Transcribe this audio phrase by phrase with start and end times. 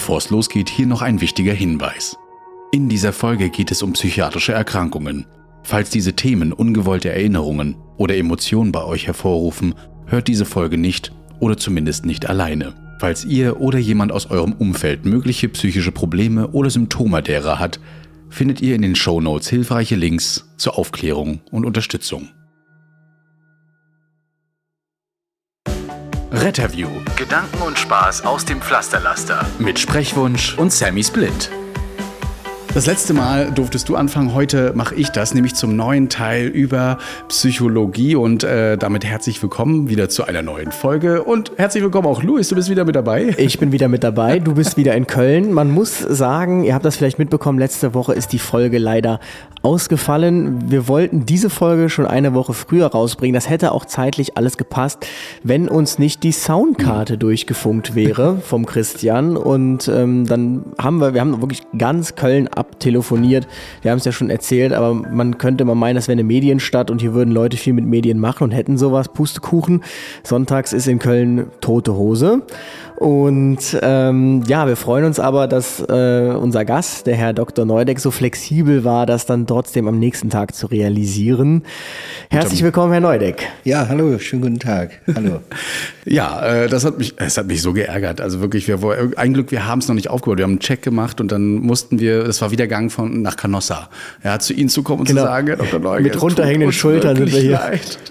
[0.00, 2.16] Bevor es losgeht, hier noch ein wichtiger Hinweis.
[2.72, 5.26] In dieser Folge geht es um psychiatrische Erkrankungen.
[5.62, 9.74] Falls diese Themen ungewollte Erinnerungen oder Emotionen bei euch hervorrufen,
[10.06, 12.72] hört diese Folge nicht oder zumindest nicht alleine.
[12.98, 17.78] Falls ihr oder jemand aus eurem Umfeld mögliche psychische Probleme oder Symptome derer hat,
[18.30, 22.30] findet ihr in den Show Notes hilfreiche Links zur Aufklärung und Unterstützung.
[26.32, 26.88] Retterview.
[27.16, 29.44] Gedanken und Spaß aus dem Pflasterlaster.
[29.58, 31.50] Mit Sprechwunsch und Sammy Split.
[32.72, 36.98] Das letzte Mal durftest du anfangen, heute mache ich das, nämlich zum neuen Teil über
[37.26, 42.22] Psychologie und äh, damit herzlich willkommen wieder zu einer neuen Folge und herzlich willkommen auch
[42.22, 43.34] Luis, du bist wieder mit dabei.
[43.38, 45.52] Ich bin wieder mit dabei, du bist wieder in Köln.
[45.52, 49.18] Man muss sagen, ihr habt das vielleicht mitbekommen, letzte Woche ist die Folge leider
[49.62, 50.70] ausgefallen.
[50.70, 53.34] Wir wollten diese Folge schon eine Woche früher rausbringen.
[53.34, 55.06] Das hätte auch zeitlich alles gepasst,
[55.42, 59.36] wenn uns nicht die Soundkarte durchgefunkt wäre vom Christian.
[59.36, 63.48] Und ähm, dann haben wir, wir haben wirklich ganz Köln abtelefoniert.
[63.82, 66.90] Wir haben es ja schon erzählt, aber man könnte mal meinen, das wäre eine Medienstadt
[66.90, 69.08] und hier würden Leute viel mit Medien machen und hätten sowas.
[69.08, 69.82] Pustekuchen.
[70.22, 72.42] Sonntags ist in Köln tote Hose.
[73.00, 77.64] Und ähm, ja, wir freuen uns aber, dass äh, unser Gast, der Herr Dr.
[77.64, 81.62] Neudeck, so flexibel war, das dann trotzdem am nächsten Tag zu realisieren.
[82.28, 83.48] Herzlich willkommen, Herr Neudeck.
[83.64, 85.00] Ja, hallo, schönen guten Tag.
[85.14, 85.40] Hallo.
[86.04, 88.20] ja, äh, das hat mich, es hat mich so geärgert.
[88.20, 88.78] Also wirklich, wir,
[89.16, 90.36] ein Glück, wir haben es noch nicht aufgebaut.
[90.36, 93.36] Wir haben einen Check gemacht und dann mussten wir, das war wieder Gang von nach
[93.36, 93.88] Canossa,
[94.22, 95.22] ja, zu Ihnen zu kommen und genau.
[95.22, 95.80] zu sagen, Dr.
[95.80, 97.60] Neudeck, mit runterhängenden Schultern sind wir hier.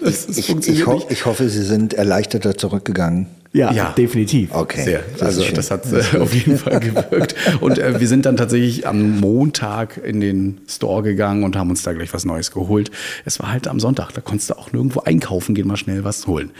[0.02, 3.28] Das, das ich, ich, ho ich hoffe, Sie sind erleichterter zurückgegangen.
[3.52, 4.54] Ja, ja, definitiv.
[4.54, 4.84] Okay.
[4.84, 5.02] Sehr.
[5.18, 7.34] Das also das hat äh, auf jeden Fall gewirkt.
[7.60, 11.82] Und äh, wir sind dann tatsächlich am Montag in den Store gegangen und haben uns
[11.82, 12.92] da gleich was Neues geholt.
[13.24, 16.28] Es war halt am Sonntag, da konntest du auch nirgendwo einkaufen gehen, mal schnell was
[16.28, 16.52] holen.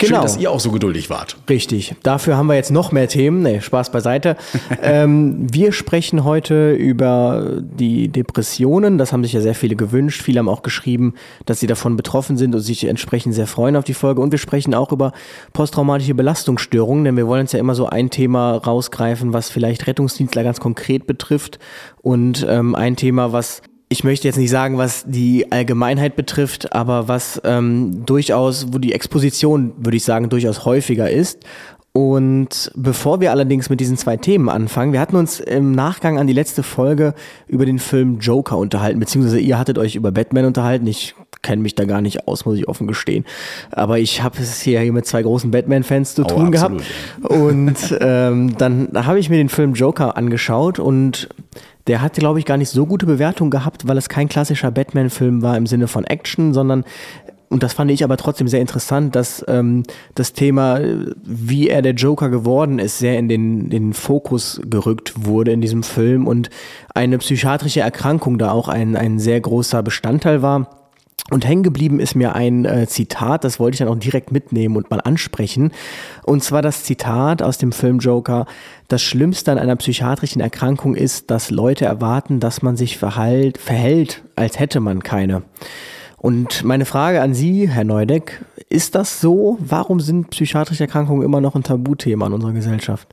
[0.00, 0.16] Genau.
[0.16, 1.36] Schön, dass ihr auch so geduldig wart.
[1.48, 1.94] Richtig.
[2.02, 3.42] Dafür haben wir jetzt noch mehr Themen.
[3.42, 4.36] Nee, Spaß beiseite.
[4.82, 8.96] ähm, wir sprechen heute über die Depressionen.
[8.96, 10.22] Das haben sich ja sehr viele gewünscht.
[10.22, 13.84] Viele haben auch geschrieben, dass sie davon betroffen sind und sich entsprechend sehr freuen auf
[13.84, 14.22] die Folge.
[14.22, 15.12] Und wir sprechen auch über
[15.52, 20.44] posttraumatische Belastungsstörungen, denn wir wollen uns ja immer so ein Thema rausgreifen, was vielleicht Rettungsdienstler
[20.44, 21.58] ganz konkret betrifft
[22.00, 23.60] und ähm, ein Thema, was
[23.92, 28.92] ich möchte jetzt nicht sagen, was die Allgemeinheit betrifft, aber was ähm, durchaus, wo die
[28.92, 31.44] Exposition, würde ich sagen, durchaus häufiger ist.
[31.92, 36.28] Und bevor wir allerdings mit diesen zwei Themen anfangen, wir hatten uns im Nachgang an
[36.28, 37.14] die letzte Folge
[37.48, 40.86] über den Film Joker unterhalten, beziehungsweise ihr hattet euch über Batman unterhalten.
[40.86, 43.24] Ich kenne mich da gar nicht aus, muss ich offen gestehen.
[43.70, 47.30] Aber ich habe es hier mit zwei großen Batman-Fans zu oh, tun absolut, gehabt.
[47.30, 51.28] Und ähm, dann habe ich mir den Film Joker angeschaut und
[51.86, 55.42] der hat, glaube ich, gar nicht so gute Bewertung gehabt, weil es kein klassischer Batman-Film
[55.42, 56.84] war im Sinne von Action, sondern
[57.52, 59.82] und das fand ich aber trotzdem sehr interessant, dass ähm,
[60.14, 60.80] das Thema,
[61.24, 65.82] wie er der Joker geworden ist, sehr in den, den Fokus gerückt wurde in diesem
[65.82, 66.48] Film und
[66.94, 70.79] eine psychiatrische Erkrankung da auch ein, ein sehr großer Bestandteil war.
[71.30, 74.76] Und hängen geblieben ist mir ein äh, Zitat, das wollte ich dann auch direkt mitnehmen
[74.76, 75.70] und mal ansprechen.
[76.24, 78.46] Und zwar das Zitat aus dem Film Joker.
[78.88, 84.22] Das Schlimmste an einer psychiatrischen Erkrankung ist, dass Leute erwarten, dass man sich verhalt, verhält,
[84.34, 85.42] als hätte man keine.
[86.16, 89.56] Und meine Frage an Sie, Herr Neudeck, ist das so?
[89.60, 93.08] Warum sind psychiatrische Erkrankungen immer noch ein Tabuthema in unserer Gesellschaft?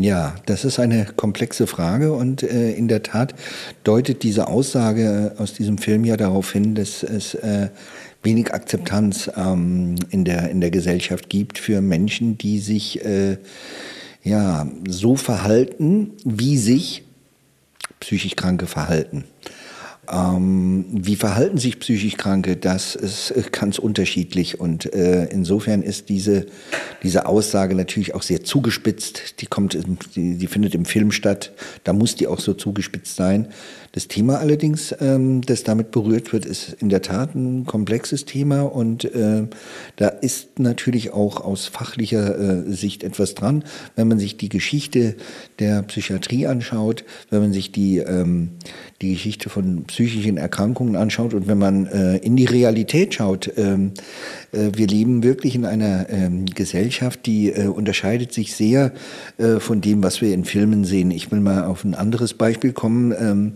[0.00, 3.34] Ja, das ist eine komplexe Frage und äh, in der Tat
[3.82, 7.70] deutet diese Aussage aus diesem Film ja darauf hin, dass es äh,
[8.22, 13.38] wenig Akzeptanz ähm, in, der, in der Gesellschaft gibt für Menschen, die sich äh,
[14.22, 17.02] ja, so verhalten, wie sich
[17.98, 19.24] psychisch Kranke verhalten.
[20.10, 22.56] Ähm, wie verhalten sich psychisch Kranke?
[22.56, 26.46] Das ist äh, ganz unterschiedlich und äh, insofern ist diese,
[27.02, 29.40] diese Aussage natürlich auch sehr zugespitzt.
[29.40, 29.78] Die kommt,
[30.16, 31.52] die, die findet im Film statt.
[31.84, 33.48] Da muss die auch so zugespitzt sein.
[33.92, 38.62] Das Thema allerdings, ähm, das damit berührt wird, ist in der Tat ein komplexes Thema
[38.62, 39.46] und äh,
[39.96, 43.64] da ist natürlich auch aus fachlicher äh, Sicht etwas dran.
[43.96, 45.16] Wenn man sich die Geschichte
[45.58, 48.50] der Psychiatrie anschaut, wenn man sich die, ähm,
[49.00, 53.92] die Geschichte von psychischen Erkrankungen anschaut und wenn man äh, in die Realität schaut, ähm,
[54.50, 58.92] äh, wir leben wirklich in einer ähm, Gesellschaft, die äh, unterscheidet sich sehr
[59.38, 61.12] äh, von dem, was wir in Filmen sehen.
[61.12, 63.14] Ich will mal auf ein anderes Beispiel kommen.
[63.16, 63.52] Ähm,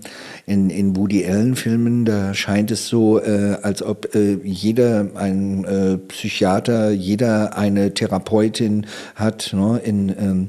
[0.46, 5.66] in, in Woody Allen-Filmen, da scheint es so, äh, als ob äh, jeder ein
[6.08, 9.52] Psychiater, jeder eine Therapeutin hat.
[9.52, 9.80] Ne?
[9.84, 10.48] In, ähm,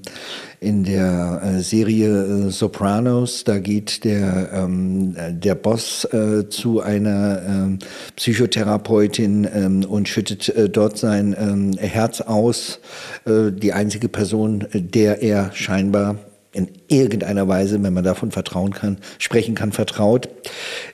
[0.63, 7.41] in der äh, Serie äh, Sopranos, da geht der, ähm, der Boss äh, zu einer
[7.47, 7.79] ähm,
[8.15, 12.79] Psychotherapeutin ähm, und schüttet äh, dort sein ähm, Herz aus.
[13.25, 16.15] Äh, die einzige Person, der er scheinbar
[16.53, 20.29] in irgendeiner Weise, wenn man davon vertrauen kann, sprechen kann, vertraut.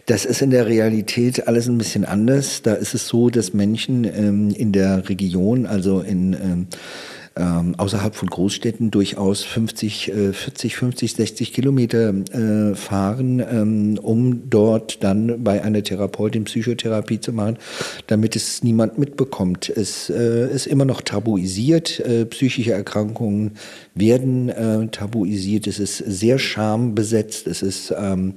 [0.05, 2.61] Das ist in der Realität alles ein bisschen anders.
[2.61, 6.67] Da ist es so, dass Menschen ähm, in der Region, also in ähm,
[7.39, 14.49] ähm, außerhalb von Großstädten durchaus 50, äh, 40, 50, 60 Kilometer äh, fahren, ähm, um
[14.49, 17.57] dort dann bei einer Therapeutin Psychotherapie zu machen,
[18.07, 19.69] damit es niemand mitbekommt.
[19.69, 21.99] Es äh, ist immer noch tabuisiert.
[22.01, 23.51] Äh, psychische Erkrankungen
[23.95, 25.67] werden äh, tabuisiert.
[25.67, 27.47] Es ist sehr schambesetzt.
[27.47, 28.33] Es ist ähm,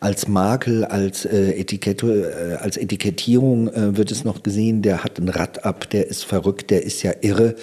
[0.00, 4.82] als Makel, als, äh, Etikette, als Etikettierung wird es noch gesehen.
[4.82, 7.54] Der hat ein Rad ab, der ist verrückt, der ist ja irre.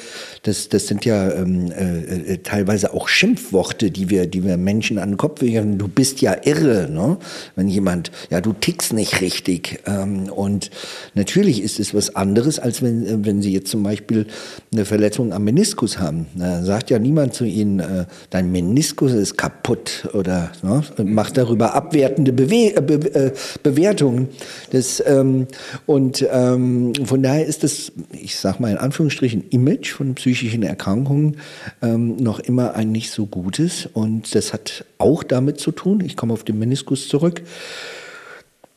[0.43, 4.99] Das das sind ja ähm, äh, äh, teilweise auch Schimpfworte, die wir, die wir Menschen
[4.99, 5.77] an den Kopf werfen.
[5.77, 7.17] Du bist ja irre, ne?
[7.57, 9.81] Wenn jemand, ja, du tickst nicht richtig.
[9.85, 10.71] Ähm, und
[11.13, 14.27] natürlich ist es was anderes, als wenn, äh, wenn Sie jetzt zum Beispiel
[14.71, 16.27] eine Verletzung am Meniskus haben.
[16.35, 20.83] Da sagt ja niemand zu Ihnen, äh, dein Meniskus ist kaputt oder ne?
[21.03, 23.31] macht darüber abwertende Bewe äh, Be äh,
[23.61, 24.29] Bewertungen.
[24.71, 25.47] Das, ähm,
[25.85, 30.63] und ähm, von daher ist das, ich sag mal in Anführungsstrichen, Image von psychischen psychischen
[30.63, 31.37] Erkrankungen
[31.81, 33.87] ähm, noch immer ein nicht so gutes.
[33.91, 37.41] Und das hat auch damit zu tun, ich komme auf den Meniskus zurück,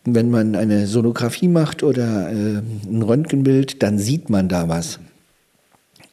[0.04, 4.98] wenn man eine Sonographie macht oder äh, ein Röntgenbild, dann sieht man da was.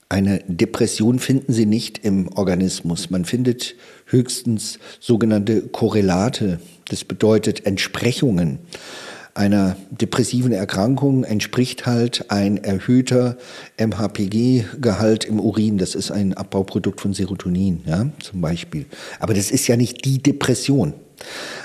[0.07, 3.09] Eine Depression finden Sie nicht im Organismus.
[3.09, 3.75] Man findet
[4.07, 6.59] höchstens sogenannte Korrelate.
[6.89, 8.59] Das bedeutet Entsprechungen
[9.33, 13.37] einer depressiven Erkrankung entspricht halt ein erhöhter
[13.77, 15.77] MHPG-Gehalt im Urin.
[15.77, 18.85] Das ist ein Abbauprodukt von Serotonin, ja, zum Beispiel.
[19.19, 20.93] Aber das ist ja nicht die Depression.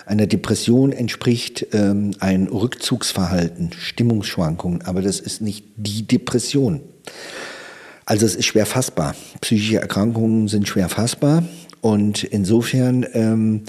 [0.04, 6.80] Einer Depression entspricht ähm, ein Rückzugsverhalten, Stimmungsschwankungen, aber das ist nicht die Depression.
[8.04, 9.16] Also es ist schwer fassbar.
[9.40, 11.42] Psychische Erkrankungen sind schwer fassbar
[11.80, 13.62] und insofern ähm,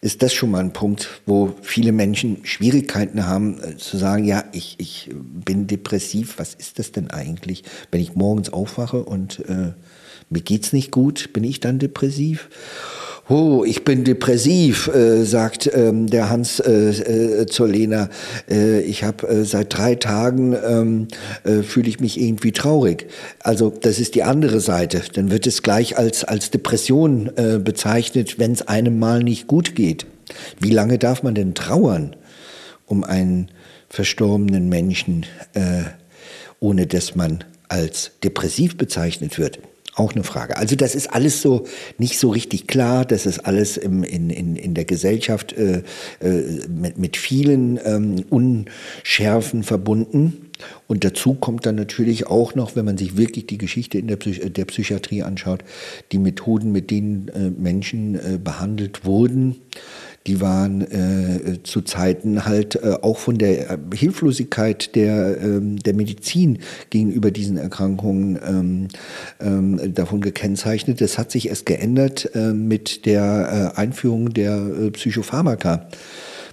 [0.00, 4.44] ist das schon mal ein Punkt, wo viele Menschen Schwierigkeiten haben äh, zu sagen, ja,
[4.52, 7.64] ich, ich bin depressiv, was ist das denn eigentlich?
[7.90, 9.72] Wenn ich morgens aufwache und äh,
[10.28, 12.48] mir geht's nicht gut, bin ich dann depressiv?
[13.28, 18.08] Oh, ich bin depressiv, äh, sagt ähm, der Hans äh, äh, zur Lena.
[18.48, 21.08] Äh, ich habe äh, seit drei Tagen ähm,
[21.42, 23.08] äh, fühle ich mich irgendwie traurig.
[23.40, 25.02] Also das ist die andere Seite.
[25.14, 27.30] Dann wird es gleich als als Depression
[27.62, 30.06] bezeichnet, wenn es einem mal nicht gut geht.
[30.60, 32.14] Wie lange darf man denn trauern
[32.86, 33.50] um einen
[33.88, 35.26] verstorbenen Menschen,
[36.60, 39.58] ohne dass man als depressiv bezeichnet wird?
[39.98, 40.58] Auch eine Frage.
[40.58, 41.64] Also das ist alles so
[41.96, 43.06] nicht so richtig klar.
[43.06, 45.82] Das ist alles im, in, in, in der Gesellschaft äh,
[46.20, 50.50] äh, mit, mit vielen ähm, Unschärfen verbunden.
[50.86, 54.16] Und dazu kommt dann natürlich auch noch, wenn man sich wirklich die Geschichte in der,
[54.16, 55.64] Psych der Psychiatrie anschaut,
[56.12, 59.56] die Methoden, mit denen äh, Menschen äh, behandelt wurden
[60.26, 65.94] die waren äh, zu Zeiten halt äh, auch von der äh, Hilflosigkeit der, ähm, der
[65.94, 66.58] Medizin
[66.90, 68.88] gegenüber diesen Erkrankungen ähm,
[69.40, 71.00] ähm, davon gekennzeichnet.
[71.00, 75.88] Das hat sich erst geändert äh, mit der äh, Einführung der äh, Psychopharmaka.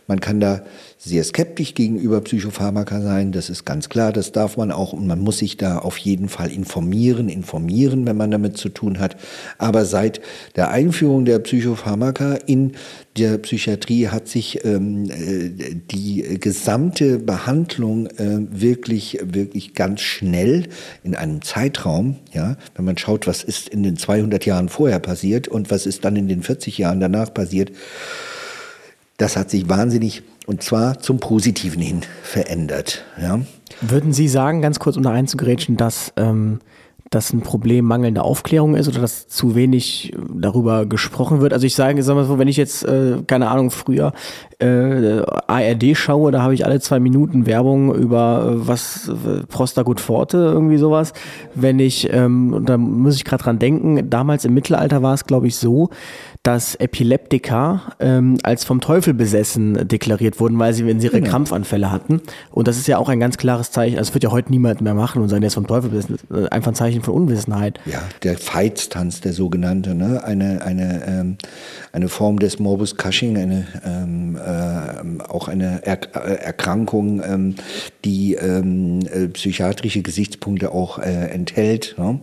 [0.07, 0.63] Man kann da
[0.97, 5.19] sehr skeptisch gegenüber Psychopharmaka sein, das ist ganz klar, das darf man auch und man
[5.19, 9.15] muss sich da auf jeden Fall informieren, informieren, wenn man damit zu tun hat.
[9.57, 10.21] Aber seit
[10.55, 12.73] der Einführung der Psychopharmaka in
[13.17, 20.67] der Psychiatrie hat sich ähm, äh, die gesamte Behandlung äh, wirklich, wirklich ganz schnell
[21.03, 25.47] in einem Zeitraum, ja, wenn man schaut, was ist in den 200 Jahren vorher passiert
[25.47, 27.71] und was ist dann in den 40 Jahren danach passiert,
[29.17, 33.03] das hat sich wahnsinnig und zwar zum Positiven hin verändert.
[33.21, 33.39] Ja.
[33.81, 36.59] Würden Sie sagen, ganz kurz um da einzugrätschen, dass ähm,
[37.13, 41.53] das ein Problem mangelnder Aufklärung ist oder dass zu wenig darüber gesprochen wird.
[41.53, 44.13] Also ich sage, sag mal so, wenn ich jetzt, äh, keine Ahnung, früher
[44.59, 49.99] äh, ARD schaue, da habe ich alle zwei Minuten Werbung über äh, was äh, Prostagut
[49.99, 51.13] Forte, irgendwie sowas.
[51.53, 55.47] Wenn ich, ähm, da muss ich gerade dran denken, damals im Mittelalter war es, glaube
[55.47, 55.89] ich, so,
[56.43, 61.31] dass Epileptiker ähm, als vom Teufel besessen deklariert wurden, weil sie, wenn sie ihre genau.
[61.31, 62.21] Krampfanfälle hatten.
[62.51, 63.97] Und das ist ja auch ein ganz klares Zeichen.
[63.97, 66.17] Also, das wird ja heute niemand mehr machen und sagen, der ist vom Teufel besessen.
[66.51, 67.79] Einfach ein Zeichen von Unwissenheit.
[67.85, 70.21] Ja, der Feitstanz, der sogenannte, ne?
[70.25, 71.37] eine, eine, ähm,
[71.93, 77.55] eine Form des Morbus Cushing, eine, ähm, äh, auch eine er Erkrankung, ähm,
[78.03, 81.95] die ähm, äh, psychiatrische Gesichtspunkte auch äh, enthält.
[81.97, 82.19] Ne?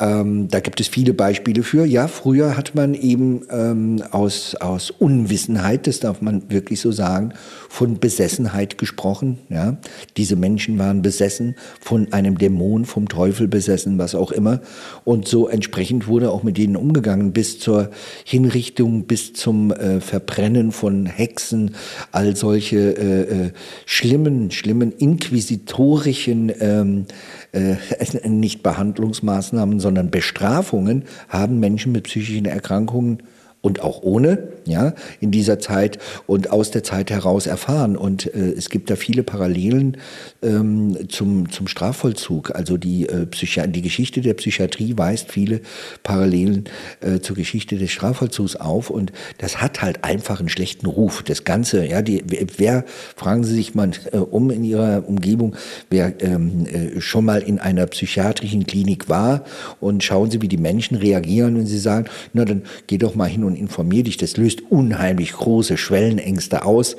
[0.00, 1.84] Ähm, da gibt es viele Beispiele für.
[1.84, 7.32] Ja, früher hat man eben ähm, aus, aus Unwissenheit, das darf man wirklich so sagen,
[7.68, 9.38] von Besessenheit gesprochen.
[9.48, 9.76] Ja?
[10.16, 14.60] Diese Menschen waren besessen von einem Dämon, vom Teufel besessen, was auch immer.
[15.04, 17.90] Und so entsprechend wurde auch mit denen umgegangen, bis zur
[18.24, 21.74] Hinrichtung, bis zum äh, Verbrennen von Hexen,
[22.12, 23.50] all solche äh, äh,
[23.84, 27.06] schlimmen, schlimmen inquisitorischen ähm,
[27.56, 33.22] äh, nicht Behandlungsmaßnahmen, sondern Bestrafungen haben Menschen mit psychischen Erkrankungen
[33.60, 37.96] und auch ohne, ja, in dieser Zeit und aus der Zeit heraus erfahren.
[37.96, 39.96] Und äh, es gibt da viele Parallelen
[40.42, 42.54] ähm, zum, zum Strafvollzug.
[42.54, 43.26] Also die, äh,
[43.68, 45.60] die Geschichte der Psychiatrie weist viele
[46.02, 46.64] Parallelen
[47.00, 48.90] äh, zur Geschichte des Strafvollzugs auf.
[48.90, 51.22] Und das hat halt einfach einen schlechten Ruf.
[51.22, 52.22] Das Ganze, ja, die,
[52.56, 52.84] wer,
[53.16, 55.56] fragen Sie sich mal äh, um in Ihrer Umgebung,
[55.90, 59.44] wer ähm, äh, schon mal in einer psychiatrischen Klinik war
[59.80, 63.28] und schauen Sie, wie die Menschen reagieren, wenn sie sagen, na dann geh doch mal
[63.28, 64.16] hin und informier dich.
[64.16, 66.96] Das löst unheimlich große Schwellenängste aus,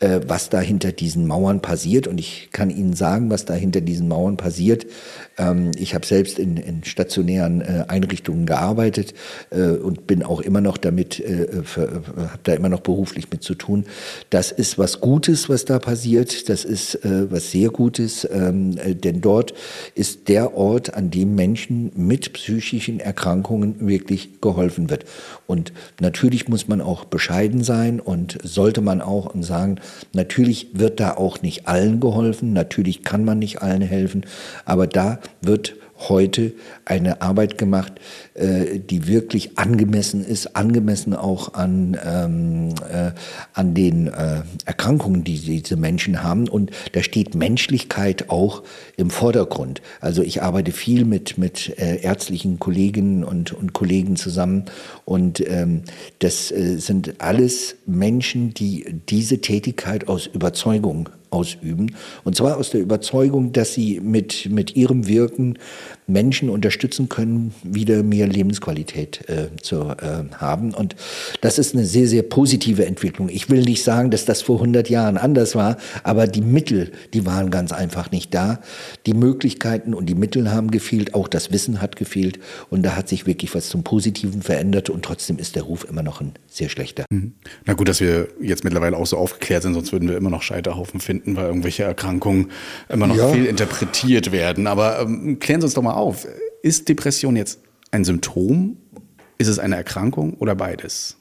[0.00, 2.06] äh, was da hinter diesen Mauern passiert.
[2.06, 4.86] Und ich kann Ihnen sagen, was da hinter diesen Mauern passiert.
[5.40, 9.14] Ähm, ich habe selbst in, in stationären äh, Einrichtungen gearbeitet
[9.50, 13.54] äh, und bin auch immer noch damit, äh, habe da immer noch beruflich mit zu
[13.54, 13.86] tun.
[14.28, 16.48] Das ist was Gutes, was da passiert.
[16.48, 19.54] Das ist äh, was sehr Gutes, ähm, äh, denn dort
[19.94, 25.04] ist der Ort, an dem Menschen mit psychischen Erkrankungen wirklich geholfen wird.
[25.46, 29.76] Und natürlich muss man auch bescheiden sein und sollte man auch und sagen,
[30.12, 34.26] natürlich wird da auch nicht allen geholfen, natürlich kann man nicht allen helfen,
[34.64, 35.74] aber da wird
[36.08, 36.52] heute
[36.84, 37.94] eine Arbeit gemacht,
[38.34, 43.12] äh, die wirklich angemessen ist, angemessen auch an, ähm, äh,
[43.52, 46.48] an den äh, Erkrankungen, die diese Menschen haben.
[46.48, 48.62] Und da steht Menschlichkeit auch
[48.96, 49.82] im Vordergrund.
[50.00, 54.64] Also ich arbeite viel mit, mit äh, ärztlichen Kolleginnen und, und Kollegen zusammen.
[55.04, 55.82] Und ähm,
[56.20, 61.94] das äh, sind alles Menschen, die diese Tätigkeit aus Überzeugung ausüben.
[62.24, 65.58] Und zwar aus der Überzeugung, dass sie mit, mit ihrem Wirken
[66.12, 70.74] Menschen unterstützen können, wieder mehr Lebensqualität äh, zu äh, haben.
[70.74, 70.96] Und
[71.40, 73.28] das ist eine sehr, sehr positive Entwicklung.
[73.28, 77.26] Ich will nicht sagen, dass das vor 100 Jahren anders war, aber die Mittel, die
[77.26, 78.60] waren ganz einfach nicht da.
[79.06, 82.38] Die Möglichkeiten und die Mittel haben gefehlt, auch das Wissen hat gefehlt.
[82.68, 86.02] Und da hat sich wirklich was zum Positiven verändert und trotzdem ist der Ruf immer
[86.02, 87.04] noch ein sehr schlechter.
[87.10, 87.32] Mhm.
[87.64, 90.42] Na gut, dass wir jetzt mittlerweile auch so aufgeklärt sind, sonst würden wir immer noch
[90.42, 92.50] Scheiterhaufen finden, weil irgendwelche Erkrankungen
[92.88, 93.28] immer noch ja.
[93.28, 94.66] viel interpretiert werden.
[94.66, 96.26] Aber ähm, klären Sie uns doch mal auf.
[96.62, 98.76] Ist Depression jetzt ein Symptom?
[99.38, 101.16] Ist es eine Erkrankung oder beides?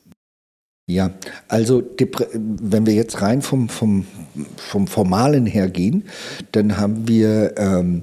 [0.89, 1.11] Ja,
[1.47, 1.83] also
[2.33, 4.07] wenn wir jetzt rein vom, vom,
[4.57, 6.05] vom Formalen her gehen,
[6.51, 8.01] dann haben wir ähm,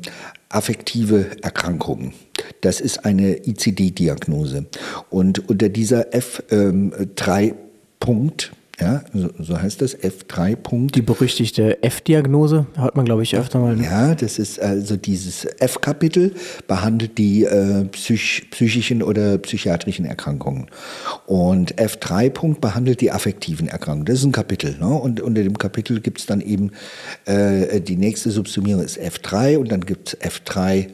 [0.48, 2.12] affektive Erkrankungen.
[2.60, 4.66] Das ist eine ICD-Diagnose.
[5.10, 10.96] Und unter dieser F3-Punkt ähm, ja, so, so heißt das, F3-Punkt.
[10.96, 13.74] Die berüchtigte F-Diagnose, hört man, glaube ich, öfter mal.
[13.74, 13.84] Ne?
[13.84, 16.34] Ja, das ist also dieses F-Kapitel,
[16.68, 20.66] behandelt die äh, psych psychischen oder psychiatrischen Erkrankungen.
[21.24, 24.04] Und F3-Punkt behandelt die affektiven Erkrankungen.
[24.04, 24.76] Das ist ein Kapitel.
[24.78, 24.88] Ne?
[24.88, 26.72] Und unter dem Kapitel gibt es dann eben,
[27.24, 30.88] äh, die nächste Subsumierung ist F3 und dann gibt es F3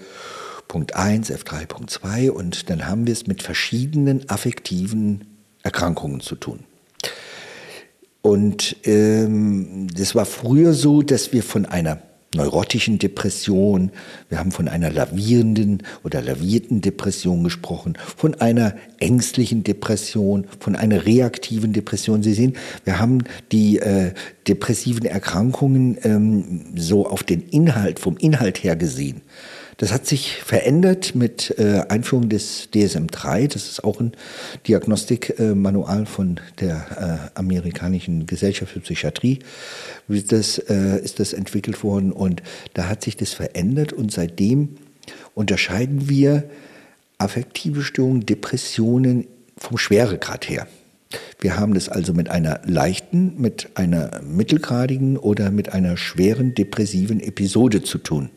[0.69, 5.25] Punkt 1, F3.2 und dann haben wir es mit verschiedenen affektiven
[5.65, 6.61] Erkrankungen zu tun.
[8.23, 11.99] Und ähm, das war früher so, dass wir von einer
[12.35, 13.91] neurotischen Depression,
[14.29, 21.05] wir haben von einer lavierenden oder lavierten Depression gesprochen, von einer ängstlichen Depression, von einer
[21.05, 22.23] reaktiven Depression.
[22.23, 24.15] Sie sehen, wir haben die äh,
[24.49, 29.21] depressiven Erkrankungen ähm, so auf den Inhalt, vom Inhalt her gesehen.
[29.79, 33.53] Das hat sich verändert mit äh, Einführung des DSM-3.
[33.53, 34.13] Das ist auch ein
[34.67, 39.41] Diagnostikmanual äh, von der äh, amerikanischen Gesellschaft für Psychiatrie.
[40.09, 42.43] Das, äh, ist das entwickelt worden und
[42.75, 44.77] da hat sich das verändert und seitdem
[45.35, 46.45] unterscheiden wir
[47.19, 49.27] affektive Störungen, Depressionen
[49.57, 50.67] vom Schweregrad her.
[51.41, 57.21] Wir haben das also mit einer leichten, mit einer mittelgradigen oder mit einer schweren depressiven
[57.21, 58.31] Episode zu tun.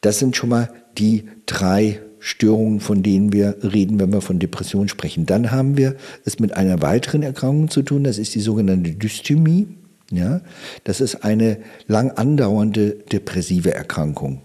[0.00, 4.88] Das sind schon mal die drei Störungen, von denen wir reden, wenn wir von Depression
[4.88, 5.26] sprechen.
[5.26, 9.68] Dann haben wir es mit einer weiteren Erkrankung zu tun, das ist die sogenannte Dysthymie.
[10.10, 10.40] Ja,
[10.84, 14.40] das ist eine lang andauernde depressive Erkrankung.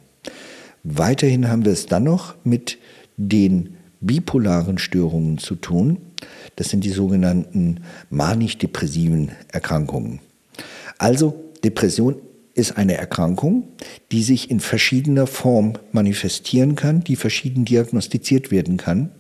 [0.84, 2.78] Weiterhin haben wir es dann noch mit
[3.16, 6.00] den bipolaren Störungen zu tun.
[6.58, 7.80] Das sind die sogenannten
[8.10, 10.20] manisch-depressiven Erkrankungen.
[10.98, 12.16] Also Depression
[12.56, 13.68] ist eine Erkrankung,
[14.12, 19.12] die sich in verschiedener Form manifestieren kann, die verschieden diagnostiziert werden kann.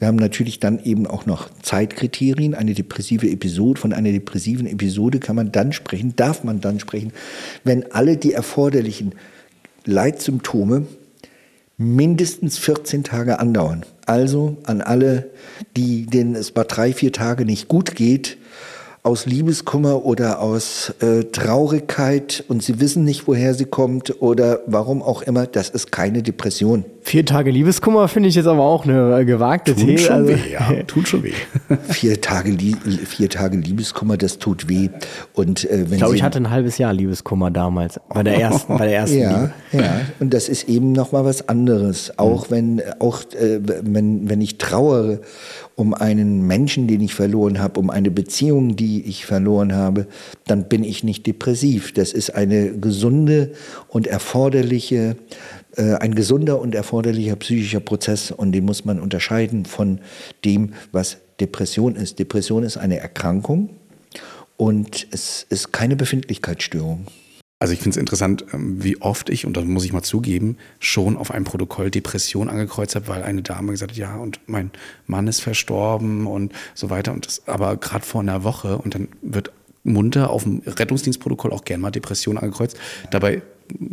[0.00, 2.54] Wir haben natürlich dann eben auch noch Zeitkriterien.
[2.54, 7.12] Eine depressive Episode, von einer depressiven Episode kann man dann sprechen, darf man dann sprechen,
[7.62, 9.14] wenn alle die erforderlichen
[9.84, 10.86] Leitsymptome
[11.76, 13.84] mindestens 14 Tage andauern.
[14.06, 15.30] Also an alle,
[15.76, 18.36] die, denen es bei drei, vier Tage nicht gut geht,
[19.04, 25.02] aus Liebeskummer oder aus äh, Traurigkeit und sie wissen nicht, woher sie kommt oder warum
[25.02, 26.86] auch immer, das ist keine Depression.
[27.02, 30.04] Vier Tage Liebeskummer finde ich jetzt aber auch eine äh, gewagte Tut These.
[30.04, 30.82] schon Also, weh, ja.
[30.86, 31.34] Tut schon weh.
[31.90, 32.56] Vier Tage,
[33.04, 34.88] vier Tage Liebeskummer, das tut weh.
[35.34, 38.00] Und äh, wenn ich glaube, ich hatte ein halbes Jahr Liebeskummer damals.
[38.08, 39.84] Bei der ersten, bei der ersten ja, Liebe.
[39.84, 42.18] ja, und das ist eben noch mal was anderes.
[42.18, 45.20] Auch wenn, auch äh, wenn, wenn ich trauere
[45.76, 50.06] um einen Menschen, den ich verloren habe, um eine Beziehung, die ich verloren habe,
[50.46, 51.92] dann bin ich nicht depressiv.
[51.92, 53.52] Das ist eine gesunde
[53.88, 55.16] und erforderliche,
[55.76, 60.00] äh, ein gesunder und erforderlicher psychischer Prozess und den muss man unterscheiden von
[60.44, 62.18] dem, was Depression ist.
[62.18, 63.70] Depression ist eine Erkrankung
[64.56, 67.06] und es ist keine Befindlichkeitsstörung.
[67.60, 70.58] Also ich finde es interessant, ähm, wie oft ich, und das muss ich mal zugeben,
[70.80, 74.70] schon auf einem Protokoll Depression angekreuzt habe, weil eine Dame gesagt hat, ja, und mein
[75.06, 77.12] Mann ist verstorben und so weiter.
[77.12, 79.50] Und das aber gerade vor einer Woche und dann wird
[79.84, 82.76] munter auf dem Rettungsdienstprotokoll auch gern mal Depression angekreuzt.
[83.10, 83.42] Dabei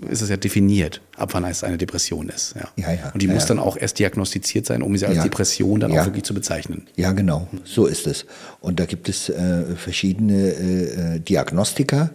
[0.10, 2.56] ist es ja definiert, ab wann es eine Depression ist.
[2.56, 2.70] Ja.
[2.76, 5.22] Ja, ja, und die ja, muss dann auch erst diagnostiziert sein, um sie als.
[5.24, 6.88] Depression dann auch wirklich zu bezeichnen.
[6.96, 8.26] Ja, genau, so ist es.
[8.60, 12.12] Und da gibt es äh, verschiedene äh, äh, Diagnostika,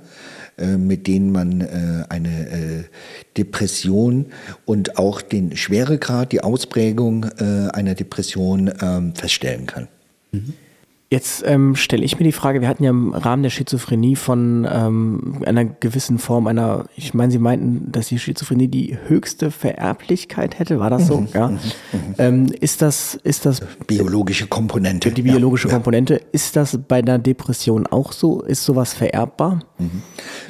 [0.58, 2.84] äh, mit denen man äh, eine äh,
[3.36, 4.26] Depression
[4.64, 9.88] und auch den Schweregrad, die Ausprägung einer Depression ähm, feststellen kann.
[11.08, 14.66] Jetzt ähm, stelle ich mir die Frage, wir hatten ja im Rahmen der Schizophrenie von
[14.68, 20.58] ähm, einer gewissen Form einer, ich meine, Sie meinten, dass die Schizophrenie die höchste Vererblichkeit
[20.58, 21.24] hätte, war das so?
[21.32, 21.52] ja.
[22.18, 25.12] Ähm, ist das, ist das Biologische Komponente.
[25.12, 25.76] die biologische ja, ja.
[25.76, 28.42] Komponente, ist das bei einer Depression auch so?
[28.42, 29.60] Ist sowas vererbbar?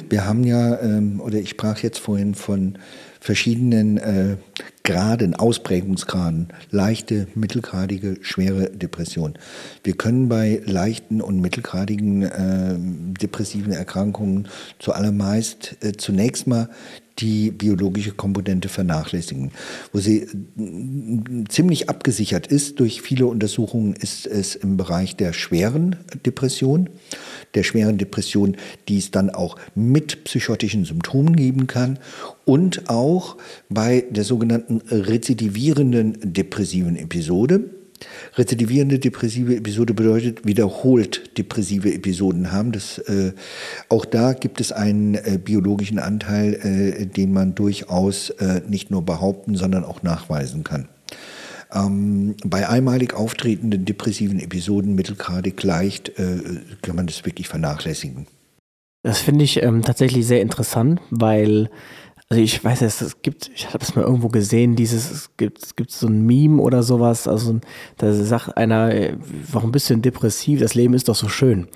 [0.09, 2.79] Wir haben ja, ähm, oder ich sprach jetzt vorhin von
[3.19, 4.37] verschiedenen äh,
[4.87, 9.37] Graden, Ausprägungsgraden, leichte, mittelgradige, schwere Depression.
[9.83, 12.77] Wir können bei leichten und mittelgradigen äh,
[13.21, 14.47] depressiven Erkrankungen
[14.79, 16.69] zuallermeist äh, zunächst mal
[17.19, 19.51] die biologische Komponente vernachlässigen.
[19.91, 25.95] Wo sie äh, ziemlich abgesichert ist durch viele Untersuchungen, ist es im Bereich der schweren
[26.25, 26.89] Depression,
[27.55, 28.55] der schweren Depression,
[28.87, 31.99] die es dann auch mit psychotischen Symptomen geben kann
[32.45, 33.37] und auch
[33.69, 37.71] bei der sogenannten rezidivierenden depressiven Episode.
[38.35, 42.71] Rezidivierende depressive Episode bedeutet wiederholt depressive Episoden haben.
[42.71, 43.33] Das, äh,
[43.89, 49.03] auch da gibt es einen äh, biologischen Anteil, äh, den man durchaus äh, nicht nur
[49.03, 50.87] behaupten, sondern auch nachweisen kann.
[51.73, 56.39] Ähm, bei einmalig auftretenden depressiven Episoden mittelgradig leicht äh,
[56.81, 58.27] kann man das wirklich vernachlässigen.
[59.03, 61.69] Das finde ich ähm, tatsächlich sehr interessant, weil,
[62.29, 65.63] also ich weiß es, es gibt, ich habe es mal irgendwo gesehen, dieses, es gibt,
[65.63, 67.61] es gibt so ein Meme oder sowas, also
[67.97, 69.15] da sagt einer, äh,
[69.71, 70.59] bist du denn depressiv?
[70.59, 71.69] Das Leben ist doch so schön.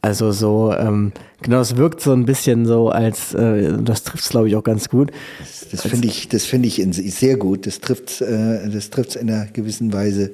[0.00, 4.30] Also so, ähm, genau, es wirkt so ein bisschen so als, äh, das trifft es
[4.30, 5.12] glaube ich auch ganz gut.
[5.70, 7.68] Das finde ich, das finde ich in, sehr gut.
[7.68, 10.32] Das trifft, äh, das trifft in einer gewissen Weise,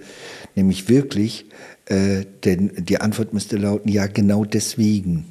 [0.55, 1.45] nämlich wirklich.
[1.85, 5.27] Äh, denn die Antwort müsste lauten: Ja, genau deswegen.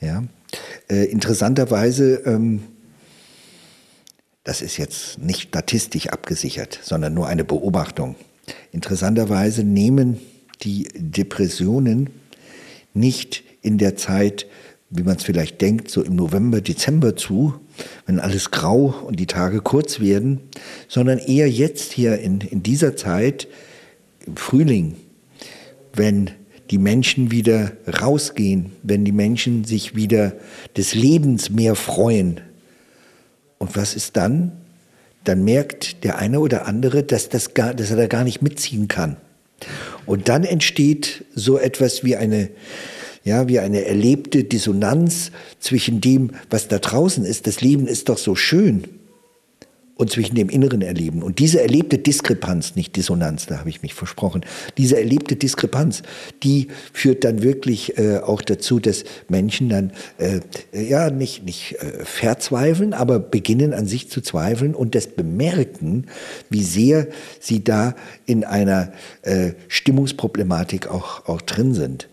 [0.00, 0.24] Ja.
[0.88, 2.60] Äh, interessanterweise, ähm,
[4.44, 8.14] das ist jetzt nicht statistisch abgesichert, sondern nur eine Beobachtung.
[8.72, 10.20] Interessanterweise nehmen
[10.62, 12.10] die Depressionen
[12.92, 14.46] nicht in der Zeit,
[14.90, 17.54] wie man es vielleicht denkt, so im November, Dezember zu,
[18.06, 20.40] wenn alles grau und die Tage kurz werden,
[20.88, 23.48] sondern eher jetzt hier in, in dieser Zeit,
[24.26, 24.94] im Frühling,
[25.94, 26.30] wenn
[26.70, 30.34] die Menschen wieder rausgehen, wenn die Menschen sich wieder
[30.76, 32.40] des Lebens mehr freuen.
[33.58, 34.52] Und was ist dann?
[35.24, 38.88] Dann merkt der eine oder andere, dass, das gar, dass er da gar nicht mitziehen
[38.88, 39.16] kann.
[40.06, 42.50] Und dann entsteht so etwas wie eine,
[43.24, 47.46] ja, wie eine erlebte Dissonanz zwischen dem, was da draußen ist.
[47.46, 48.84] Das Leben ist doch so schön.
[49.96, 51.22] Und zwischen dem inneren Erleben.
[51.22, 54.44] Und diese erlebte Diskrepanz, nicht Dissonanz, da habe ich mich versprochen,
[54.76, 56.02] diese erlebte Diskrepanz,
[56.42, 60.40] die führt dann wirklich äh, auch dazu, dass Menschen dann äh,
[60.72, 66.06] ja nicht, nicht äh, verzweifeln, aber beginnen an sich zu zweifeln und das bemerken,
[66.50, 67.06] wie sehr
[67.38, 67.94] sie da
[68.26, 72.08] in einer äh, Stimmungsproblematik auch, auch drin sind.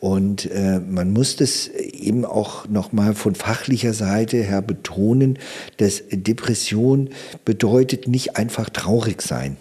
[0.00, 5.38] Und äh, man muss das eben auch nochmal von fachlicher Seite her betonen,
[5.76, 7.10] dass Depression
[7.44, 9.56] bedeutet nicht einfach traurig sein.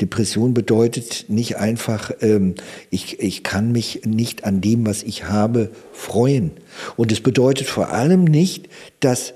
[0.00, 2.54] Depression bedeutet nicht einfach, ähm,
[2.90, 6.52] ich, ich kann mich nicht an dem, was ich habe, freuen.
[6.96, 8.68] Und es bedeutet vor allem nicht,
[9.00, 9.34] dass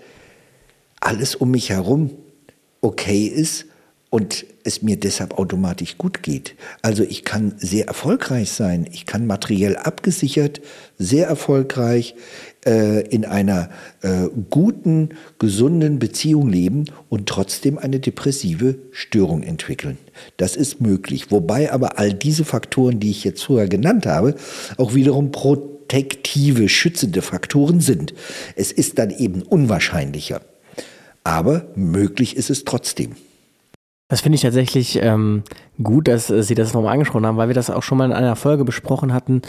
[1.01, 2.11] alles um mich herum
[2.81, 3.67] okay ist
[4.11, 6.55] und es mir deshalb automatisch gut geht.
[6.83, 10.61] Also ich kann sehr erfolgreich sein, ich kann materiell abgesichert,
[10.99, 12.15] sehr erfolgreich
[12.65, 13.71] äh, in einer
[14.03, 19.99] äh, guten, gesunden Beziehung leben und trotzdem eine depressive Störung entwickeln.
[20.37, 21.31] Das ist möglich.
[21.31, 24.35] Wobei aber all diese Faktoren, die ich jetzt vorher genannt habe,
[24.77, 28.15] auch wiederum protektive, schützende Faktoren sind.
[28.57, 30.41] Es ist dann eben unwahrscheinlicher.
[31.25, 33.17] Aber möglich ist es trotzdem.
[34.13, 35.43] Das finde ich tatsächlich ähm,
[35.83, 38.13] gut, dass äh, Sie das nochmal angesprochen haben, weil wir das auch schon mal in
[38.13, 39.41] einer Folge besprochen hatten,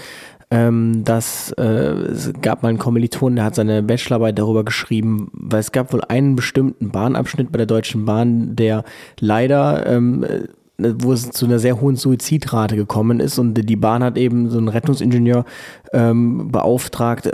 [0.51, 5.59] ähm, dass äh, es gab mal einen Kommiliton, der hat seine Bachelorarbeit darüber geschrieben, weil
[5.59, 8.85] es gab wohl einen bestimmten Bahnabschnitt bei der Deutschen Bahn, der
[9.19, 10.47] leider ähm, äh,
[10.77, 14.59] wo es zu einer sehr hohen Suizidrate gekommen ist und die Bahn hat eben so
[14.59, 15.43] einen Rettungsingenieur
[15.91, 17.29] ähm, beauftragt,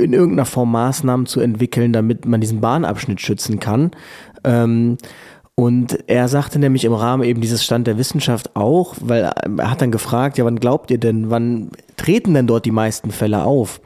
[0.00, 3.92] in irgendeiner Form Maßnahmen zu entwickeln, damit man diesen Bahnabschnitt schützen kann.
[4.42, 4.98] Ähm,
[5.58, 9.80] und er sagte nämlich im Rahmen eben dieses Stand der Wissenschaft auch, weil er hat
[9.80, 13.80] dann gefragt, ja, wann glaubt ihr denn, wann treten denn dort die meisten Fälle auf?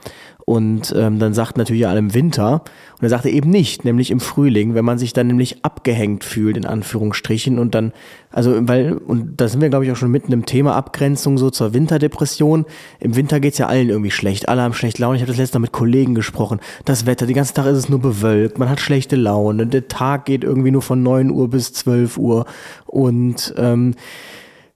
[0.50, 2.64] Und ähm, dann sagt natürlich alle im Winter.
[2.98, 6.56] Und er sagte eben nicht, nämlich im Frühling, wenn man sich dann nämlich abgehängt fühlt,
[6.56, 7.56] in Anführungsstrichen.
[7.56, 7.92] Und dann,
[8.32, 11.50] also, weil, und da sind wir, glaube ich, auch schon mitten im Thema Abgrenzung so
[11.50, 12.66] zur Winterdepression.
[12.98, 14.48] Im Winter geht's ja allen irgendwie schlecht.
[14.48, 15.14] Alle haben schlecht Laune.
[15.14, 16.58] Ich habe das letzte Mal mit Kollegen gesprochen.
[16.84, 18.58] Das Wetter, den ganzen Tag ist es nur bewölkt.
[18.58, 19.68] Man hat schlechte Laune.
[19.68, 22.44] Der Tag geht irgendwie nur von 9 Uhr bis 12 Uhr.
[22.86, 23.94] Und ähm,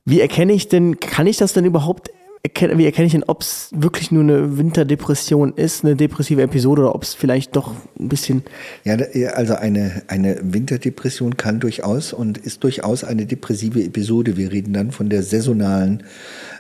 [0.05, 2.11] wie erkenne ich denn, kann ich das denn überhaupt
[2.45, 6.95] wie erkenne ich denn, ob es wirklich nur eine Winterdepression ist, eine depressive Episode oder
[6.95, 8.43] ob es vielleicht doch ein bisschen.
[8.85, 8.97] Ja,
[9.31, 14.37] also eine, eine Winterdepression kann durchaus und ist durchaus eine depressive Episode.
[14.37, 16.03] Wir reden dann von der saisonalen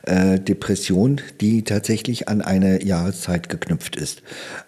[0.07, 4.23] äh, Depression, die tatsächlich an eine Jahreszeit geknüpft ist.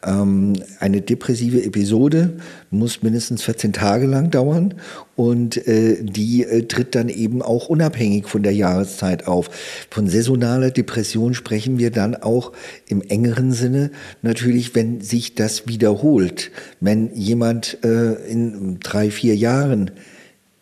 [0.04, 2.38] Ähm, eine depressive Episode
[2.70, 4.74] muss mindestens 14 Tage lang dauern
[5.14, 9.50] und äh, die äh, tritt dann eben auch unabhängig von der Jahreszeit auf.
[9.90, 12.52] Von saisonaler Depression sprechen wir dann auch
[12.86, 13.90] im engeren Sinne
[14.22, 16.50] natürlich, wenn sich das wiederholt.
[16.80, 19.90] Wenn jemand äh, in drei, vier Jahren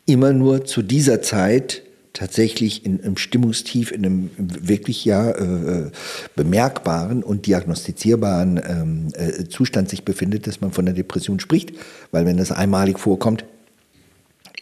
[0.06, 1.83] immer nur zu dieser Zeit
[2.14, 5.90] tatsächlich in einem Stimmungstief, in einem wirklich ja äh,
[6.36, 11.72] bemerkbaren und diagnostizierbaren ähm, äh, Zustand sich befindet, dass man von der Depression spricht,
[12.12, 13.44] weil wenn das einmalig vorkommt,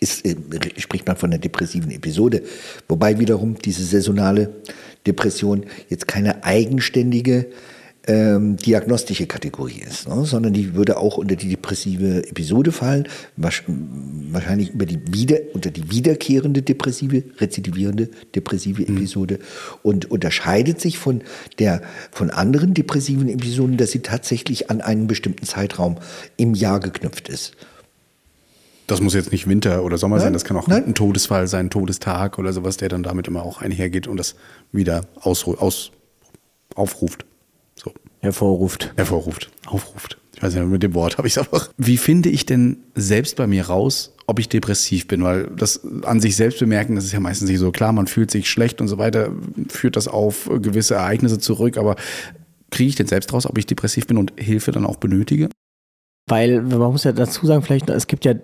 [0.00, 0.34] ist, äh,
[0.78, 2.42] spricht man von einer depressiven Episode,
[2.88, 4.50] wobei wiederum diese saisonale
[5.06, 7.48] Depression jetzt keine eigenständige
[8.06, 10.24] ähm, diagnostische Kategorie ist, ne?
[10.24, 15.88] sondern die würde auch unter die depressive Episode fallen, wahrscheinlich über die wieder, unter die
[15.90, 18.96] wiederkehrende depressive, rezidivierende depressive mhm.
[18.96, 19.38] Episode
[19.82, 21.22] und unterscheidet sich von
[21.60, 25.98] der von anderen depressiven Episoden, dass sie tatsächlich an einen bestimmten Zeitraum
[26.36, 27.52] im Jahr geknüpft ist.
[28.88, 30.24] Das muss jetzt nicht Winter oder Sommer Nein.
[30.24, 30.84] sein, das kann auch Nein.
[30.86, 34.34] ein Todesfall sein, ein Todestag oder sowas, der dann damit immer auch einhergeht und das
[34.72, 35.92] wieder aus, aus,
[36.74, 37.24] aufruft.
[38.22, 38.92] Hervorruft.
[38.96, 39.50] Hervorruft.
[39.66, 40.18] Aufruft.
[40.34, 41.70] Ich weiß nicht, mit dem Wort habe ich es einfach.
[41.76, 45.22] Wie finde ich denn selbst bei mir raus, ob ich depressiv bin?
[45.22, 48.30] Weil das an sich selbst bemerken, das ist ja meistens nicht so klar, man fühlt
[48.30, 49.32] sich schlecht und so weiter,
[49.68, 51.96] führt das auf gewisse Ereignisse zurück, aber
[52.70, 55.48] kriege ich denn selbst raus, ob ich depressiv bin und Hilfe dann auch benötige?
[56.28, 58.34] Weil, man muss ja dazu sagen, vielleicht, es gibt ja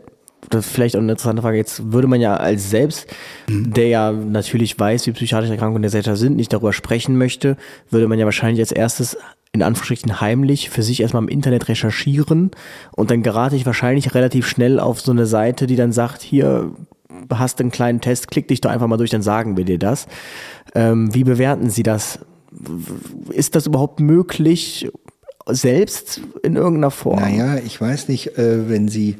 [0.51, 1.57] das ist vielleicht auch eine interessante Frage.
[1.57, 3.07] Jetzt würde man ja als selbst,
[3.49, 3.73] mhm.
[3.73, 7.57] der ja natürlich weiß, wie psychiatrische Erkrankungen der Gesellschaft sind, nicht darüber sprechen möchte,
[7.91, 9.17] würde man ja wahrscheinlich als erstes
[9.53, 12.51] in Anführungsstrichen heimlich für sich erstmal im Internet recherchieren
[12.93, 16.73] und dann gerate ich wahrscheinlich relativ schnell auf so eine Seite, die dann sagt, hier
[17.33, 19.79] hast du einen kleinen Test, klick dich doch einfach mal durch, dann sagen wir dir
[19.79, 20.07] das.
[20.75, 22.21] Ähm, wie bewerten Sie das?
[23.31, 24.89] Ist das überhaupt möglich,
[25.47, 27.21] selbst in irgendeiner Form?
[27.21, 29.17] Naja, ich weiß nicht, äh, wenn Sie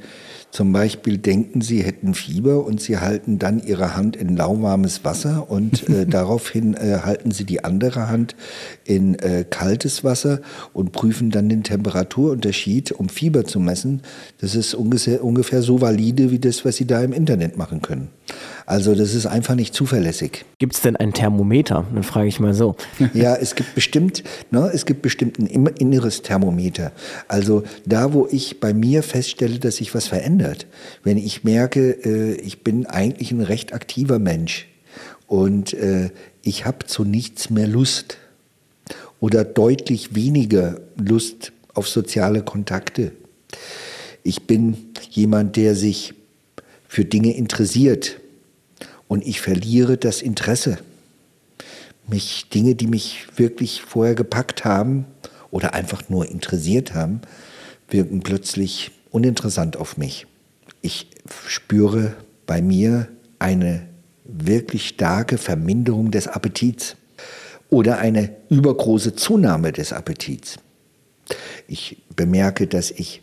[0.51, 5.51] Zum Beispiel denken sie hätten Fieber und sie halten dann ihre Hand in lauwarmes Wasser
[5.51, 8.35] und äh, daraufhin äh, halten sie die andere Hand
[8.85, 10.41] in äh, kaltes Wasser
[10.73, 14.03] und prüfen dann den Temperaturunterschied, um Fieber zu messen.
[14.41, 18.09] Das ist ungefähr, ungefähr so valide wie das, was sie da im Internet machen können.
[18.69, 20.45] Also das ist einfach nicht zuverlässig.
[20.59, 21.87] Gibt es denn ein Thermometer?
[21.91, 22.77] Dann frage ich mal so.
[23.15, 26.93] Ja, es gibt bestimmt, ne, es gibt bestimmt ein inneres Thermometer.
[27.29, 30.67] Also da, wo ich bei mir feststelle, dass sich was verändert,
[31.03, 34.69] wenn ich merke, äh, ich bin eigentlich ein recht aktiver Mensch
[35.27, 36.11] und äh,
[36.43, 38.19] ich habe zu nichts mehr Lust
[39.19, 43.13] oder deutlich weniger Lust auf soziale Kontakte.
[44.23, 46.13] Ich bin jemand, der sich
[46.87, 48.21] für Dinge interessiert
[49.09, 50.79] und ich verliere das Interesse.
[52.07, 55.07] Mich, Dinge, die mich wirklich vorher gepackt haben
[55.51, 57.21] oder einfach nur interessiert haben,
[57.89, 60.27] wirken plötzlich uninteressant auf mich.
[60.81, 61.09] Ich
[61.47, 62.15] spüre
[62.47, 63.87] bei mir eine
[64.25, 66.97] wirklich starke Verminderung des Appetits
[67.71, 70.57] oder eine übergroße Zunahme des Appetits.
[71.67, 73.23] Ich bemerke, dass ich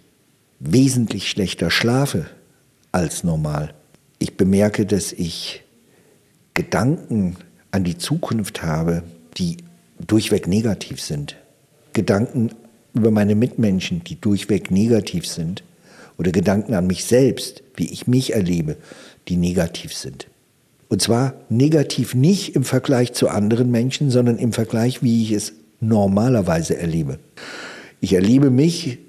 [0.59, 2.27] wesentlich schlechter schlafe
[2.91, 3.73] als normal.
[4.19, 5.64] Ich bemerke, dass ich
[6.55, 7.35] Gedanken
[7.71, 9.03] an die Zukunft habe,
[9.37, 9.57] die
[10.05, 11.35] durchweg negativ sind.
[11.93, 12.51] Gedanken
[12.93, 15.63] über meine Mitmenschen, die durchweg negativ sind.
[16.17, 18.77] Oder Gedanken an mich selbst, wie ich mich erlebe,
[19.27, 20.27] die negativ sind.
[20.87, 25.53] Und zwar negativ nicht im Vergleich zu anderen Menschen, sondern im Vergleich, wie ich es
[25.81, 27.19] normalerweise erlebe.
[27.99, 28.99] Ich erlebe mich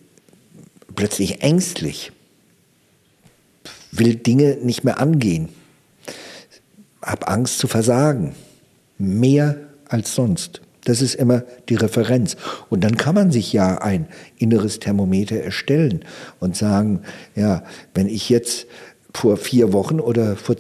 [0.96, 2.10] plötzlich ängstlich,
[3.92, 5.48] will Dinge nicht mehr angehen,
[7.06, 8.34] habe Angst zu versagen.
[8.98, 9.56] Mehr
[9.88, 10.60] als sonst.
[10.84, 12.36] Das ist immer die Referenz.
[12.68, 14.06] Und dann kann man sich ja ein
[14.38, 16.04] inneres Thermometer erstellen
[16.38, 17.00] und sagen,
[17.34, 17.64] ja,
[17.94, 18.66] wenn ich jetzt
[19.14, 20.56] vor vier Wochen oder vor,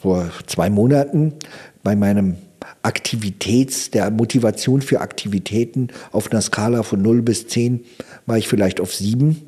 [0.00, 1.34] vor zwei Monaten
[1.82, 2.36] bei meinem
[2.82, 7.84] Aktivitäts, der Motivation für Aktivitäten auf einer Skala von 0 bis 10
[8.26, 9.42] war ich vielleicht auf 7.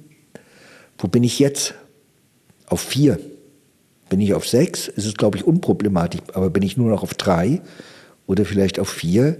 [0.98, 1.74] Wo bin ich jetzt?
[2.66, 3.18] Auf 4.
[4.12, 6.20] Bin ich auf sechs, ist es, glaube ich, unproblematisch.
[6.34, 7.62] Aber bin ich nur noch auf drei
[8.26, 9.38] oder vielleicht auf vier,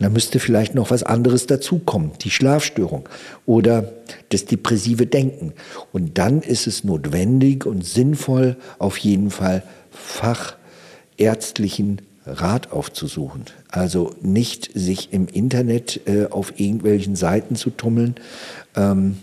[0.00, 3.08] dann müsste vielleicht noch was anderes dazukommen, die Schlafstörung
[3.46, 3.92] oder
[4.30, 5.52] das depressive Denken.
[5.92, 13.44] Und dann ist es notwendig und sinnvoll, auf jeden Fall fachärztlichen Rat aufzusuchen.
[13.68, 18.16] Also nicht sich im Internet äh, auf irgendwelchen Seiten zu tummeln.
[18.74, 19.18] Ähm,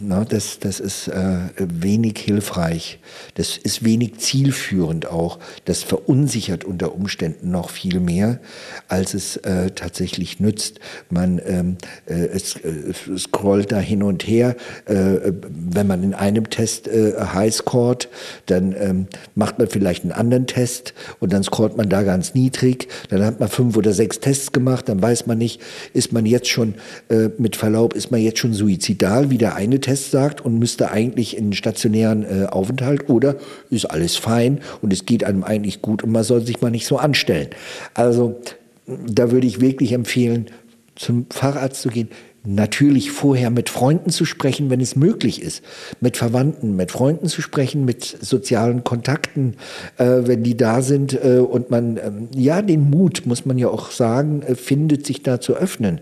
[0.00, 2.98] na, das, das ist äh, wenig hilfreich.
[3.34, 5.38] Das ist wenig zielführend auch.
[5.64, 8.40] Das verunsichert unter Umständen noch viel mehr,
[8.88, 10.80] als es äh, tatsächlich nützt.
[11.10, 11.76] Man ähm,
[12.06, 14.56] äh, äh, scrollt da hin und her.
[14.86, 18.08] Äh, wenn man in einem Test äh, high scored,
[18.46, 22.88] dann ähm, macht man vielleicht einen anderen Test und dann scrollt man da ganz niedrig.
[23.10, 24.88] Dann hat man fünf oder sechs Tests gemacht.
[24.88, 25.60] Dann weiß man nicht,
[25.92, 26.74] ist man jetzt schon,
[27.08, 30.92] äh, mit Verlaub, ist man jetzt schon suizidal, wie der eine Test sagt und müsste
[30.92, 33.36] eigentlich in stationären äh, Aufenthalt oder
[33.70, 36.86] ist alles fein und es geht einem eigentlich gut und man soll sich mal nicht
[36.86, 37.48] so anstellen.
[37.92, 38.40] Also
[38.86, 40.46] da würde ich wirklich empfehlen,
[40.94, 42.08] zum Facharzt zu gehen,
[42.44, 45.62] natürlich vorher mit Freunden zu sprechen, wenn es möglich ist,
[46.00, 49.56] mit Verwandten, mit Freunden zu sprechen, mit sozialen Kontakten,
[49.98, 53.68] äh, wenn die da sind äh, und man, ähm, ja, den Mut, muss man ja
[53.68, 56.00] auch sagen, äh, findet, sich da zu öffnen.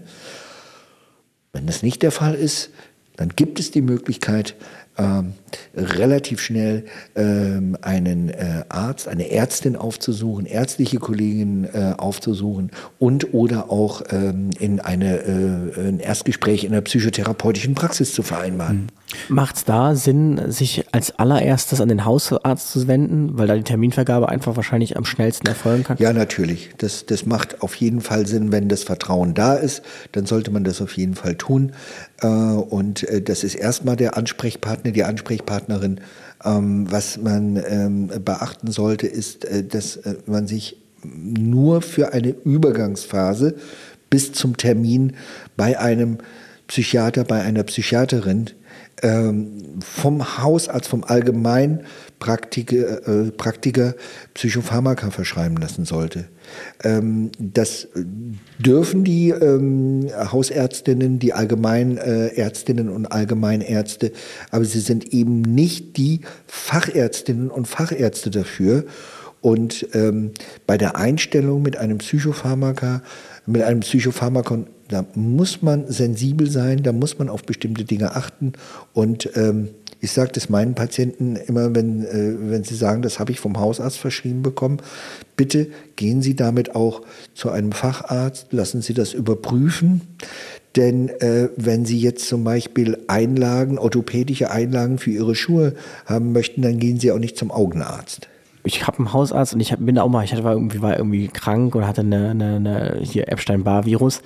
[1.53, 2.71] Wenn das nicht der Fall ist,
[3.17, 4.55] dann gibt es die Möglichkeit,
[4.99, 5.35] ähm,
[5.75, 13.71] relativ schnell ähm, einen äh, Arzt, eine Ärztin aufzusuchen, ärztliche Kolleginnen äh, aufzusuchen und oder
[13.71, 18.91] auch ähm, in eine, äh, ein Erstgespräch in der psychotherapeutischen Praxis zu vereinbaren.
[19.29, 23.63] Macht es da Sinn, sich als allererstes an den Hausarzt zu wenden, weil da die
[23.63, 25.97] Terminvergabe einfach wahrscheinlich am schnellsten erfolgen kann?
[25.99, 26.71] Ja, natürlich.
[26.79, 30.65] Das, das macht auf jeden Fall Sinn, wenn das Vertrauen da ist, dann sollte man
[30.65, 31.73] das auf jeden Fall tun.
[32.23, 36.01] Äh, und äh, das ist erstmal der Ansprechpartner, die Ansprechpartnerin.
[36.45, 43.55] Ähm, was man ähm, beachten sollte, ist, äh, dass man sich nur für eine Übergangsphase
[44.11, 45.13] bis zum Termin
[45.57, 46.19] bei einem
[46.67, 48.51] Psychiater, bei einer Psychiaterin
[49.03, 53.95] vom Hausarzt, vom Allgemeinpraktiker äh, Praktiker
[54.33, 56.29] Psychopharmaka verschreiben lassen sollte.
[56.83, 57.89] Ähm, das
[58.59, 64.13] dürfen die ähm, Hausärztinnen, die Allgemeinärztinnen und Allgemeinärzte,
[64.51, 68.87] aber sie sind eben nicht die Fachärztinnen und Fachärzte dafür.
[69.43, 70.33] Und ähm,
[70.67, 73.03] bei der Einstellung mit einem Psychopharmaka,
[73.45, 78.53] mit einem Psychopharmakon da muss man sensibel sein, da muss man auf bestimmte Dinge achten
[78.93, 79.69] und ähm,
[80.01, 83.59] ich sage das meinen Patienten immer, wenn, äh, wenn sie sagen, das habe ich vom
[83.59, 84.79] Hausarzt verschrieben bekommen,
[85.37, 87.03] bitte gehen Sie damit auch
[87.35, 90.03] zu einem Facharzt, lassen Sie das überprüfen.
[90.77, 96.61] Denn äh, wenn Sie jetzt zum Beispiel Einlagen, orthopädische Einlagen für Ihre Schuhe haben möchten,
[96.61, 98.29] dann gehen Sie auch nicht zum Augenarzt
[98.67, 100.83] ich habe einen Hausarzt und ich hab, bin da auch mal, ich hatte, war, irgendwie,
[100.83, 104.23] war irgendwie krank und hatte eine, eine, eine hier Epstein-Barr-Virus.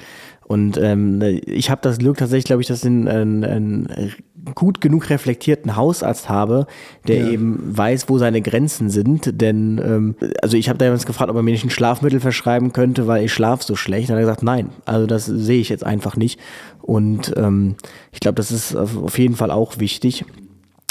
[0.50, 4.16] Und ähm, ich habe das Glück tatsächlich, glaube ich, dass ich einen, einen,
[4.56, 6.66] gut genug reflektierten Hausarzt habe,
[7.06, 7.28] der ja.
[7.28, 9.40] eben weiß, wo seine Grenzen sind.
[9.40, 12.72] Denn ähm, also ich habe da jemanden gefragt, ob er mir nicht ein Schlafmittel verschreiben
[12.72, 14.10] könnte, weil ich schlafe so schlecht.
[14.10, 16.40] Und er hat gesagt, nein, also das sehe ich jetzt einfach nicht.
[16.82, 17.76] Und ähm,
[18.10, 20.24] ich glaube, das ist auf jeden Fall auch wichtig.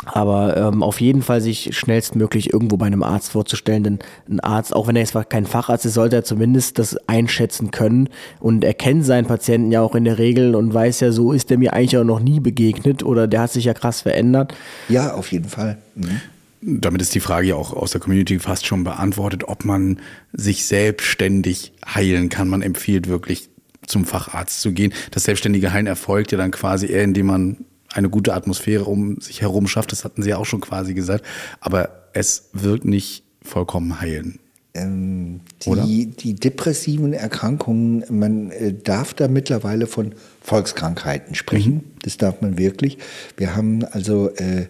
[0.05, 4.73] Aber ähm, auf jeden Fall sich schnellstmöglich irgendwo bei einem Arzt vorzustellen, denn ein Arzt,
[4.73, 8.09] auch wenn er jetzt kein Facharzt ist, sollte er zumindest das einschätzen können
[8.39, 11.49] und er kennt seinen Patienten ja auch in der Regel und weiß ja, so ist
[11.49, 14.53] der mir eigentlich auch noch nie begegnet oder der hat sich ja krass verändert.
[14.87, 15.77] Ja, auf jeden Fall.
[15.95, 16.21] Mhm.
[16.61, 19.99] Damit ist die Frage ja auch aus der Community fast schon beantwortet, ob man
[20.33, 22.49] sich selbstständig heilen kann.
[22.49, 23.49] Man empfiehlt wirklich
[23.87, 24.93] zum Facharzt zu gehen.
[25.11, 27.57] Das selbstständige Heilen erfolgt ja dann quasi eher, indem man
[27.93, 29.91] eine gute Atmosphäre um sich herum schafft.
[29.91, 31.25] Das hatten Sie ja auch schon quasi gesagt.
[31.59, 34.39] Aber es wird nicht vollkommen heilen.
[34.75, 41.73] Ähm, die, die, depressiven Erkrankungen, man äh, darf da mittlerweile von Volkskrankheiten sprechen.
[41.73, 41.83] Mhm.
[42.03, 42.99] Das darf man wirklich.
[43.35, 44.67] Wir haben also äh,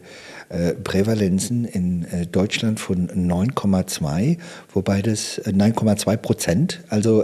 [0.49, 4.37] äh, Prävalenzen in äh, Deutschland von 9,2,
[4.73, 7.23] wobei das 9,2 äh, Prozent, also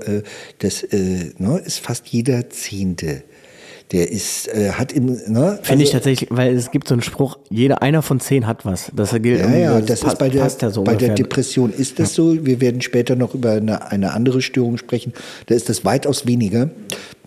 [0.59, 3.23] das ne, ist fast jeder Zehnte
[3.91, 5.59] der ist, äh, hat im, ne?
[5.61, 8.65] Finde also, ich tatsächlich, weil es gibt so einen Spruch, jeder einer von zehn hat
[8.65, 8.91] was.
[8.95, 11.99] Das gilt ja, ja, das, das ist bei der, ja so bei der Depression ist
[11.99, 12.45] das so.
[12.45, 15.13] Wir werden später noch über eine, eine andere Störung sprechen.
[15.45, 16.69] Da ist das weitaus weniger.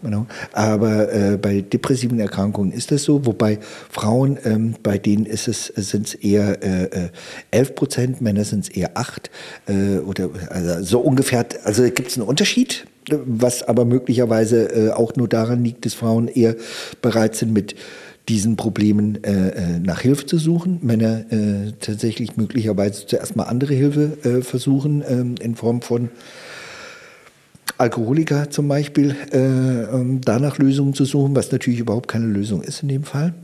[0.03, 0.27] Genau.
[0.53, 3.59] Aber äh, bei depressiven Erkrankungen ist das so, wobei
[3.91, 7.11] Frauen, ähm, bei denen ist es, sind es eher äh,
[7.51, 9.31] 11 äh, Prozent, Männer sind es eher 8
[9.67, 12.87] äh, oder also so ungefähr, also gibt es einen Unterschied
[13.25, 16.57] was aber möglicherweise äh, auch nur daran liegt, dass Frauen eher
[17.03, 17.75] bereit sind, mit
[18.29, 20.79] diesen Problemen äh, äh, nach Hilfe zu suchen.
[20.83, 26.11] Männer äh, tatsächlich möglicherweise zuerst mal andere Hilfe äh, versuchen ähm, in Form von
[27.79, 32.83] Alkoholiker zum Beispiel äh, ähm, danach Lösungen zu suchen, was natürlich überhaupt keine Lösung ist
[32.83, 33.35] in dem Fall.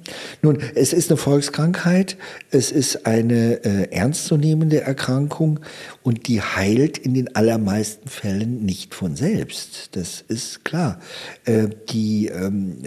[0.42, 2.16] Nun, es ist eine Volkskrankheit,
[2.50, 5.60] es ist eine äh, ernstzunehmende Erkrankung
[6.02, 9.90] und die heilt in den allermeisten Fällen nicht von selbst.
[9.92, 10.98] Das ist klar.
[11.44, 12.78] Äh, die, ähm,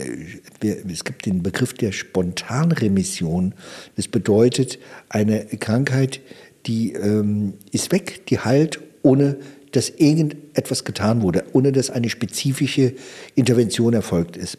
[0.60, 3.54] wir, es gibt den Begriff der Spontanremission.
[3.96, 6.20] Das bedeutet, eine Krankheit,
[6.66, 9.38] die ähm, ist weg, die heilt ohne
[9.72, 12.94] dass irgendetwas getan wurde, ohne dass eine spezifische
[13.36, 14.58] Intervention erfolgt ist.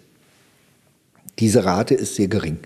[1.38, 2.58] Diese Rate ist sehr gering.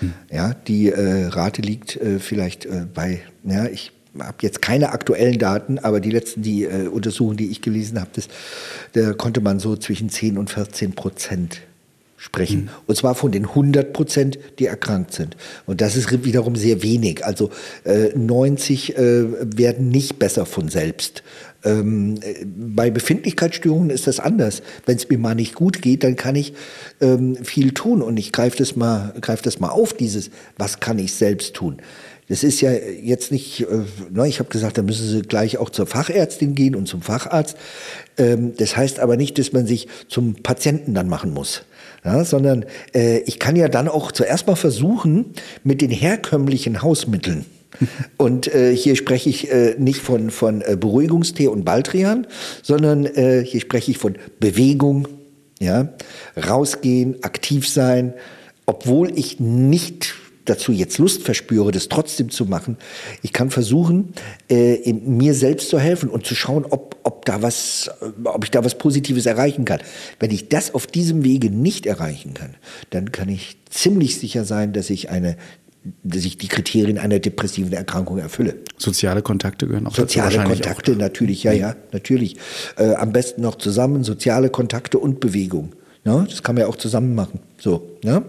[0.00, 0.12] Hm.
[0.30, 5.38] Ja, die äh, Rate liegt äh, vielleicht äh, bei, ja, ich habe jetzt keine aktuellen
[5.38, 8.10] Daten, aber die letzten die äh, Untersuchungen, die ich gelesen habe,
[8.92, 11.60] da konnte man so zwischen 10 und 14 Prozent
[12.16, 12.64] sprechen.
[12.64, 12.68] Mhm.
[12.86, 15.36] Und zwar von den 100 Prozent, die erkrankt sind.
[15.66, 17.24] Und das ist wiederum sehr wenig.
[17.24, 17.50] Also
[17.84, 19.24] äh, 90 äh,
[19.56, 21.22] werden nicht besser von selbst.
[21.64, 22.20] Ähm,
[22.74, 24.62] bei Befindlichkeitsstörungen ist das anders.
[24.86, 26.54] Wenn es mir mal nicht gut geht, dann kann ich
[27.00, 30.98] ähm, viel tun und ich greife das, mal, greif das mal auf, dieses, was kann
[30.98, 31.78] ich selbst tun.
[32.30, 35.68] Das ist ja jetzt nicht, äh, ne, ich habe gesagt, da müssen Sie gleich auch
[35.68, 37.56] zur Fachärztin gehen und zum Facharzt.
[38.16, 41.64] Ähm, das heißt aber nicht, dass man sich zum Patienten dann machen muss.
[42.04, 47.44] Ja, sondern äh, ich kann ja dann auch zuerst mal versuchen, mit den herkömmlichen Hausmitteln,
[48.16, 52.26] und äh, hier spreche ich äh, nicht von, von äh, Beruhigungstee und Baldrian,
[52.62, 55.08] sondern äh, hier spreche ich von Bewegung,
[55.60, 55.92] ja,
[56.36, 58.14] rausgehen, aktiv sein,
[58.66, 62.76] obwohl ich nicht dazu jetzt Lust verspüre, das trotzdem zu machen.
[63.22, 64.14] Ich kann versuchen,
[64.48, 67.90] äh, mir selbst zu helfen und zu schauen, ob, ob, da was,
[68.24, 69.80] ob ich da was Positives erreichen kann.
[70.18, 72.56] Wenn ich das auf diesem Wege nicht erreichen kann,
[72.90, 75.36] dann kann ich ziemlich sicher sein, dass ich eine
[76.02, 78.56] dass ich die Kriterien einer depressiven Erkrankung erfülle.
[78.76, 80.96] Soziale Kontakte gehören auch Soziale dazu Kontakte, auch.
[80.96, 82.36] natürlich, ja, ja, natürlich.
[82.76, 85.72] Äh, am besten noch zusammen soziale Kontakte und Bewegung.
[86.04, 87.40] Ja, das kann man ja auch zusammen machen.
[87.58, 88.22] So, ja.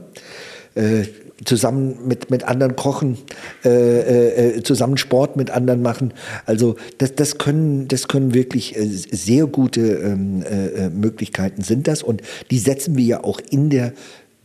[0.75, 1.03] Äh,
[1.45, 3.17] zusammen mit, mit anderen kochen,
[3.65, 6.13] äh, äh, äh zusammen Sport mit anderen machen.
[6.45, 12.03] Also das, das, können, das können wirklich äh, sehr gute ähm, äh, Möglichkeiten sind das
[12.03, 13.93] und die setzen wir ja auch in der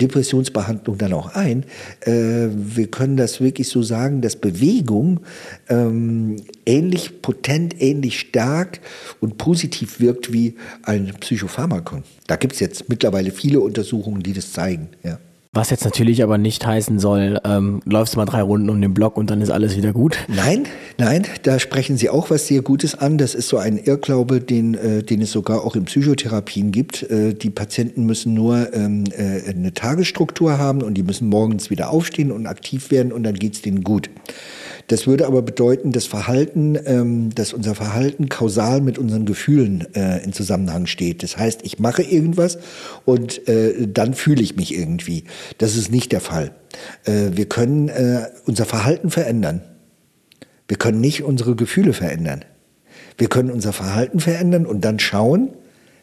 [0.01, 1.65] Depressionsbehandlung dann auch ein.
[2.01, 5.21] Äh, wir können das wirklich so sagen, dass Bewegung
[5.69, 6.37] ähm,
[6.67, 8.81] ähnlich potent, ähnlich stark
[9.21, 12.05] und positiv wirkt wie ein Psychopharmakon.
[12.27, 14.89] Da gibt es jetzt mittlerweile viele Untersuchungen, die das zeigen.
[15.03, 15.19] Ja.
[15.57, 19.17] Was jetzt natürlich aber nicht heißen soll, ähm, läufst mal drei Runden um den Block
[19.17, 20.19] und dann ist alles wieder gut.
[20.29, 20.65] Nein,
[20.99, 23.17] nein, da sprechen Sie auch was sehr Gutes an.
[23.17, 27.05] Das ist so ein Irrglaube, den, äh, den es sogar auch in Psychotherapien gibt.
[27.05, 31.89] Äh, die Patienten müssen nur ähm, äh, eine Tagesstruktur haben und die müssen morgens wieder
[31.89, 34.11] aufstehen und aktiv werden und dann geht's denen gut.
[34.89, 40.23] Das würde aber bedeuten, das Verhalten, ähm, dass unser Verhalten kausal mit unseren Gefühlen äh,
[40.23, 41.23] in Zusammenhang steht.
[41.23, 42.59] Das heißt, ich mache irgendwas
[43.05, 45.25] und äh, dann fühle ich mich irgendwie.
[45.59, 46.55] Das ist nicht der Fall.
[47.05, 49.63] Äh, wir können äh, unser Verhalten verändern.
[50.69, 52.45] Wir können nicht unsere Gefühle verändern.
[53.19, 55.51] Wir können unser Verhalten verändern und dann schauen,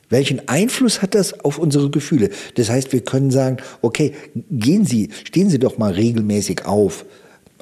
[0.10, 2.30] welchen Einfluss hat das auf unsere Gefühle?
[2.56, 4.14] Das heißt, wir können sagen, okay,
[4.52, 7.06] gehen Sie, stehen Sie doch mal regelmäßig auf,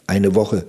[0.07, 0.65] eine Woche,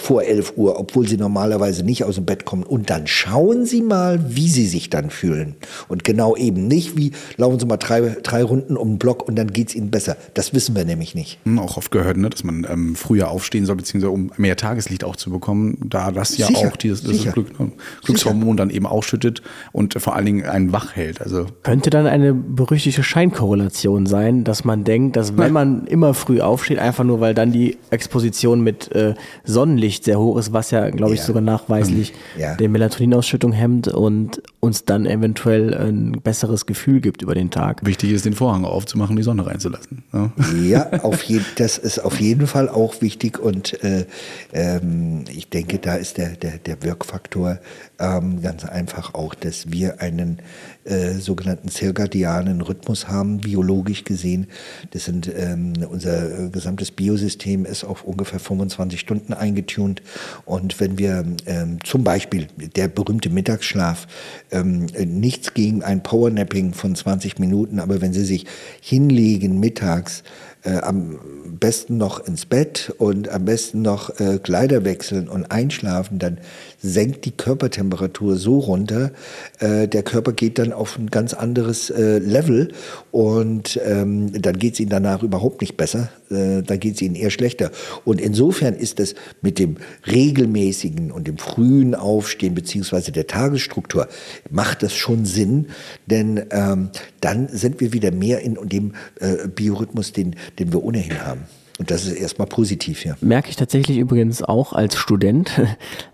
[0.00, 2.62] vor 11 Uhr, obwohl sie normalerweise nicht aus dem Bett kommen.
[2.62, 5.56] Und dann schauen sie mal, wie sie sich dann fühlen.
[5.88, 9.36] Und genau eben nicht, wie laufen sie mal drei, drei Runden um den Block und
[9.36, 10.16] dann geht es ihnen besser.
[10.34, 11.38] Das wissen wir nämlich nicht.
[11.44, 15.04] Hm, auch oft gehört, ne, dass man ähm, früher aufstehen soll, beziehungsweise um mehr Tageslicht
[15.04, 17.72] auch zu bekommen, da das ja sicher, auch dieses, dieses Glück, ne,
[18.04, 21.20] Glückshormon dann eben ausschüttet und vor allen Dingen einen wach hält.
[21.20, 26.40] Also Könnte dann eine berüchtigte Scheinkorrelation sein, dass man denkt, dass wenn man immer früh
[26.40, 29.14] aufsteht, einfach nur weil dann die Exposition mit äh,
[29.44, 31.26] Sonnen Sonnenlicht sehr hoch ist, was ja, glaube ich, ja.
[31.26, 32.56] sogar nachweislich ja.
[32.56, 37.84] die Melatoninausschüttung hemmt und uns dann eventuell ein besseres Gefühl gibt über den Tag.
[37.84, 40.04] Wichtig ist, den Vorhang aufzumachen, die Sonne reinzulassen.
[40.12, 40.32] Ja,
[40.62, 44.06] ja auf je, das ist auf jeden Fall auch wichtig und äh,
[44.52, 47.58] ähm, ich denke, da ist der, der, der Wirkfaktor
[47.98, 50.38] ähm, ganz einfach auch, dass wir einen
[50.84, 54.46] äh, sogenannten zirkadianen Rhythmus haben, biologisch gesehen.
[54.92, 60.02] Das sind ähm, unser gesamtes Biosystem ist auf ungefähr 25 Stunden eingetunt.
[60.44, 64.06] Und wenn wir ähm, zum Beispiel der berühmte Mittagsschlaf,
[64.52, 68.46] ähm, nichts gegen ein Powernapping von 20 Minuten, aber wenn Sie sich
[68.80, 70.22] hinlegen mittags,
[70.64, 71.18] äh, am
[71.58, 76.38] besten noch ins Bett und am besten noch äh, Kleider wechseln und einschlafen, dann
[76.82, 79.12] senkt die Körpertemperatur so runter,
[79.60, 82.72] äh, der Körper geht dann auf ein ganz anderes äh, Level
[83.12, 87.14] und ähm, dann geht es ihm danach überhaupt nicht besser, äh, dann geht es ihnen
[87.14, 87.70] eher schlechter.
[88.04, 89.76] Und insofern ist das mit dem
[90.06, 94.08] regelmäßigen und dem frühen Aufstehen beziehungsweise der Tagesstruktur,
[94.50, 95.68] macht das schon Sinn,
[96.06, 101.24] denn ähm, dann sind wir wieder mehr in dem äh, Biorhythmus, den, den wir ohnehin
[101.24, 101.42] haben.
[101.82, 103.16] Und das ist erstmal positiv, ja.
[103.20, 105.50] Merke ich tatsächlich übrigens auch als Student.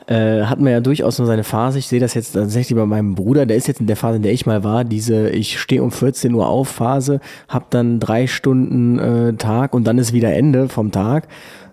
[0.09, 1.79] Äh, hat man ja durchaus nur seine Phase.
[1.79, 3.45] Ich sehe das jetzt tatsächlich bei meinem Bruder.
[3.45, 4.85] Der ist jetzt in der Phase, in der ich mal war.
[4.85, 9.85] Diese, ich stehe um 14 Uhr auf Phase, habe dann drei Stunden äh, Tag und
[9.85, 11.29] dann ist wieder Ende vom Tag.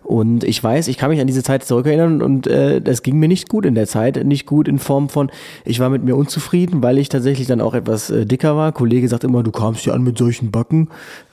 [0.05, 3.27] Und ich weiß, ich kann mich an diese Zeit zurückerinnern und äh, das ging mir
[3.27, 4.23] nicht gut in der Zeit.
[4.23, 5.31] Nicht gut in Form von,
[5.65, 8.71] ich war mit mir unzufrieden, weil ich tatsächlich dann auch etwas äh, dicker war.
[8.71, 10.89] Kollege sagt immer, du kamst ja an mit solchen Backen.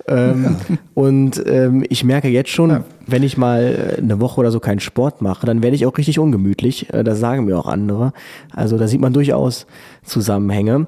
[0.09, 0.77] Ähm, ja.
[0.95, 2.85] Und ähm, ich merke jetzt schon, ja.
[3.07, 5.99] wenn ich mal äh, eine Woche oder so keinen Sport mache, dann werde ich auch
[5.99, 6.91] richtig ungemütlich.
[6.95, 8.15] Äh, das sagen mir auch andere.
[8.55, 9.67] Also da sieht man durchaus
[10.03, 10.87] Zusammenhänge.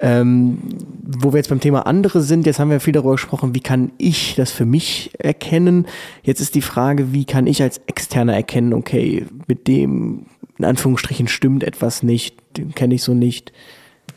[0.00, 0.58] Ähm,
[1.02, 3.92] wo wir jetzt beim Thema andere sind, jetzt haben wir viel darüber gesprochen, wie kann
[3.98, 5.86] ich das für mich erkennen?
[6.22, 10.26] Jetzt ist die Frage, wie kann ich als Externer erkennen, okay, mit dem
[10.58, 13.52] in Anführungsstrichen stimmt etwas nicht, den kenne ich so nicht.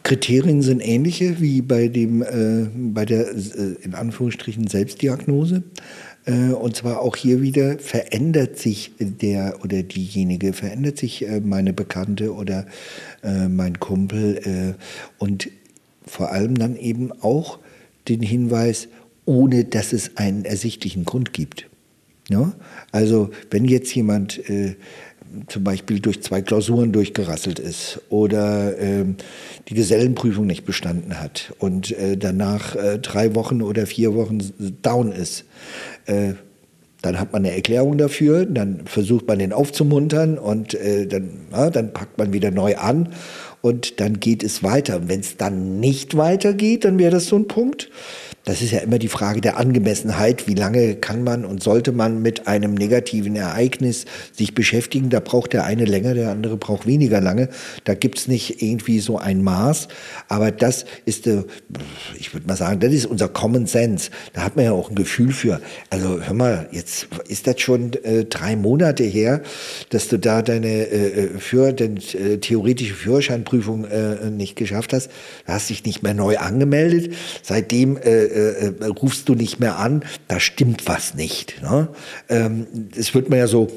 [0.03, 5.63] Kriterien sind ähnliche wie bei dem äh, bei der äh, in Anführungsstrichen Selbstdiagnose.
[6.27, 11.73] Äh, und zwar auch hier wieder verändert sich der oder diejenige, verändert sich äh, meine
[11.73, 12.67] Bekannte oder
[13.23, 14.75] äh, mein Kumpel
[15.17, 15.49] und
[16.07, 17.59] vor allem dann eben auch
[18.07, 18.87] den Hinweis,
[19.25, 21.67] ohne dass es einen ersichtlichen Grund gibt.
[22.29, 22.53] Ja?
[22.91, 24.75] Also wenn jetzt jemand äh,
[25.47, 29.05] zum Beispiel durch zwei Klausuren durchgerasselt ist oder äh,
[29.67, 34.39] die Gesellenprüfung nicht bestanden hat und äh, danach äh, drei Wochen oder vier Wochen
[34.81, 35.45] down ist,
[36.05, 36.33] äh,
[37.01, 41.69] dann hat man eine Erklärung dafür, dann versucht man den aufzumuntern und äh, dann, ja,
[41.69, 43.09] dann packt man wieder neu an
[43.67, 44.97] und dann geht es weiter.
[44.97, 47.89] Und wenn es dann nicht weitergeht, dann wäre das so ein Punkt.
[48.47, 50.47] Das ist ja immer die Frage der Angemessenheit.
[50.47, 55.09] Wie lange kann man und sollte man mit einem negativen Ereignis sich beschäftigen?
[55.09, 57.49] Da braucht der eine länger, der andere braucht weniger lange.
[57.83, 59.89] Da gibt es nicht irgendwie so ein Maß.
[60.29, 61.43] Aber das ist, äh,
[62.17, 64.11] ich würde mal sagen, das ist unser Common Sense.
[64.31, 65.59] Da hat man ja auch ein Gefühl für.
[65.89, 69.41] Also hör mal, jetzt ist das schon äh, drei Monate her,
[69.89, 75.11] dass du da deine äh, äh für, den, äh, theoretische Führerscheinprüfung äh, nicht geschafft hast.
[75.45, 77.13] Du hast dich nicht mehr neu angemeldet.
[77.43, 81.61] Seitdem äh, äh, äh, rufst du nicht mehr an, da stimmt was nicht.
[81.63, 81.87] Ne?
[82.29, 83.67] Ähm, das wird man ja so,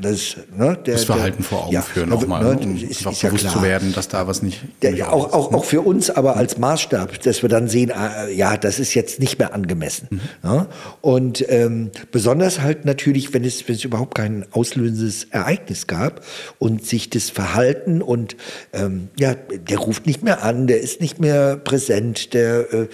[0.00, 3.06] das, ne, der, das Verhalten der, vor Augen ja, führen auch mal, ne, um ist,
[3.06, 4.62] ist bewusst ja zu werden, dass da was nicht.
[4.82, 8.56] Der, auch, auch, auch für uns aber als Maßstab, dass wir dann sehen, äh, ja,
[8.56, 10.08] das ist jetzt nicht mehr angemessen.
[10.10, 10.20] Mhm.
[10.42, 10.66] Ne?
[11.00, 16.22] Und ähm, besonders halt natürlich, wenn es, wenn es überhaupt kein auslösendes Ereignis gab
[16.58, 18.36] und sich das Verhalten und
[18.72, 22.88] ähm, ja, der ruft nicht mehr an, der ist nicht mehr präsent, der äh,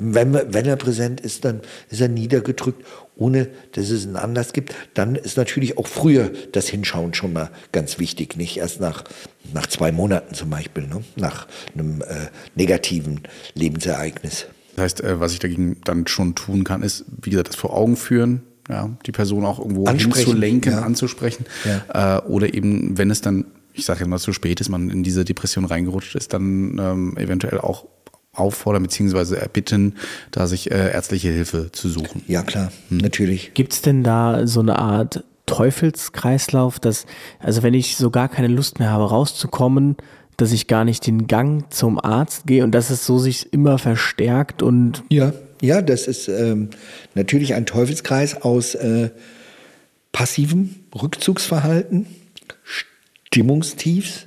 [0.00, 2.84] wenn, wenn er präsent ist, dann ist er niedergedrückt,
[3.16, 4.74] ohne dass es einen Anlass gibt.
[4.94, 9.04] Dann ist natürlich auch früher das Hinschauen schon mal ganz wichtig, nicht erst nach,
[9.52, 11.02] nach zwei Monaten zum Beispiel, ne?
[11.16, 13.20] nach einem äh, negativen
[13.54, 14.46] Lebensereignis.
[14.74, 17.76] Das heißt, äh, was ich dagegen dann schon tun kann, ist, wie gesagt, das vor
[17.76, 20.82] Augen führen, ja, die Person auch irgendwo hinzulenken, ja.
[20.82, 21.44] anzusprechen.
[21.64, 22.18] Ja.
[22.18, 23.44] Äh, oder eben, wenn es dann,
[23.74, 27.16] ich sage ja mal zu spät ist, man in diese Depression reingerutscht ist, dann ähm,
[27.18, 27.86] eventuell auch
[28.32, 29.36] auffordern bzw.
[29.36, 29.96] erbitten,
[30.30, 32.22] da sich äh, ärztliche Hilfe zu suchen.
[32.28, 32.98] Ja, klar, hm.
[32.98, 33.54] natürlich.
[33.54, 37.06] Gibt es denn da so eine Art Teufelskreislauf, dass,
[37.40, 39.96] also wenn ich so gar keine Lust mehr habe, rauszukommen,
[40.36, 43.78] dass ich gar nicht den Gang zum Arzt gehe und dass es so sich immer
[43.78, 45.02] verstärkt und.
[45.10, 46.70] Ja, ja, das ist ähm,
[47.14, 49.10] natürlich ein Teufelskreis aus äh,
[50.12, 52.06] passivem Rückzugsverhalten,
[52.64, 54.26] Stimmungstiefs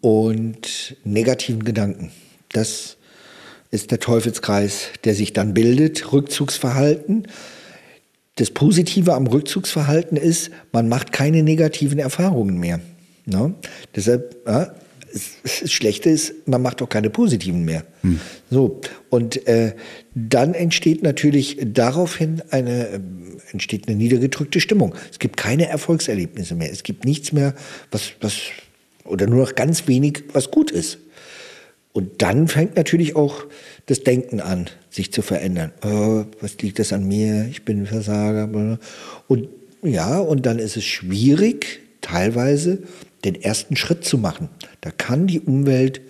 [0.00, 2.12] und negativen Gedanken.
[2.52, 2.96] Das
[3.70, 6.12] ist der Teufelskreis, der sich dann bildet.
[6.12, 7.28] Rückzugsverhalten.
[8.36, 12.80] Das Positive am Rückzugsverhalten ist, man macht keine negativen Erfahrungen mehr.
[13.26, 13.54] Ne?
[13.94, 14.74] Deshalb, ja,
[15.12, 17.84] das Schlechte ist, man macht auch keine positiven mehr.
[18.02, 18.20] Hm.
[18.50, 19.74] So und äh,
[20.14, 23.00] dann entsteht natürlich daraufhin eine äh,
[23.50, 24.94] entsteht eine niedergedrückte Stimmung.
[25.10, 26.70] Es gibt keine Erfolgserlebnisse mehr.
[26.70, 27.54] Es gibt nichts mehr,
[27.90, 28.38] was was
[29.04, 30.98] oder nur noch ganz wenig, was gut ist.
[31.92, 33.44] Und dann fängt natürlich auch
[33.86, 35.72] das Denken an, sich zu verändern.
[35.84, 37.46] Oh, was liegt das an mir?
[37.50, 38.78] Ich bin ein Versager.
[39.26, 39.48] Und
[39.82, 42.78] ja, und dann ist es schwierig, teilweise
[43.24, 44.48] den ersten Schritt zu machen.
[44.80, 46.00] Da kann die Umwelt,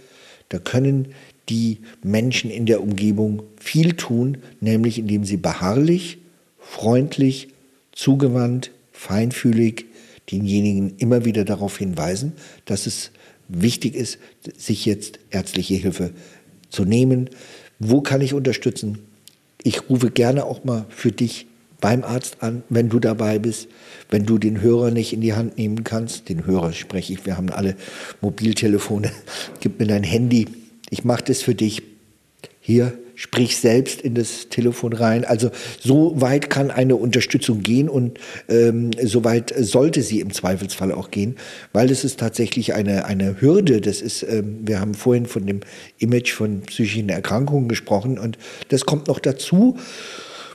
[0.48, 1.08] da können
[1.48, 6.18] die Menschen in der Umgebung viel tun, nämlich indem sie beharrlich,
[6.58, 7.48] freundlich,
[7.92, 9.86] zugewandt, feinfühlig
[10.30, 13.10] denjenigen immer wieder darauf hinweisen, dass es
[13.51, 14.18] wichtig ist,
[14.57, 16.12] sich jetzt ärztliche Hilfe
[16.70, 17.30] zu nehmen.
[17.78, 18.98] Wo kann ich unterstützen?
[19.62, 21.46] Ich rufe gerne auch mal für dich
[21.80, 23.68] beim Arzt an, wenn du dabei bist,
[24.11, 26.28] wenn du den Hörer nicht in die Hand nehmen kannst.
[26.28, 27.76] Den Hörer spreche ich, wir haben alle
[28.20, 29.11] Mobiltelefone.
[29.61, 30.46] Gib mir dein Handy,
[30.90, 31.82] ich mache das für dich.
[32.61, 35.26] Hier, sprich selbst in das Telefon rein.
[35.26, 38.18] Also so weit kann eine Unterstützung gehen und
[38.48, 41.36] ähm, so weit sollte sie im Zweifelsfall auch gehen,
[41.74, 43.82] weil es ist tatsächlich eine, eine Hürde.
[43.82, 45.60] Das ist, ähm, wir haben vorhin von dem
[45.98, 48.38] Image von psychischen Erkrankungen gesprochen und
[48.70, 49.76] das kommt noch dazu.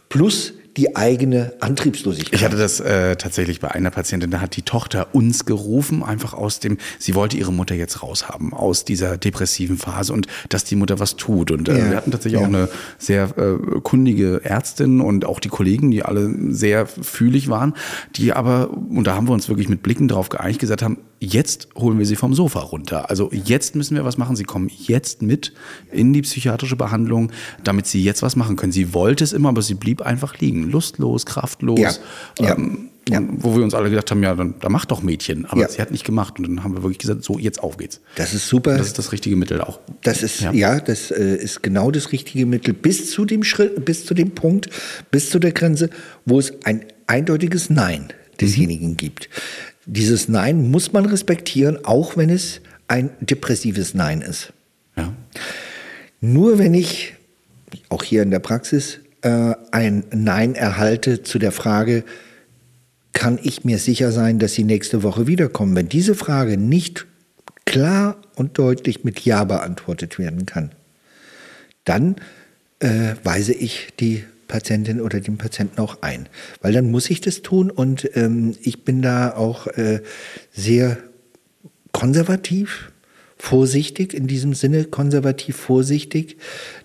[0.09, 2.34] Plus die eigene Antriebslosigkeit.
[2.34, 6.34] Ich hatte das äh, tatsächlich bei einer Patientin, da hat die Tochter uns gerufen, einfach
[6.34, 10.76] aus dem, sie wollte ihre Mutter jetzt raushaben aus dieser depressiven Phase und dass die
[10.76, 11.51] Mutter was tut.
[11.51, 11.89] Und äh, ja.
[11.91, 12.45] wir hatten tatsächlich ja.
[12.45, 17.73] auch eine sehr äh, kundige Ärztin und auch die Kollegen, die alle sehr fühlig waren,
[18.15, 21.69] die aber, und da haben wir uns wirklich mit Blicken drauf geeinigt, gesagt haben, jetzt
[21.76, 23.09] holen wir sie vom Sofa runter.
[23.09, 24.36] Also jetzt müssen wir was machen.
[24.36, 25.53] Sie kommen jetzt mit
[25.91, 27.32] in die psychiatrische Behandlung,
[27.63, 28.71] damit sie jetzt was machen können.
[28.71, 30.64] Sie wollte es immer, aber sie blieb einfach liegen.
[30.70, 31.99] Lustlos, kraftlos.
[32.39, 32.55] Ja.
[32.55, 33.22] Ähm, ja.
[33.38, 35.45] Wo wir uns alle gedacht haben, ja, dann, dann mach doch Mädchen.
[35.45, 35.70] Aber ja.
[35.70, 36.39] sie hat nicht gemacht.
[36.39, 38.01] Und dann haben wir wirklich gesagt, so, jetzt auf geht's.
[38.16, 38.78] Das ist super.
[38.78, 39.80] Das ist das richtige Mittel auch.
[40.01, 43.86] Das ist, ja, ja das äh, ist genau das richtige Mittel bis zu dem Schritt,
[43.86, 44.70] bis zu dem Punkt,
[45.11, 45.91] bis zu der Grenze,
[46.26, 48.07] wo es ein eindeutiges Nein
[48.41, 48.97] desjenigen mhm.
[48.97, 49.30] gibt.
[49.86, 54.51] Dieses Nein muss man respektieren, auch wenn es ein depressives Nein ist.
[54.97, 55.13] Ja.
[56.22, 57.13] Nur wenn ich,
[57.89, 62.03] auch hier in der Praxis, äh, ein Nein erhalte zu der Frage,
[63.11, 65.76] kann ich mir sicher sein, dass Sie nächste Woche wiederkommen?
[65.76, 67.07] Wenn diese Frage nicht
[67.65, 70.71] klar und deutlich mit Ja beantwortet werden kann,
[71.86, 72.17] dann
[72.80, 76.30] äh, weise ich die Patientin oder dem Patienten auch ein.
[76.61, 80.01] Weil dann muss ich das tun und ähm, ich bin da auch äh,
[80.51, 80.97] sehr
[81.93, 82.91] konservativ,
[83.38, 86.38] vorsichtig, in diesem Sinne konservativ vorsichtig,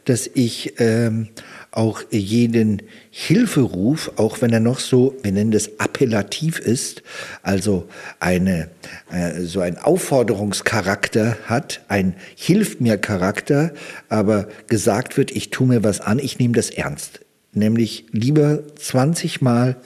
[0.05, 1.29] dass ich ähm,
[1.73, 7.03] auch jeden Hilferuf, auch wenn er noch so, wir nennen das appellativ ist,
[7.43, 8.71] also eine,
[9.11, 13.73] äh, so ein Aufforderungscharakter hat, ein Hilf mir Charakter,
[14.09, 17.21] aber gesagt wird, ich tue mir was an, ich nehme das ernst.
[17.53, 19.77] Nämlich lieber 20 Mal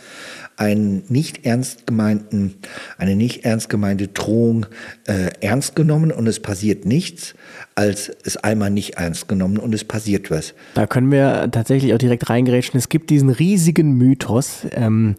[0.56, 2.54] einen nicht ernst gemeinten,
[2.98, 4.66] eine nicht ernst gemeinte Drohung
[5.06, 7.34] äh, ernst genommen und es passiert nichts,
[7.74, 10.54] als es einmal nicht ernst genommen und es passiert was.
[10.74, 12.78] Da können wir tatsächlich auch direkt reingerätschen.
[12.78, 15.16] Es gibt diesen riesigen Mythos, ähm,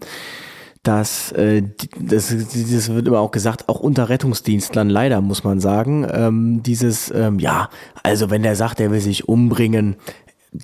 [0.84, 1.64] dass äh,
[2.00, 7.12] das, das wird immer auch gesagt, auch unter Rettungsdienstlern leider muss man sagen, ähm, dieses
[7.12, 7.70] ähm, ja,
[8.04, 9.96] also wenn der sagt, er will sich umbringen,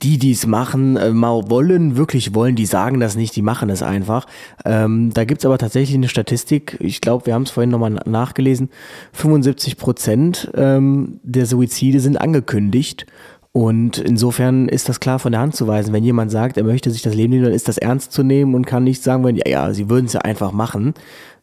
[0.02, 3.70] die, die es machen, äh, mal wollen, wirklich wollen, die sagen das nicht, die machen
[3.70, 4.26] es einfach.
[4.66, 8.70] Ähm, da gibt's aber tatsächlich eine Statistik, ich glaube, wir haben es vorhin nochmal nachgelesen,
[9.14, 13.06] 75 Prozent ähm, der Suizide sind angekündigt.
[13.54, 15.92] Und insofern ist das klar von der Hand zu weisen.
[15.92, 18.56] Wenn jemand sagt, er möchte sich das Leben nehmen, dann ist das ernst zu nehmen
[18.56, 20.94] und kann nicht sagen, wenn, ja, ja, sie würden es ja einfach machen.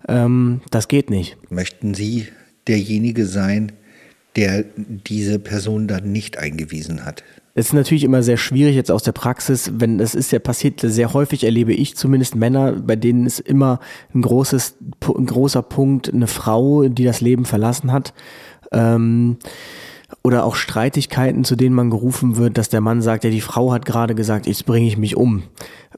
[0.09, 1.37] Ähm, das geht nicht.
[1.51, 2.29] Möchten Sie
[2.67, 3.73] derjenige sein,
[4.37, 7.25] der diese Person dann nicht eingewiesen hat?
[7.59, 10.79] Es ist natürlich immer sehr schwierig jetzt aus der Praxis, wenn es ist ja passiert
[10.81, 13.81] sehr häufig erlebe ich zumindest Männer, bei denen ist immer
[14.15, 14.77] ein großes,
[15.09, 18.15] ein großer Punkt eine Frau, die das Leben verlassen hat.
[18.71, 19.39] Ähm,
[20.23, 23.73] oder auch Streitigkeiten, zu denen man gerufen wird, dass der Mann sagt, ja, die Frau
[23.73, 25.43] hat gerade gesagt, jetzt bringe ich mich um.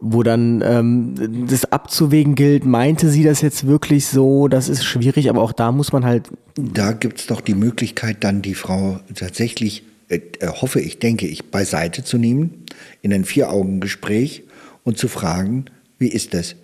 [0.00, 5.28] Wo dann ähm, das abzuwägen gilt, meinte sie das jetzt wirklich so, das ist schwierig,
[5.28, 6.30] aber auch da muss man halt.
[6.56, 11.50] Da gibt es doch die Möglichkeit, dann die Frau tatsächlich äh, hoffe ich, denke ich,
[11.50, 12.64] beiseite zu nehmen,
[13.02, 14.44] in ein Vier-Augen-Gespräch
[14.84, 15.66] und zu fragen,
[15.98, 16.56] wie ist das?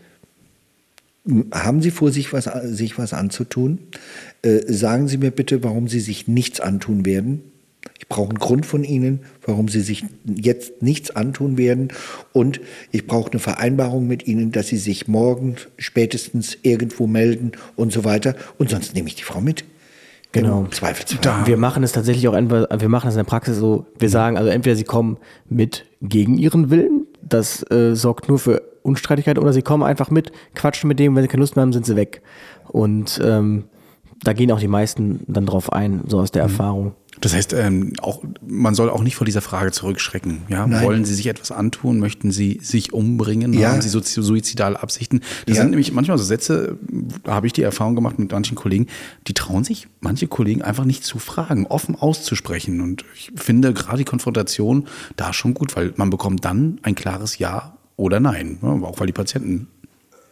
[1.53, 3.79] Haben Sie vor, sich was, sich was anzutun?
[4.43, 7.43] Äh, sagen Sie mir bitte, warum Sie sich nichts antun werden.
[7.99, 11.89] Ich brauche einen Grund von Ihnen, warum Sie sich jetzt nichts antun werden.
[12.33, 12.61] Und
[12.93, 18.05] ich brauche eine Vereinbarung mit Ihnen, dass Sie sich morgen spätestens irgendwo melden und so
[18.05, 18.37] weiter.
[18.59, 19.65] Und sonst nehme ich die Frau mit.
[20.43, 20.67] Genau.
[20.71, 21.21] Zweifelsfall.
[21.23, 21.47] Da.
[21.47, 24.51] Wir machen es tatsächlich auch, wir machen es in der Praxis so, wir sagen, also
[24.51, 25.19] entweder sie kommen
[25.49, 30.33] mit gegen ihren Willen, das äh, sorgt nur für Unstreitigkeit, oder sie kommen einfach mit,
[30.55, 32.23] quatschen mit dem, wenn sie keine Lust mehr haben, sind sie weg.
[32.69, 33.65] Und ähm,
[34.23, 36.51] da gehen auch die meisten dann drauf ein, so aus der mhm.
[36.51, 36.95] Erfahrung.
[37.21, 40.43] Das heißt, ähm, auch, man soll auch nicht vor dieser Frage zurückschrecken.
[40.49, 40.69] Ja?
[40.83, 41.99] Wollen Sie sich etwas antun?
[41.99, 43.53] Möchten Sie sich umbringen?
[43.53, 43.73] Ja.
[43.73, 45.21] Haben Sie so suizidale Absichten?
[45.47, 45.63] Das ja.
[45.63, 46.79] sind nämlich manchmal so Sätze,
[47.25, 48.87] da habe ich die Erfahrung gemacht mit manchen Kollegen,
[49.27, 52.81] die trauen sich manche Kollegen einfach nicht zu fragen, offen auszusprechen.
[52.81, 54.87] Und ich finde gerade die Konfrontation
[55.17, 58.59] da schon gut, weil man bekommt dann ein klares Ja oder Nein.
[58.63, 59.69] Ja, auch weil die Patienten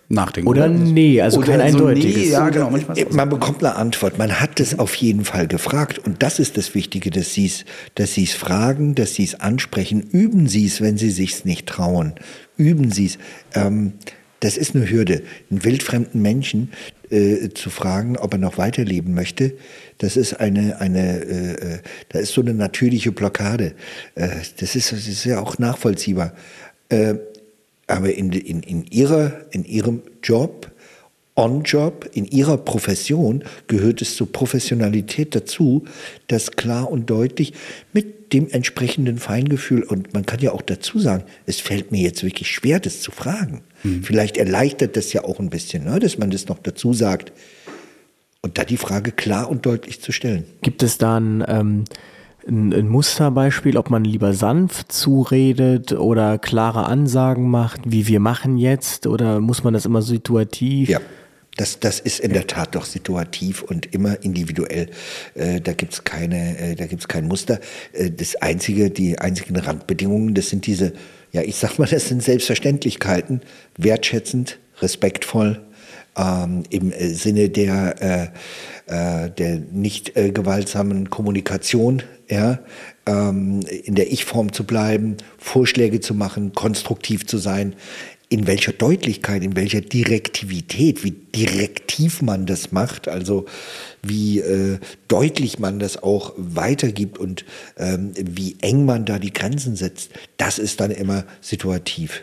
[0.08, 0.48] nachdenken.
[0.48, 2.16] Oder, oder nee, also oder kein so eindeutiges.
[2.16, 4.18] Nee, ja, genau, manchmal man bekommt eine Antwort.
[4.18, 5.98] Man hat es auf jeden Fall gefragt.
[5.98, 10.00] Und das ist das Wichtige, dass Sie es dass Sie's fragen, dass Sie es ansprechen.
[10.00, 12.14] Üben Sie es, wenn Sie sich nicht trauen.
[12.56, 13.18] Üben Sie es.
[13.54, 13.94] Ähm,
[14.40, 15.22] das ist eine Hürde.
[15.50, 16.70] Einen wildfremden Menschen
[17.10, 19.54] äh, zu fragen, ob er noch weiterleben möchte,
[19.98, 21.78] das ist eine, eine äh, äh
[22.08, 23.74] da ist so eine natürliche Blockade.
[24.14, 24.28] Äh,
[24.58, 26.32] das, ist, das ist ja auch nachvollziehbar.
[26.88, 27.14] Äh,
[27.86, 30.70] aber in, in, in, ihrer, in ihrem Job,
[31.36, 35.84] On-Job, in ihrer Profession gehört es zur Professionalität dazu,
[36.28, 37.52] das klar und deutlich
[37.92, 42.22] mit dem entsprechenden Feingefühl, und man kann ja auch dazu sagen, es fällt mir jetzt
[42.22, 43.62] wirklich schwer, das zu fragen.
[43.82, 44.02] Mhm.
[44.02, 47.32] Vielleicht erleichtert das ja auch ein bisschen, ne, dass man das noch dazu sagt.
[48.42, 50.44] Und da die Frage klar und deutlich zu stellen.
[50.62, 51.84] Gibt es dann ähm,
[52.46, 58.58] ein, ein Musterbeispiel, ob man lieber sanft zuredet oder klare Ansagen macht, wie wir machen
[58.58, 60.88] jetzt, oder muss man das immer situativ?
[60.88, 61.00] Ja.
[61.56, 64.90] Das, das ist in der Tat doch situativ und immer individuell.
[65.34, 67.60] Äh, da gibt's keine, äh, da gibt's kein Muster.
[67.92, 70.94] Äh, das einzige, die einzigen Randbedingungen, das sind diese,
[71.30, 73.40] ja, ich sag mal, das sind Selbstverständlichkeiten,
[73.76, 75.60] wertschätzend, respektvoll,
[76.16, 78.30] ähm, im Sinne der,
[78.88, 82.58] äh, äh, der nicht äh, gewaltsamen Kommunikation, ja,
[83.06, 87.74] ähm, in der Ich-Form zu bleiben, Vorschläge zu machen, konstruktiv zu sein.
[88.30, 93.44] In welcher Deutlichkeit, in welcher Direktivität, wie direktiv man das macht, also
[94.02, 97.44] wie äh, deutlich man das auch weitergibt und
[97.76, 102.22] ähm, wie eng man da die Grenzen setzt, das ist dann immer situativ.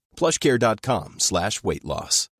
[0.15, 2.31] plushcare.com slash weight loss.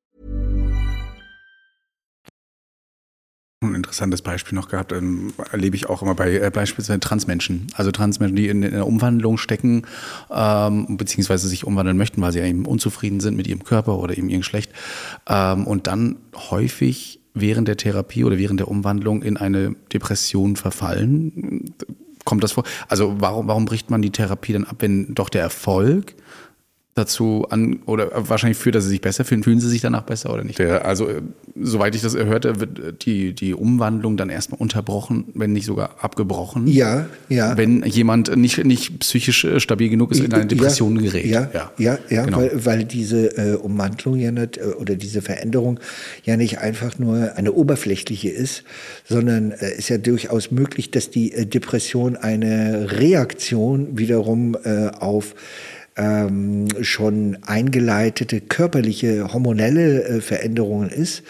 [3.63, 7.67] ein interessantes Beispiel noch gehabt, ähm, erlebe ich auch immer bei äh, beispielsweise Transmenschen.
[7.76, 9.84] Also Transmenschen, die in, in der Umwandlung stecken,
[10.32, 14.30] ähm, beziehungsweise sich umwandeln möchten, weil sie eben unzufrieden sind mit ihrem Körper oder eben
[14.30, 14.72] ihrem Geschlecht.
[15.28, 16.17] Ähm, und dann
[16.49, 21.76] häufig während der Therapie oder während der Umwandlung in eine Depression verfallen.
[22.26, 22.63] Kommt das vor?
[22.88, 26.15] Also warum, warum bricht man die Therapie dann ab, wenn doch der Erfolg
[26.94, 29.44] dazu an oder wahrscheinlich führt, dass sie sich besser fühlen.
[29.44, 30.60] Fühlen sie sich danach besser oder nicht?
[30.60, 31.22] Der, also, äh,
[31.56, 36.68] soweit ich das hörte, wird die, die Umwandlung dann erstmal unterbrochen, wenn nicht sogar abgebrochen.
[36.68, 37.56] Ja, ja.
[37.56, 41.26] Wenn jemand nicht, nicht psychisch äh, stabil genug ist, in eine Depression ja, gerät.
[41.26, 42.39] Ja, ja, ja, ja genau.
[42.39, 45.80] weil, weil diese äh, Umwandlung ja nicht, äh, oder diese Veränderung
[46.26, 48.66] ja nicht einfach nur eine oberflächliche ist,
[49.06, 55.36] sondern äh, ist ja durchaus möglich, dass die äh, Depression eine Reaktion wiederum äh, auf
[56.02, 61.22] ähm, schon eingeleitete körperliche hormonelle äh, Veränderungen ist.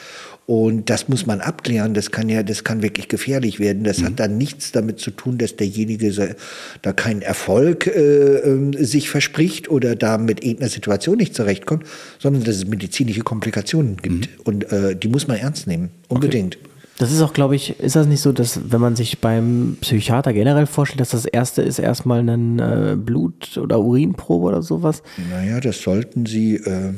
[0.48, 1.94] Und das muss man abklären.
[1.94, 3.84] Das kann ja, das kann wirklich gefährlich werden.
[3.84, 4.06] Das mhm.
[4.06, 6.36] hat dann nichts damit zu tun, dass derjenige
[6.82, 11.86] da keinen Erfolg äh, äh, sich verspricht oder da mit irgendeiner Situation nicht zurechtkommt,
[12.20, 14.30] sondern dass es medizinische Komplikationen gibt.
[14.30, 14.42] Mhm.
[14.44, 15.90] Und äh, die muss man ernst nehmen.
[16.08, 16.58] Unbedingt.
[16.58, 16.71] Okay.
[17.02, 20.34] Das ist auch, glaube ich, ist das nicht so, dass wenn man sich beim Psychiater
[20.34, 25.02] generell vorstellt, dass das erste ist erstmal ein äh, Blut- oder Urinprobe oder sowas?
[25.32, 26.94] Naja, das sollten Sie äh,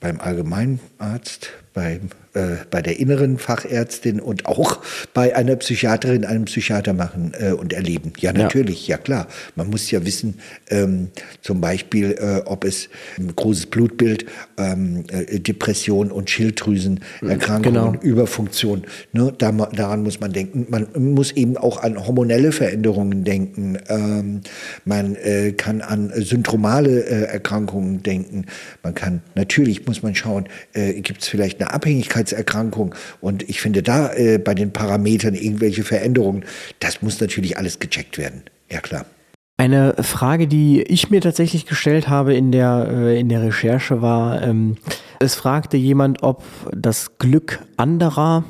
[0.00, 4.80] beim Allgemeinarzt, beim äh, bei der inneren Fachärztin und auch
[5.14, 8.12] bei einer Psychiaterin, einem Psychiater machen äh, und erleben.
[8.20, 8.96] Ja, natürlich, ja.
[8.96, 9.02] ja.
[9.02, 9.28] klar.
[9.56, 11.08] Man muss ja wissen, ähm,
[11.40, 14.26] zum Beispiel, äh, ob es ein großes Blutbild,
[14.58, 18.02] ähm, äh, Depression und Schilddrüsenerkrankungen, genau.
[18.02, 20.66] Überfunktion, ne, da, daran muss man denken.
[20.68, 23.78] Man muss eben auch an hormonelle Veränderungen denken.
[23.88, 24.42] Ähm,
[24.84, 28.44] man äh, kann an syndromale äh, Erkrankungen denken.
[28.82, 32.94] Man kann, natürlich muss man schauen, gibt es vielleicht eine Abhängigkeit Krankheitserkrankung.
[33.20, 36.44] Und ich finde da äh, bei den Parametern irgendwelche Veränderungen,
[36.80, 38.42] das muss natürlich alles gecheckt werden.
[38.70, 39.06] Ja, klar.
[39.56, 44.42] Eine Frage, die ich mir tatsächlich gestellt habe in der, äh, in der Recherche war,
[44.42, 44.76] ähm,
[45.20, 48.44] es fragte jemand, ob das Glück anderer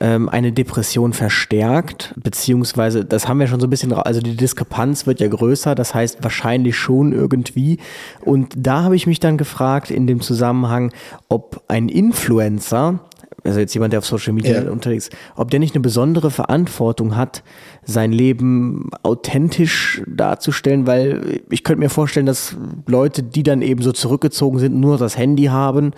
[0.00, 5.06] ähm, eine Depression verstärkt, beziehungsweise das haben wir schon so ein bisschen, also die Diskrepanz
[5.06, 7.78] wird ja größer, das heißt wahrscheinlich schon irgendwie.
[8.20, 10.92] Und da habe ich mich dann gefragt in dem Zusammenhang,
[11.28, 13.00] ob ein Influencer
[13.44, 14.70] also jetzt jemand, der auf Social Media ja.
[14.70, 17.42] unterwegs ist, ob der nicht eine besondere Verantwortung hat,
[17.90, 22.54] sein Leben authentisch darzustellen, weil ich könnte mir vorstellen, dass
[22.86, 25.92] Leute, die dann eben so zurückgezogen sind, nur das Handy haben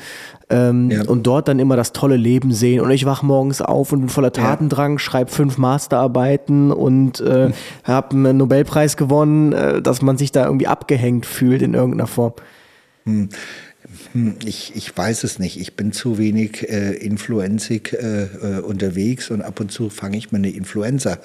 [0.50, 1.02] ähm, ja.
[1.02, 2.80] und dort dann immer das tolle Leben sehen.
[2.80, 4.98] Und ich wach morgens auf und bin voller Tatendrang, ja.
[5.00, 7.52] schreibe fünf Masterarbeiten und äh, hm.
[7.82, 12.34] habe einen Nobelpreis gewonnen, äh, dass man sich da irgendwie abgehängt fühlt in irgendeiner Form.
[13.04, 13.30] Hm.
[14.12, 15.60] Hm, ich, ich weiß es nicht.
[15.60, 20.32] Ich bin zu wenig äh, influenzig äh, äh, unterwegs und ab und zu fange ich
[20.32, 21.18] mal eine Influenza.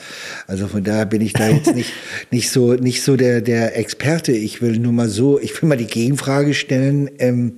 [0.46, 1.94] Also von daher bin ich da jetzt nicht,
[2.32, 4.34] nicht so, nicht so der, der Experte.
[4.34, 7.10] Ich will nur mal so, ich will mal die Gegenfrage stellen.
[7.18, 7.54] Ähm,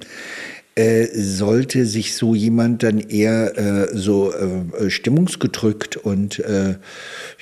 [0.77, 6.75] äh, sollte sich so jemand dann eher äh, so äh, stimmungsgedrückt und äh,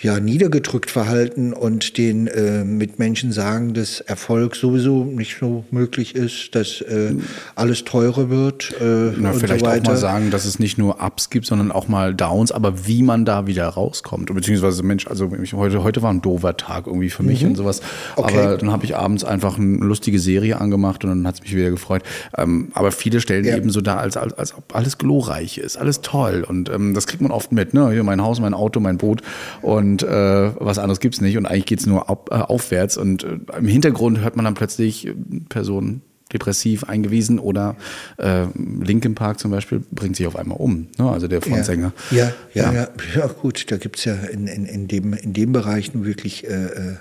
[0.01, 6.55] ja niedergedrückt verhalten und den äh, Mitmenschen sagen, dass Erfolg sowieso nicht so möglich ist,
[6.55, 7.15] dass äh,
[7.55, 9.81] alles teurer wird äh, Na, und vielleicht so weiter.
[9.81, 13.03] auch mal sagen, dass es nicht nur Ups gibt, sondern auch mal Downs, aber wie
[13.03, 17.23] man da wieder rauskommt, beziehungsweise Mensch, also heute heute war ein doofer Tag irgendwie für
[17.23, 17.49] mich mhm.
[17.49, 17.81] und sowas,
[18.15, 18.37] okay.
[18.37, 21.53] aber dann habe ich abends einfach eine lustige Serie angemacht und dann hat es mich
[21.53, 22.03] wieder gefreut.
[22.37, 23.57] Ähm, aber viele stellen ja.
[23.57, 26.45] eben so da, als, als, als ob alles glorreich ist, alles toll.
[26.47, 27.91] Und ähm, das kriegt man oft mit, ne?
[27.91, 29.21] Hier mein Haus, mein Auto, mein Boot
[29.61, 31.37] und äh, was anderes gibt's nicht.
[31.37, 32.97] Und eigentlich geht's nur auf, äh, aufwärts.
[32.97, 35.13] Und äh, im Hintergrund hört man dann plötzlich äh,
[35.49, 36.01] Personen
[36.33, 37.75] depressiv eingewiesen oder
[38.17, 41.09] äh, Linkin Park zum Beispiel bringt sich auf einmal um, ne?
[41.09, 41.93] also der Frontsänger.
[42.09, 45.51] Ja, ja, ja, ja, ja gut, da gibt's ja in, in, in, dem, in dem
[45.51, 46.95] Bereich nun wirklich äh,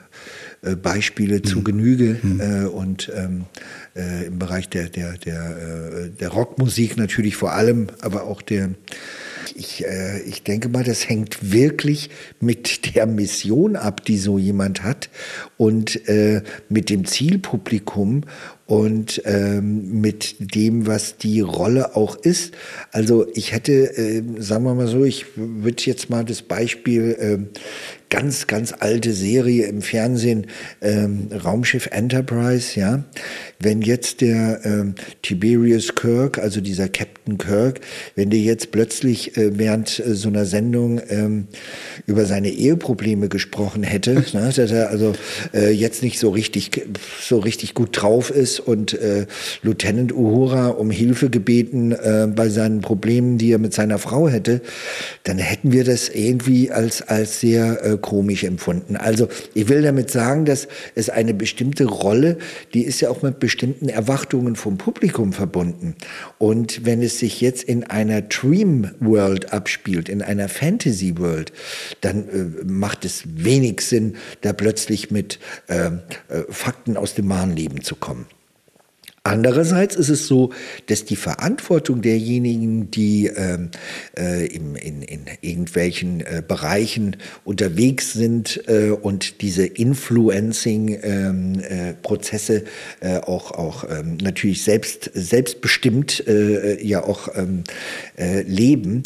[0.65, 1.45] äh Beispiele mhm.
[1.45, 2.41] zu Genüge mhm.
[2.41, 3.45] äh, und ähm,
[3.97, 8.71] äh, im Bereich der, der, der, äh, der Rockmusik natürlich vor allem, aber auch der
[9.55, 12.11] ich, äh, ich denke mal, das hängt wirklich
[12.41, 15.11] mit der Mission ab, die so jemand hat
[15.57, 18.23] und äh, mit dem Zielpublikum
[18.67, 22.55] und ähm, mit dem, was die Rolle auch ist.
[22.93, 27.59] Also ich hätte, äh, sagen wir mal so, ich würde jetzt mal das Beispiel äh,
[28.11, 30.47] ganz, ganz alte Serie im Fernsehen,
[30.83, 33.05] ähm, Raumschiff Enterprise, ja.
[33.61, 37.81] Wenn jetzt der ähm, Tiberius Kirk, also dieser Captain Kirk,
[38.15, 41.49] wenn der jetzt plötzlich äh, während äh, so einer Sendung ähm,
[42.07, 45.15] über seine Eheprobleme gesprochen hätte, ne, dass er also
[45.53, 46.71] äh, jetzt nicht so richtig,
[47.21, 49.27] so richtig gut drauf ist, und äh,
[49.63, 54.61] Lieutenant Uhura um Hilfe gebeten äh, bei seinen Problemen, die er mit seiner Frau hätte,
[55.25, 58.97] dann hätten wir das irgendwie als, als sehr komisch empfunden.
[58.97, 62.39] Also ich will damit sagen, dass es eine bestimmte Rolle,
[62.73, 65.95] die ist ja auch mit bestimmten Erwartungen vom Publikum verbunden.
[66.39, 71.53] Und wenn es sich jetzt in einer Dream World abspielt, in einer Fantasy World,
[72.01, 75.39] dann äh, macht es wenig Sinn, da plötzlich mit
[75.69, 75.91] äh, äh,
[76.49, 78.27] Fakten aus dem wahren Leben zu kommen.
[79.27, 80.53] Andererseits ist es so,
[80.85, 83.71] dass die Verantwortung derjenigen, die ähm,
[84.19, 92.65] äh, im, in, in irgendwelchen äh, Bereichen unterwegs sind äh, und diese Influencing-Prozesse ähm,
[93.01, 97.65] äh, auch, auch ähm, natürlich selbst, selbstbestimmt äh, ja auch ähm,
[98.19, 99.05] äh, leben,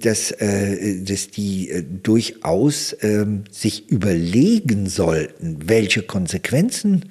[0.00, 7.04] dass, dass die durchaus ähm, sich überlegen sollten, welche Konsequenzen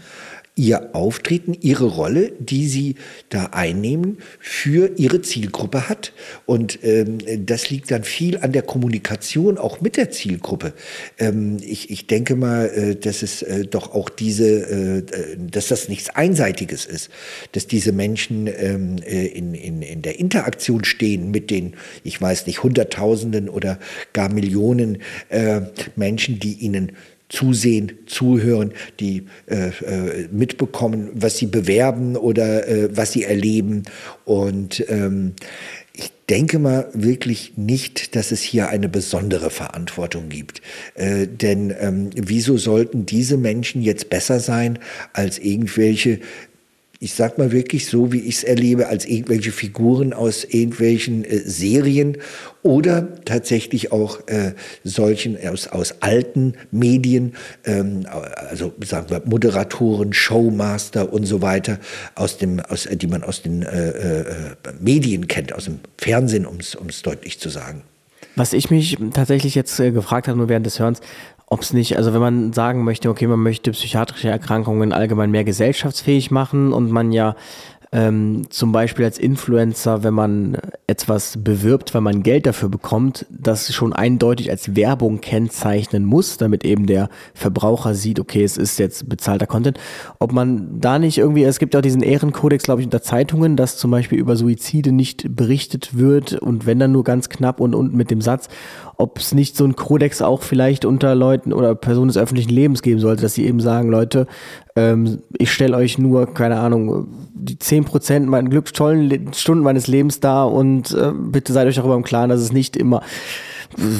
[0.59, 2.95] ihr Auftreten, ihre Rolle, die sie
[3.29, 6.11] da einnehmen, für ihre Zielgruppe hat.
[6.45, 10.73] Und ähm, das liegt dann viel an der Kommunikation auch mit der Zielgruppe.
[11.17, 15.87] Ähm, ich, ich denke mal, äh, dass es äh, doch auch diese, äh, dass das
[15.87, 17.09] nichts Einseitiges ist,
[17.53, 22.47] dass diese Menschen ähm, äh, in, in, in der Interaktion stehen mit den, ich weiß
[22.47, 23.79] nicht, Hunderttausenden oder
[24.11, 24.97] gar Millionen
[25.29, 25.61] äh,
[25.95, 26.91] Menschen, die ihnen
[27.29, 33.83] zusehen, zuhören, die äh, äh, mitbekommen, was sie bewerben oder äh, was sie erleben.
[34.25, 35.33] Und ähm,
[35.93, 40.61] ich denke mal wirklich nicht, dass es hier eine besondere Verantwortung gibt.
[40.95, 44.79] Äh, denn ähm, wieso sollten diese Menschen jetzt besser sein
[45.13, 46.19] als irgendwelche
[47.01, 51.39] ich sag mal wirklich so, wie ich es erlebe, als irgendwelche Figuren aus irgendwelchen äh,
[51.39, 52.17] Serien
[52.61, 57.35] oder tatsächlich auch äh, solchen aus, aus alten Medien,
[57.65, 61.79] ähm, also sagen wir Moderatoren, Showmaster und so weiter,
[62.15, 64.25] aus dem, aus, die man aus den äh, äh,
[64.81, 67.83] Medien kennt, aus dem Fernsehen, um es deutlich zu sagen.
[68.35, 71.01] Was ich mich tatsächlich jetzt äh, gefragt habe, nur während des Hörens,
[71.49, 75.43] ob es nicht, also wenn man sagen möchte, okay, man möchte psychiatrische Erkrankungen allgemein mehr
[75.43, 77.35] gesellschaftsfähig machen und man ja
[77.91, 83.73] ähm, zum Beispiel als Influencer, wenn man etwas bewirbt, weil man Geld dafür bekommt, das
[83.73, 89.09] schon eindeutig als Werbung kennzeichnen muss, damit eben der Verbraucher sieht, okay, es ist jetzt
[89.09, 89.79] bezahlter Content.
[90.19, 93.55] Ob man da nicht irgendwie, es gibt ja auch diesen Ehrenkodex, glaube ich, unter Zeitungen,
[93.55, 97.73] dass zum Beispiel über Suizide nicht berichtet wird und wenn dann nur ganz knapp und
[97.73, 98.49] unten mit dem Satz,
[98.99, 102.81] ob es nicht so ein Kodex auch vielleicht unter Leuten oder Personen des öffentlichen Lebens
[102.81, 104.27] geben sollte, dass sie eben sagen, Leute,
[104.75, 110.19] ähm, ich stelle euch nur, keine Ahnung, die zehn Prozent meiner glückstollen Stunden meines Lebens
[110.19, 113.01] da und äh, bitte seid euch darüber im Klaren, dass es nicht immer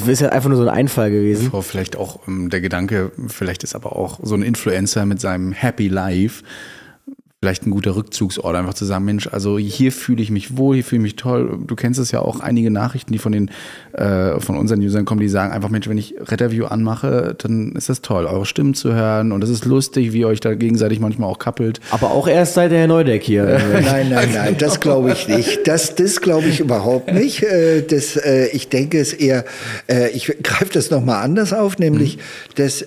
[0.08, 1.52] ist ja einfach nur so ein Einfall gewesen.
[1.62, 5.88] Vielleicht auch ähm, der Gedanke, vielleicht ist aber auch so ein Influencer mit seinem Happy
[5.88, 6.44] Life
[7.42, 10.84] vielleicht ein guter Rückzugsort, einfach zu sagen, Mensch, also hier fühle ich mich wohl, hier
[10.84, 11.58] fühle ich mich toll.
[11.66, 13.50] Du kennst es ja auch, einige Nachrichten, die von den
[13.94, 17.88] äh, von unseren Usern kommen, die sagen einfach, Mensch, wenn ich Retterview anmache, dann ist
[17.88, 21.00] das toll, eure Stimmen zu hören und es ist lustig, wie ihr euch da gegenseitig
[21.00, 21.80] manchmal auch kappelt.
[21.92, 23.46] Aber auch erst seit der Herr Neudeck hier.
[23.86, 25.66] nein, nein, nein, das glaube ich nicht.
[25.66, 27.44] Das, das glaube ich überhaupt nicht.
[27.44, 29.46] Äh, das, äh, ich denke es eher,
[29.88, 32.22] äh, ich greife das nochmal anders auf, nämlich, mhm.
[32.56, 32.86] dass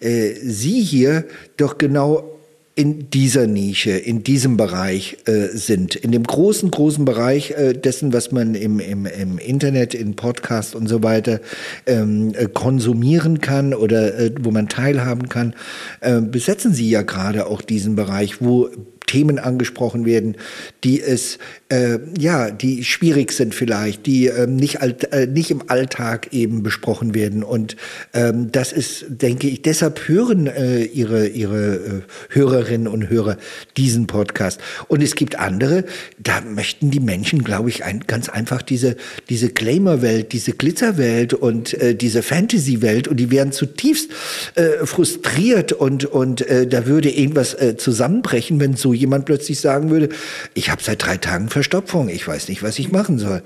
[0.00, 1.24] Sie hier
[1.56, 2.37] doch genau
[2.78, 5.96] in dieser Nische, in diesem Bereich äh, sind.
[5.96, 10.76] In dem großen, großen Bereich äh, dessen, was man im, im, im Internet, in Podcast
[10.76, 11.40] und so weiter
[11.86, 15.54] ähm, äh, konsumieren kann oder äh, wo man teilhaben kann,
[16.02, 18.70] äh, besetzen Sie ja gerade auch diesen Bereich, wo
[19.08, 20.36] Themen angesprochen werden,
[20.84, 21.38] die es
[21.70, 26.62] äh, ja, die schwierig sind vielleicht, die ähm, nicht, alt, äh, nicht im Alltag eben
[26.62, 27.42] besprochen werden.
[27.42, 27.76] Und
[28.14, 32.00] ähm, das ist, denke ich, deshalb hören äh, ihre, ihre äh,
[32.30, 33.36] Hörerinnen und Hörer
[33.76, 34.60] diesen Podcast.
[34.88, 35.84] Und es gibt andere,
[36.18, 38.96] da möchten die Menschen, glaube ich, ein, ganz einfach diese,
[39.28, 44.10] diese Glamour-Welt, diese Glitzerwelt und äh, diese Fantasy-Welt und die werden zutiefst
[44.54, 50.10] äh, frustriert und, und da würde irgendwas zusammenbrechen, wenn so jemand plötzlich sagen würde,
[50.54, 53.42] ich habe seit drei Tagen Verstopfung, ich weiß nicht, was ich machen soll.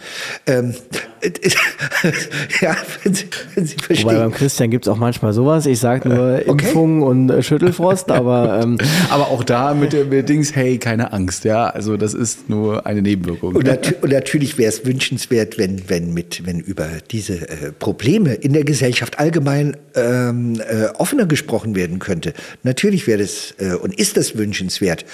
[0.47, 0.75] Ähm,
[2.61, 4.07] ja, wenn Sie, wenn Sie verstehen.
[4.07, 5.67] Wobei beim Christian gibt es auch manchmal sowas.
[5.67, 6.67] Ich sage nur okay.
[6.67, 11.45] Impfung und äh, Schüttelfrost, aber ähm, aber auch da mit dem Dings, hey, keine Angst,
[11.45, 11.67] ja.
[11.67, 13.55] Also das ist nur eine Nebenwirkung.
[13.55, 18.35] Und, nat und natürlich wäre es wünschenswert, wenn wenn mit wenn über diese äh, Probleme
[18.35, 22.33] in der Gesellschaft allgemein ähm, äh, offener gesprochen werden könnte.
[22.65, 25.05] Natürlich wäre das äh, und ist das wünschenswert.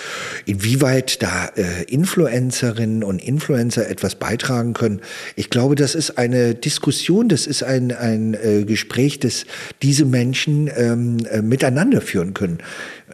[0.46, 5.00] Inwieweit da äh, Influencerinnen und Influencer etwas beitragen können,
[5.36, 9.44] ich glaube, das ist eine Diskussion, das ist ein, ein äh, Gespräch, das
[9.82, 12.58] diese Menschen ähm, äh, miteinander führen können.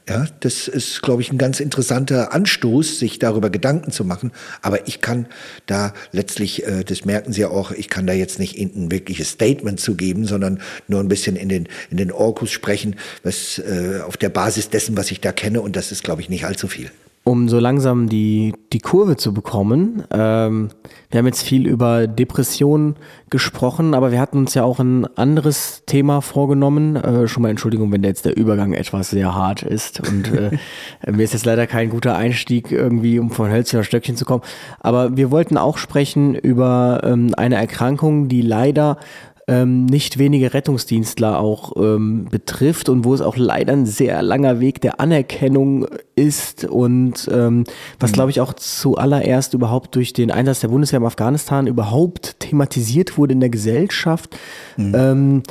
[0.08, 4.32] Ja, das ist, glaube ich, ein ganz interessanter Anstoß, sich darüber Gedanken zu machen.
[4.60, 5.26] Aber ich kann
[5.64, 9.30] da letztlich, äh, das merken Sie ja auch, ich kann da jetzt nicht ein wirkliches
[9.30, 14.00] Statement zu geben, sondern nur ein bisschen in den, in den Orkus sprechen, was äh,
[14.06, 15.62] auf der Basis dessen, was ich da kenne.
[15.62, 16.90] Und das ist, glaube ich, nicht allzu viel
[17.26, 20.04] um so langsam die, die Kurve zu bekommen.
[20.10, 20.68] Ähm,
[21.10, 22.96] wir haben jetzt viel über Depressionen
[23.30, 26.96] gesprochen, aber wir hatten uns ja auch ein anderes Thema vorgenommen.
[26.96, 30.50] Äh, schon mal Entschuldigung, wenn jetzt der Übergang etwas sehr hart ist und äh,
[31.10, 34.42] mir ist jetzt leider kein guter Einstieg irgendwie, um von Hölzchen auf Stöckchen zu kommen.
[34.80, 38.98] Aber wir wollten auch sprechen über ähm, eine Erkrankung, die leider
[39.46, 44.60] ähm, nicht wenige Rettungsdienstler auch ähm, betrifft und wo es auch leider ein sehr langer
[44.60, 45.86] Weg der Anerkennung
[46.16, 47.64] ist und ähm,
[48.00, 48.14] was mhm.
[48.14, 53.34] glaube ich auch zuallererst überhaupt durch den Einsatz der Bundeswehr im Afghanistan überhaupt thematisiert wurde
[53.34, 54.36] in der Gesellschaft.
[54.76, 55.42] Mhm.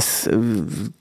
[0.00, 0.38] Es äh,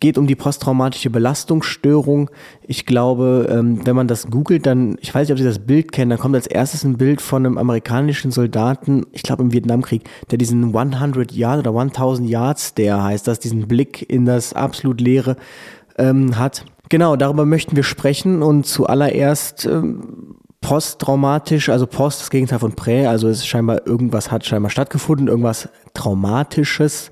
[0.01, 2.29] geht um die posttraumatische Belastungsstörung.
[2.67, 5.93] Ich glaube, ähm, wenn man das googelt, dann, ich weiß nicht, ob Sie das Bild
[5.93, 10.03] kennen, dann kommt als erstes ein Bild von einem amerikanischen Soldaten, ich glaube im Vietnamkrieg,
[10.31, 14.99] der diesen 100 Yards oder 1000 Yards, der heißt das, diesen Blick in das absolut
[14.99, 15.37] Leere
[15.97, 16.65] ähm, hat.
[16.89, 23.07] Genau, darüber möchten wir sprechen und zuallererst ähm, posttraumatisch, also post das Gegenteil von prä,
[23.07, 27.11] also es scheinbar irgendwas hat scheinbar stattgefunden, irgendwas traumatisches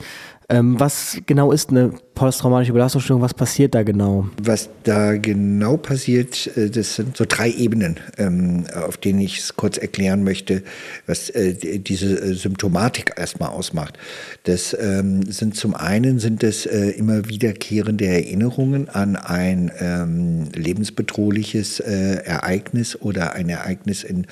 [0.49, 3.21] ähm, was genau ist eine posttraumatische Belastungsstörung?
[3.21, 4.27] Was passiert da genau?
[4.41, 9.57] Was da genau passiert, äh, das sind so drei Ebenen, ähm, auf denen ich es
[9.57, 10.63] kurz erklären möchte,
[11.05, 13.99] was äh, diese äh, Symptomatik erstmal ausmacht.
[14.45, 23.33] Das ähm, sind zum einen sind es immer wiederkehrende Erinnerungen an ein lebensbedrohliches Ereignis oder
[23.33, 24.25] ein Ereignis, in,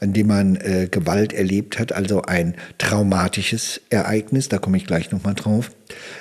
[0.00, 0.58] an dem man
[0.90, 4.48] Gewalt erlebt hat, also ein traumatisches Ereignis.
[4.48, 5.70] Da komme ich gleich nochmal drauf.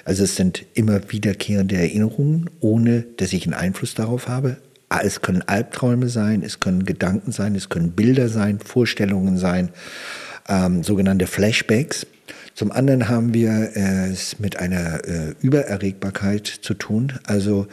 [0.06, 4.58] Also es sind immer wiederkehrende Erinnerungen, ohne dass ich einen Einfluss darauf habe.
[5.04, 9.70] Es können Albträume sein, es können Gedanken sein, es können Bilder sein, Vorstellungen sein,
[10.48, 12.08] ähm, sogenannte Flashbacks.
[12.60, 17.14] Zum anderen haben wir es mit einer äh, Übererregbarkeit zu tun.
[17.24, 17.68] Also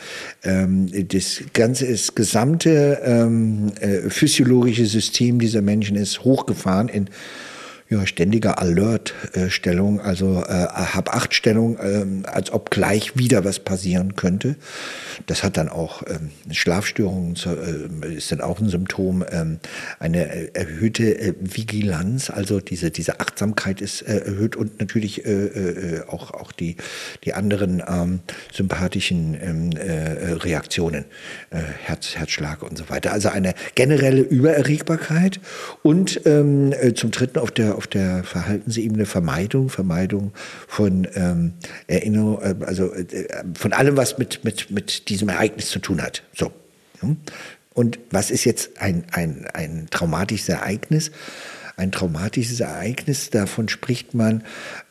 [0.44, 7.10] ähm, das ganze, das gesamte ähm, äh, physiologische System dieser Menschen ist hochgefahren in
[7.88, 14.56] ja, ständiger Alert-Stellung, also äh, Hab-Acht-Stellung, äh, als ob gleich wieder was passieren könnte.
[15.26, 17.36] Das hat dann auch ähm, Schlafstörungen,
[18.02, 19.24] äh, ist dann auch ein Symptom.
[19.30, 19.60] Ähm,
[20.00, 25.30] eine äh, erhöhte äh, Vigilanz, also diese, diese Achtsamkeit ist äh, erhöht und natürlich äh,
[25.30, 26.76] äh, auch, auch die,
[27.24, 28.20] die anderen ähm,
[28.52, 31.04] sympathischen ähm, äh, Reaktionen,
[31.50, 33.12] äh, Herz, Herzschlag und so weiter.
[33.12, 35.40] Also eine generelle Übererregbarkeit
[35.84, 40.32] und ähm, äh, zum Dritten auf der auf der Verhaltensebene Vermeidung, Vermeidung
[40.66, 41.52] von ähm,
[41.86, 46.22] Erinnerung, äh, also äh, von allem, was mit, mit, mit diesem Ereignis zu tun hat.
[46.34, 46.52] So.
[47.74, 51.10] Und was ist jetzt ein, ein, ein traumatisches Ereignis?
[51.78, 54.42] Ein traumatisches Ereignis, davon spricht man,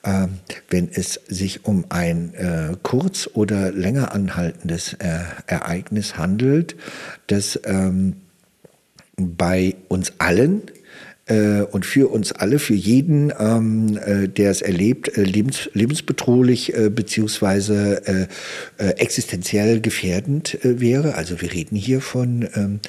[0.03, 0.27] äh,
[0.69, 6.75] wenn es sich um ein äh, kurz- oder länger anhaltendes äh, Ereignis handelt,
[7.25, 8.17] das ähm,
[9.17, 10.61] bei uns allen
[11.27, 16.77] äh, und für uns alle, für jeden, ähm, äh, der es erlebt, äh, lebens, lebensbedrohlich
[16.77, 18.27] äh, beziehungsweise äh,
[18.83, 21.15] äh, existenziell gefährdend äh, wäre.
[21.15, 22.79] Also wir reden hier von ähm,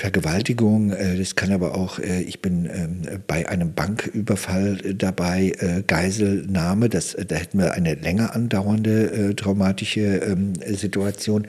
[0.00, 5.52] Vergewaltigung, äh, das kann aber auch, äh, ich bin ähm, bei einem Banküberfall äh, dabei,
[5.86, 11.46] Geiselnahme, das, da hätten wir eine länger andauernde traumatische ähm, Situation,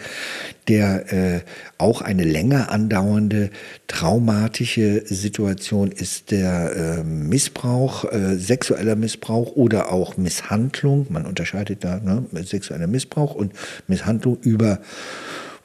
[0.67, 1.43] der
[1.77, 3.49] auch eine länger andauernde
[3.87, 12.87] traumatische Situation ist der Missbrauch, sexueller Missbrauch oder auch Misshandlung, man unterscheidet da ne, sexueller
[12.87, 13.53] Missbrauch und
[13.87, 14.79] Misshandlung über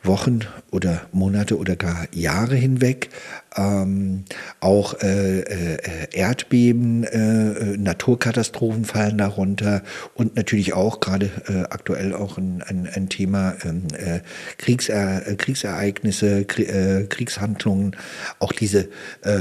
[0.07, 0.41] Wochen
[0.71, 3.11] oder Monate oder gar Jahre hinweg.
[3.57, 4.25] Ähm,
[4.61, 9.83] auch äh, äh, Erdbeben, äh, äh Naturkatastrophen fallen darunter
[10.15, 14.21] und natürlich auch gerade äh, aktuell auch ein, ein, ein Thema ähm, äh,
[14.59, 17.97] Kriegser, Kriegsereignisse, Kriegshandlungen.
[18.39, 18.89] Auch diese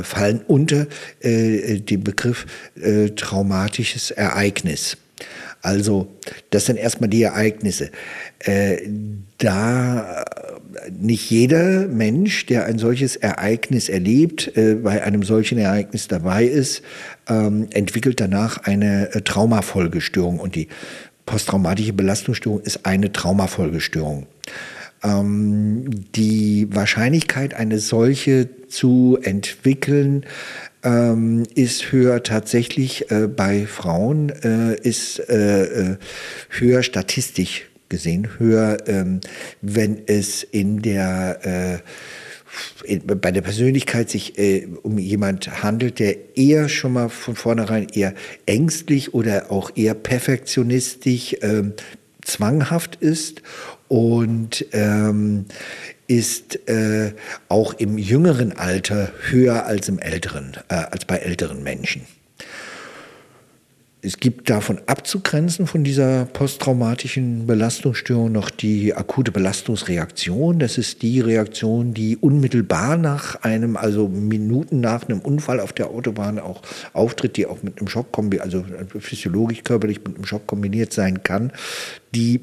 [0.03, 0.87] fallen unter
[1.23, 2.45] den Begriff
[3.15, 4.97] traumatisches Ereignis.
[5.65, 6.15] Also,
[6.51, 7.89] das sind erstmal die Ereignisse.
[8.37, 8.87] Äh,
[9.39, 10.23] da
[10.91, 16.81] nicht jeder Mensch, der ein solches Ereignis erlebt, äh, bei einem solchen Ereignis dabei ist,
[17.27, 20.39] ähm, entwickelt danach eine äh, Traumafolgestörung.
[20.39, 20.67] Und die
[21.25, 24.27] posttraumatische Belastungsstörung ist eine Traumafolgestörung.
[25.03, 30.25] Ähm, die Wahrscheinlichkeit, eine solche zu entwickeln,
[30.83, 35.97] ähm, ist höher tatsächlich äh, bei Frauen, äh, ist äh, äh
[36.49, 39.19] höher statistisch gesehen, höher, ähm,
[39.61, 41.79] wenn es in der äh,
[42.99, 48.13] bei der Persönlichkeit sich äh, um jemand handelt, der eher schon mal von vornherein eher
[48.45, 51.73] ängstlich oder auch eher perfektionistisch, ähm,
[52.21, 53.41] zwanghaft ist
[53.87, 55.45] und ähm,
[56.07, 57.13] ist äh,
[57.49, 62.01] auch im jüngeren Alter höher als im älteren, äh, als bei älteren Menschen.
[64.05, 70.59] Es gibt davon abzugrenzen von dieser posttraumatischen Belastungsstörung noch die akute Belastungsreaktion.
[70.59, 75.89] Das ist die Reaktion, die unmittelbar nach einem, also Minuten nach einem Unfall auf der
[75.89, 76.61] Autobahn auch
[76.93, 78.63] auftritt, die auch mit einem Schock, also
[78.99, 81.51] physiologisch, körperlich mit einem Schock kombiniert sein kann,
[82.13, 82.41] die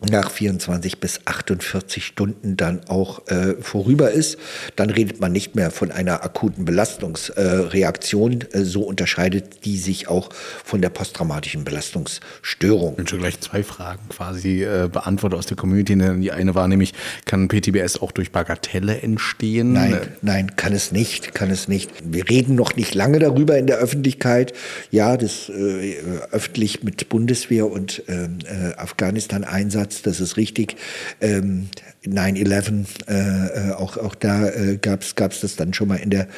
[0.00, 4.38] nach 24 bis 48 Stunden dann auch äh, vorüber ist.
[4.76, 8.44] Dann redet man nicht mehr von einer akuten Belastungsreaktion.
[8.52, 10.30] Äh, so unterscheidet die sich auch
[10.64, 12.92] von der posttraumatischen Belastungsstörung.
[12.92, 15.96] Ich bin schon gleich zwei Fragen quasi äh, beantwortet aus der Community.
[15.96, 16.94] Die eine war nämlich,
[17.24, 19.72] kann PTBS auch durch Bagatelle entstehen?
[19.72, 21.90] Nein, nein, kann es nicht, kann es nicht.
[22.04, 24.52] Wir reden noch nicht lange darüber in der Öffentlichkeit.
[24.92, 25.96] Ja, das äh,
[26.30, 30.76] öffentlich mit Bundeswehr und ähm, äh, Afghanistan-Einsatz Einsatz, das ist richtig.
[31.20, 31.68] Ähm,
[32.06, 36.28] 9-11, äh, äh, auch, auch da äh, gab es das dann schon mal in der,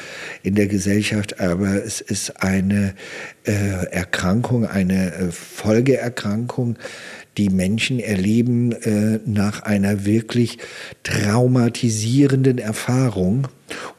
[0.43, 2.93] in der Gesellschaft, aber es ist eine
[3.45, 6.77] äh, Erkrankung, eine äh, Folgeerkrankung,
[7.37, 10.57] die Menschen erleben äh, nach einer wirklich
[11.03, 13.47] traumatisierenden Erfahrung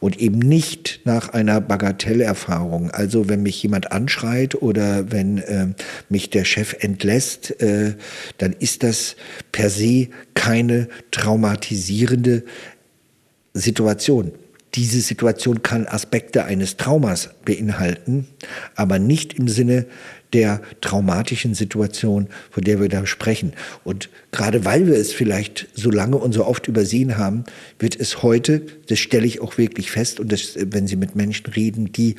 [0.00, 2.90] und eben nicht nach einer Bagatellerfahrung.
[2.90, 5.68] Also wenn mich jemand anschreit oder wenn äh,
[6.10, 7.94] mich der Chef entlässt, äh,
[8.38, 9.16] dann ist das
[9.50, 12.44] per se keine traumatisierende
[13.54, 14.32] Situation.
[14.74, 18.26] Diese Situation kann Aspekte eines Traumas beinhalten,
[18.74, 19.86] aber nicht im Sinne
[20.32, 23.52] der traumatischen Situation, von der wir da sprechen.
[23.84, 27.44] Und gerade weil wir es vielleicht so lange und so oft übersehen haben,
[27.78, 31.46] wird es heute, das stelle ich auch wirklich fest, und das, wenn Sie mit Menschen
[31.46, 32.16] reden, die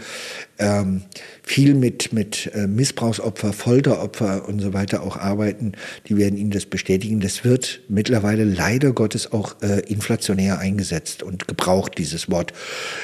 [0.59, 1.03] ähm,
[1.45, 5.73] viel mit, mit äh, Missbrauchsopfer, Folteropfer und so weiter auch arbeiten,
[6.07, 7.19] die werden Ihnen das bestätigen.
[7.19, 12.53] Das wird mittlerweile leider Gottes auch äh, inflationär eingesetzt und gebraucht, dieses Wort.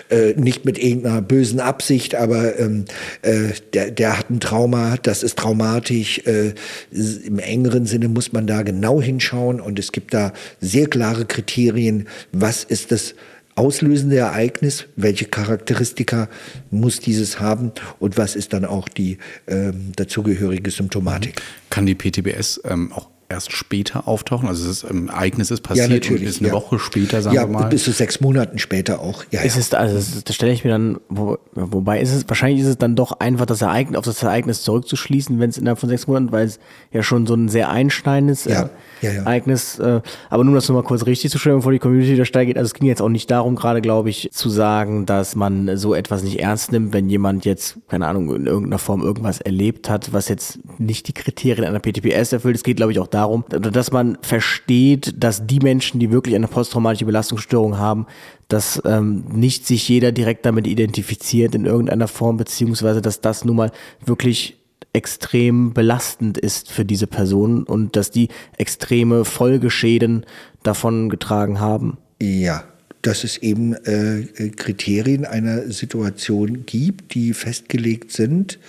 [0.10, 2.86] Äh, nicht mit irgendeiner bösen Absicht, aber ähm,
[3.24, 6.20] äh, der, der hat ein Trauma, das ist traumatisch.
[6.26, 6.54] Äh,
[6.92, 10.32] Im engeren Sinne muss man da genau hinschauen und es gibt da
[10.62, 13.16] sehr klare Kriterien, was ist das
[13.60, 16.30] auslösende Ereignis, welche Charakteristika
[16.72, 21.42] muss dieses haben und was ist dann auch die ähm, dazugehörige Symptomatik.
[21.70, 24.48] Kann die PTBS ähm, auch erst später auftauchen?
[24.48, 26.54] Also das Ereignis ist passiert ja, natürlich, und ist eine ja.
[26.54, 27.70] Woche später, sagen ja, wir mal.
[27.70, 29.24] bis zu sechs Monaten später auch.
[29.32, 32.62] Ja, ist es, also das, das stelle ich mir dann, wo, wobei ist es, wahrscheinlich
[32.62, 35.90] ist es dann doch einfach das Ereignis, auf das Ereignis zurückzuschließen, wenn es innerhalb von
[35.90, 36.60] sechs Monaten, weil es
[36.92, 38.66] ja schon so ein sehr einschneidendes äh,
[39.02, 42.58] Ereignis, äh, aber nur das nochmal kurz richtig zu stellen, bevor die Community da steigt,
[42.58, 45.94] also es ging jetzt auch nicht darum, gerade glaube ich, zu sagen, dass man so
[45.94, 50.14] etwas nicht ernst nimmt, wenn jemand jetzt, keine Ahnung, in irgendeiner Form irgendwas erlebt hat,
[50.14, 52.56] was jetzt nicht die Kriterien einer PTPS erfüllt.
[52.56, 56.48] Es geht, glaube ich, auch darum, dass man versteht, dass die Menschen, die wirklich eine
[56.48, 58.06] posttraumatische Belastungsstörung haben,
[58.48, 63.56] dass ähm, nicht sich jeder direkt damit identifiziert in irgendeiner Form, beziehungsweise dass das nun
[63.56, 63.72] mal
[64.06, 64.58] wirklich
[64.94, 70.26] extrem belastend ist für diese Person und dass die extreme Folgeschäden
[70.64, 71.98] davon getragen haben.
[72.22, 72.64] Ja,
[73.02, 78.60] dass es eben äh, Kriterien einer Situation gibt, die festgelegt sind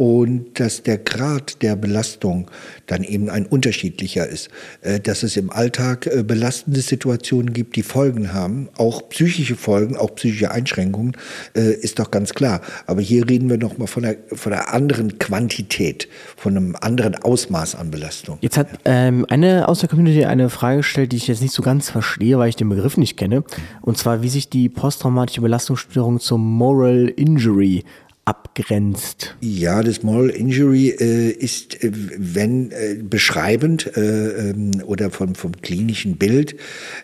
[0.00, 2.50] und dass der Grad der Belastung
[2.86, 4.48] dann eben ein unterschiedlicher ist.
[4.80, 9.98] Äh, dass es im Alltag äh, belastende Situationen gibt, die Folgen haben, auch psychische Folgen,
[9.98, 11.18] auch psychische Einschränkungen,
[11.54, 12.62] äh, ist doch ganz klar.
[12.86, 17.16] Aber hier reden wir noch mal von einer, von einer anderen Quantität, von einem anderen
[17.16, 18.38] Ausmaß an Belastung.
[18.40, 21.60] Jetzt hat ähm, eine aus der Community eine Frage gestellt, die ich jetzt nicht so
[21.60, 23.44] ganz verstehe, weil ich den Begriff nicht kenne.
[23.82, 27.84] Und zwar, wie sich die posttraumatische Belastungsstörung zum Moral Injury
[28.30, 29.34] abgrenzt?
[29.40, 35.60] Ja, das Moral Injury äh, ist, äh, wenn äh, beschreibend äh, ähm, oder vom, vom
[35.60, 36.54] klinischen Bild,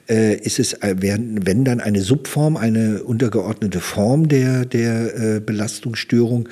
[0.09, 6.49] äh, ist es, äh, wenn, wenn dann eine Subform, eine untergeordnete Form der, der Belastungsstörung.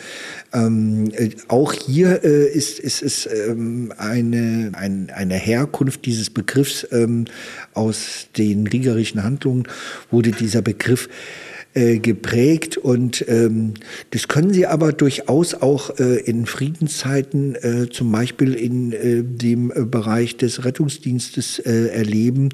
[0.52, 1.12] Ähm,
[1.46, 7.26] auch hier ist, ist es ähm, eine, ein, eine Herkunft dieses Begriffs ähm,
[7.74, 9.68] aus den kriegerischen Handlungen,
[10.10, 11.08] wurde dieser Begriff
[11.74, 13.74] äh, geprägt und ähm,
[14.10, 19.72] das können Sie aber durchaus auch äh, in Friedenszeiten, äh, zum Beispiel in äh, dem
[19.74, 22.50] äh, Bereich des Rettungsdienstes äh, erleben,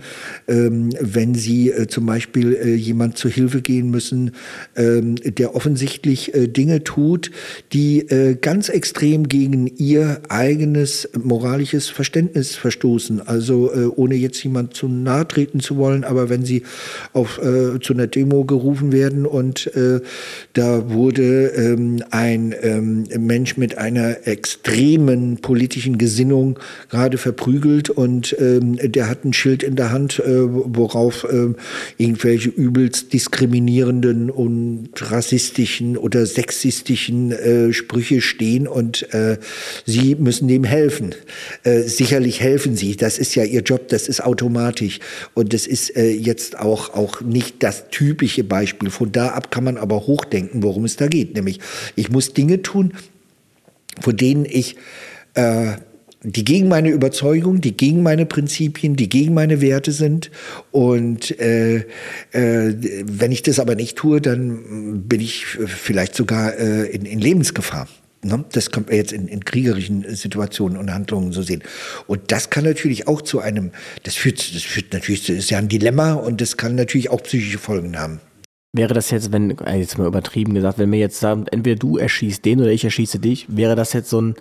[0.49, 4.33] ähm, wenn Sie äh, zum Beispiel äh, jemand zu Hilfe gehen müssen,
[4.75, 7.31] ähm, der offensichtlich äh, Dinge tut,
[7.75, 13.21] die äh, ganz extrem gegen Ihr eigenes moralisches Verständnis verstoßen.
[13.21, 16.63] Also äh, ohne jetzt jemand zu nahe treten zu wollen, aber wenn Sie
[17.13, 20.01] auf, äh, zu einer Demo gerufen werden und äh,
[20.53, 26.59] da wurde ähm, ein ähm, Mensch mit einer extremen politischen Gesinnung
[26.89, 27.91] gerade verprügelt.
[27.91, 31.55] Und ähm, der hat ein Schild in der Hand, äh, worauf äh,
[31.99, 38.67] irgendwelche übelst diskriminierenden und rassistischen oder sexistischen äh, Sprüche stehen.
[38.67, 39.39] Und äh,
[39.87, 41.15] sie müssen dem helfen.
[41.63, 44.99] Äh, sicherlich helfen sie, das ist ja ihr Job, das ist automatisch.
[45.35, 48.91] Und das ist äh, jetzt auch, auch nicht das typische Beispiel.
[49.01, 51.35] Von da ab kann man aber hochdenken, worum es da geht.
[51.35, 51.59] Nämlich,
[51.97, 52.93] ich muss Dinge tun,
[53.99, 54.77] von denen ich
[55.33, 55.73] äh,
[56.23, 60.31] die gegen meine Überzeugung, die gegen meine Prinzipien, die gegen meine Werte sind.
[60.71, 61.87] Und äh,
[62.33, 62.75] äh,
[63.07, 67.89] wenn ich das aber nicht tue, dann bin ich vielleicht sogar äh, in, in Lebensgefahr.
[68.23, 68.45] Ne?
[68.53, 71.63] Das kommt jetzt in, in kriegerischen Situationen und Handlungen so sehen.
[72.07, 73.71] Und das kann natürlich auch zu einem,
[74.03, 77.23] das führt, das führt natürlich, das ist ja ein Dilemma und das kann natürlich auch
[77.23, 78.21] psychische Folgen haben.
[78.73, 81.99] Wäre das jetzt, wenn, äh, jetzt mal übertrieben gesagt, wenn wir jetzt sagen, entweder du
[81.99, 84.37] erschießt den oder ich erschieße dich, wäre das jetzt so ein.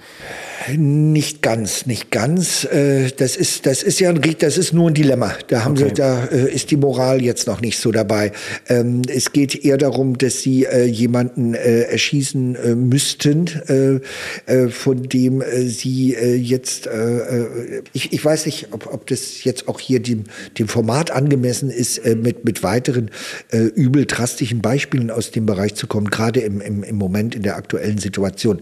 [0.77, 2.64] Nicht ganz, nicht ganz.
[2.65, 5.34] Äh, das ist, das ist ja ein, das ist nur ein Dilemma.
[5.47, 5.85] Da haben okay.
[5.88, 8.31] sie, da äh, ist die Moral jetzt noch nicht so dabei.
[8.68, 13.49] Ähm, es geht eher darum, dass sie jemanden erschießen müssten,
[14.69, 16.89] von dem sie jetzt,
[17.93, 20.26] ich, ich weiß nicht, ob, ob das jetzt auch hier dem,
[20.57, 23.10] dem Format angemessen ist, mit, mit weiteren
[23.51, 27.55] Übeltaten drastischen Beispielen aus dem Bereich zu kommen, gerade im, im, im Moment in der
[27.55, 28.61] aktuellen Situation.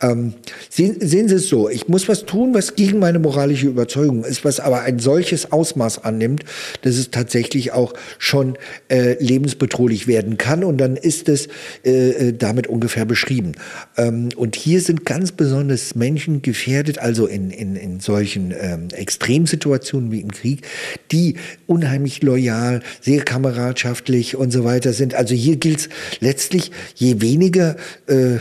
[0.00, 0.34] Ähm,
[0.70, 4.44] sehen, sehen Sie es so, ich muss was tun, was gegen meine moralische Überzeugung ist,
[4.44, 6.44] was aber ein solches Ausmaß annimmt,
[6.82, 8.56] dass es tatsächlich auch schon
[8.88, 11.48] äh, lebensbedrohlich werden kann und dann ist es
[11.84, 13.52] äh, äh damit ungefähr beschrieben.
[13.96, 20.10] Ähm, und hier sind ganz besonders Menschen gefährdet, also in, in, in solchen ähm, Extremsituationen
[20.10, 20.66] wie im Krieg,
[21.12, 21.34] die
[21.66, 25.14] unheimlich loyal, sehr kameradschaftlich und so weiter sind.
[25.14, 25.88] Also hier gilt es
[26.20, 27.76] letztlich, je weniger
[28.06, 28.38] äh,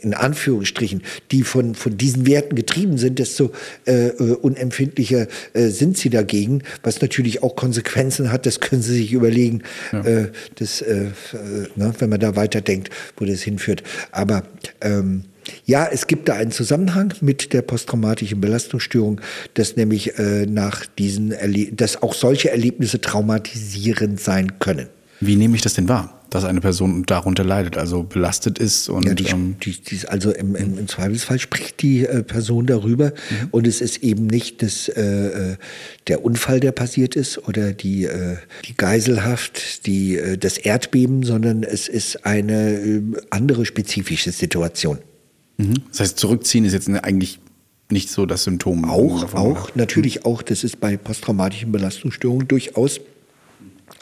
[0.00, 3.52] in Anführungsstrichen, die von, von diesen Werten getrieben sind, desto
[3.86, 8.94] äh, äh, unempfindlicher äh, sind sie dagegen, was natürlich auch Konsequenzen hat, das können Sie
[8.94, 9.62] sich überlegen,
[9.92, 10.04] ja.
[10.04, 13.82] äh, das, äh, äh, ne, wenn man da weiterdenkt, wo das hinführt.
[14.10, 14.42] Aber
[14.80, 15.24] ähm,
[15.64, 19.20] ja, es gibt da einen Zusammenhang mit der posttraumatischen Belastungsstörung,
[19.54, 24.88] dass nämlich äh, nach diesen, Erle dass auch solche Erlebnisse traumatisierend sein können.
[25.20, 28.88] Wie nehme ich das denn wahr, dass eine Person darunter leidet, also belastet ist?
[28.90, 32.66] Und, ja, die, ähm die, die, also im, im, im, Zweifelsfall spricht die äh, Person
[32.66, 33.48] darüber mhm.
[33.50, 35.56] und es ist eben nicht das, äh, äh,
[36.06, 38.36] der Unfall, der passiert ist oder die, äh,
[38.66, 44.98] die Geiselhaft, die, äh, das Erdbeben, sondern es ist eine äh, andere spezifische Situation.
[45.56, 45.74] Mhm.
[45.90, 47.40] Das heißt, zurückziehen ist jetzt eigentlich
[47.90, 48.84] nicht so das Symptom.
[48.84, 50.42] Auch, auch, natürlich auch.
[50.42, 53.00] Das ist bei posttraumatischen Belastungsstörungen durchaus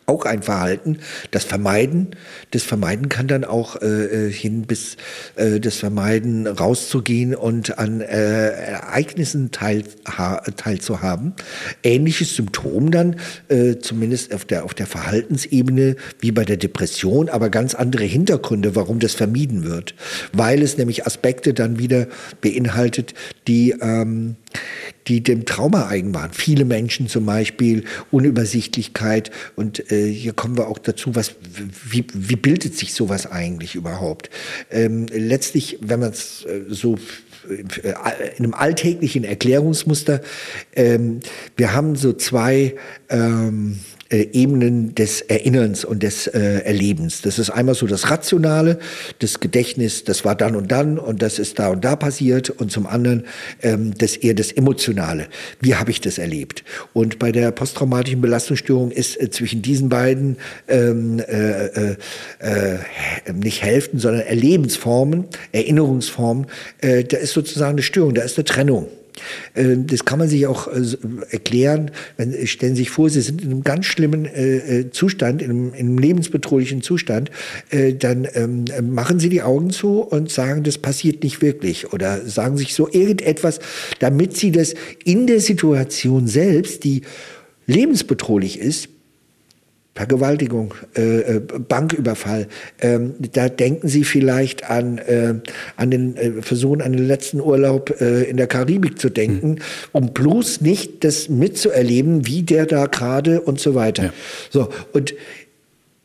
[0.06, 0.98] auch ein Verhalten.
[1.30, 2.16] Das Vermeiden,
[2.50, 3.86] das Vermeiden kann dann auch äh,
[4.26, 4.96] äh, hin bis
[5.36, 11.34] äh, das Vermeiden rauszugehen und an äh, Ereignissen teil, ha, teilzuhaben.
[11.82, 13.16] Ähnliches Symptom dann,
[13.48, 18.76] äh, zumindest auf der, auf der Verhaltensebene wie bei der Depression, aber ganz andere Hintergründe,
[18.76, 19.94] warum das vermieden wird.
[20.32, 22.06] Weil es nämlich Aspekte dann wieder
[22.40, 23.14] beinhaltet,
[23.46, 24.36] die ähm,
[25.06, 26.32] die dem Trauma eigen waren.
[26.32, 29.30] Viele Menschen zum Beispiel, Unübersichtlichkeit.
[29.56, 31.34] Und äh, hier kommen wir auch dazu, was,
[31.84, 34.30] wie, wie bildet sich sowas eigentlich überhaupt?
[34.70, 36.96] Ähm, letztlich, wenn man es äh, so
[37.48, 37.86] äh,
[38.36, 40.20] in einem alltäglichen Erklärungsmuster,
[40.74, 41.20] ähm,
[41.56, 42.74] wir haben so zwei
[43.10, 43.80] ähm,
[44.14, 47.22] äh, Ebenen des Erinnerns und des äh, Erlebens.
[47.22, 48.78] Das ist einmal so das Rationale,
[49.18, 52.70] das Gedächtnis, das war dann und dann und das ist da und da passiert und
[52.70, 53.24] zum anderen
[53.62, 55.26] ähm, das eher das Emotionale.
[55.60, 56.62] Wie habe ich das erlebt?
[56.92, 60.36] Und bei der posttraumatischen Belastungsstörung ist äh, zwischen diesen beiden
[60.68, 61.96] ähm, äh, äh,
[62.38, 62.78] äh
[63.32, 66.46] nicht Hälften, sondern Erlebensformen, Erinnerungsformen,
[66.80, 68.86] äh, da ist sozusagen eine Störung, da ist eine Trennung.
[69.54, 70.82] Ähm, das kann man sich auch äh,
[71.30, 71.90] erklären.
[72.16, 75.50] Wenn, stellen Sie sich vor, Sie sind in einem ganz schlimmen äh, äh, Zustand, in
[75.50, 77.30] einem, in einem lebensbedrohlichen Zustand,
[77.98, 81.92] dann ähm, machen Sie die Augen zu und sagen, das passiert nicht wirklich.
[81.92, 83.60] Oder sagen sich so irgendetwas,
[83.98, 84.74] damit Sie das
[85.04, 87.02] in der Situation selbst, die
[87.66, 88.88] lebensbedrohlich ist,
[89.94, 92.48] Vergewaltigung, äh, äh, Banküberfall.
[92.80, 95.34] Ähm, da denken Sie vielleicht an, äh,
[95.76, 99.58] an den äh, versuchen, an den letzten Urlaub äh, in der Karibik zu denken, mhm.
[99.92, 104.04] um bloß nicht das mitzuerleben, wie der da gerade und so weiter.
[104.04, 104.12] Ja.
[104.50, 105.14] So und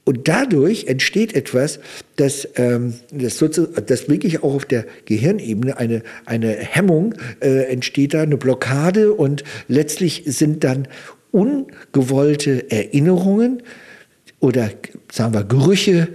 [0.09, 1.79] und dadurch entsteht etwas,
[2.15, 8.23] das, ähm, das, das wirklich auch auf der Gehirnebene eine, eine Hemmung äh, entsteht da,
[8.23, 10.87] eine Blockade und letztlich sind dann
[11.31, 13.63] ungewollte Erinnerungen
[14.39, 14.69] oder
[15.11, 16.07] sagen wir Gerüche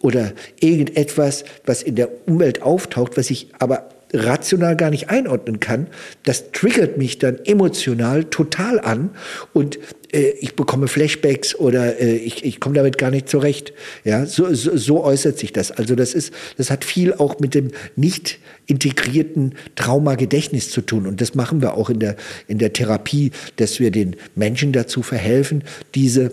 [0.00, 5.86] oder irgendetwas, was in der Umwelt auftaucht, was ich aber rational gar nicht einordnen kann,
[6.24, 9.10] das triggert mich dann emotional total an
[9.52, 9.78] und
[10.12, 13.72] äh, ich bekomme Flashbacks oder äh, ich, ich komme damit gar nicht zurecht.
[14.04, 15.70] Ja, so, so, so äußert sich das.
[15.70, 21.06] Also das ist, das hat viel auch mit dem nicht integrierten Traumagedächtnis zu tun.
[21.06, 22.16] Und das machen wir auch in der,
[22.46, 25.64] in der Therapie, dass wir den Menschen dazu verhelfen,
[25.94, 26.32] diese,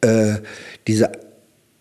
[0.00, 0.36] äh,
[0.86, 1.25] diese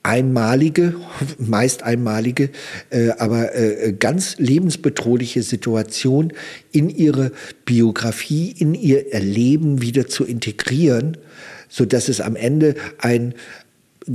[0.06, 0.96] einmalige,
[1.40, 2.50] meist einmalige,
[2.92, 6.32] äh, aber äh, ganz lebensbedrohliche Situation
[6.72, 7.32] in ihre
[7.66, 11.18] Biografie, in ihr Erleben wieder zu integrieren,
[11.70, 13.34] so dass es am Ende ein,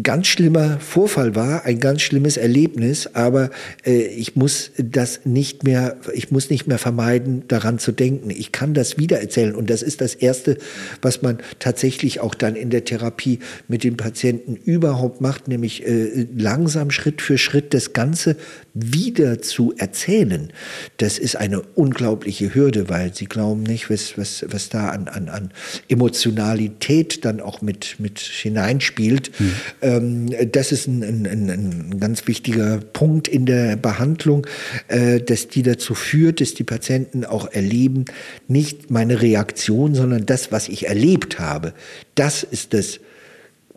[0.03, 3.51] ganz schlimmer Vorfall war, ein ganz schlimmes Erlebnis, aber
[3.85, 8.31] äh, ich muss das nicht mehr, ich muss nicht mehr vermeiden, daran zu denken.
[8.31, 10.59] Ich kann das wiedererzählen und das ist das Erste,
[11.03, 16.27] was man tatsächlich auch dann in der Therapie mit den Patienten überhaupt macht, nämlich äh,
[16.37, 18.37] langsam Schritt für Schritt das Ganze
[18.75, 20.53] wieder zu erzählen.
[20.99, 25.29] Das ist eine unglaubliche Hürde, weil sie glauben nicht, was, was, was da an, an,
[25.29, 25.51] an
[25.89, 29.33] Emotionalität dann auch mit, mit hineinspielt.
[29.41, 34.47] Mhm ähm, das ist ein, ein, ein, ganz wichtiger Punkt in der Behandlung,
[34.89, 38.05] äh, dass die dazu führt, dass die Patienten auch erleben,
[38.48, 41.73] nicht meine Reaktion, sondern das, was ich erlebt habe.
[42.15, 43.01] Das ist das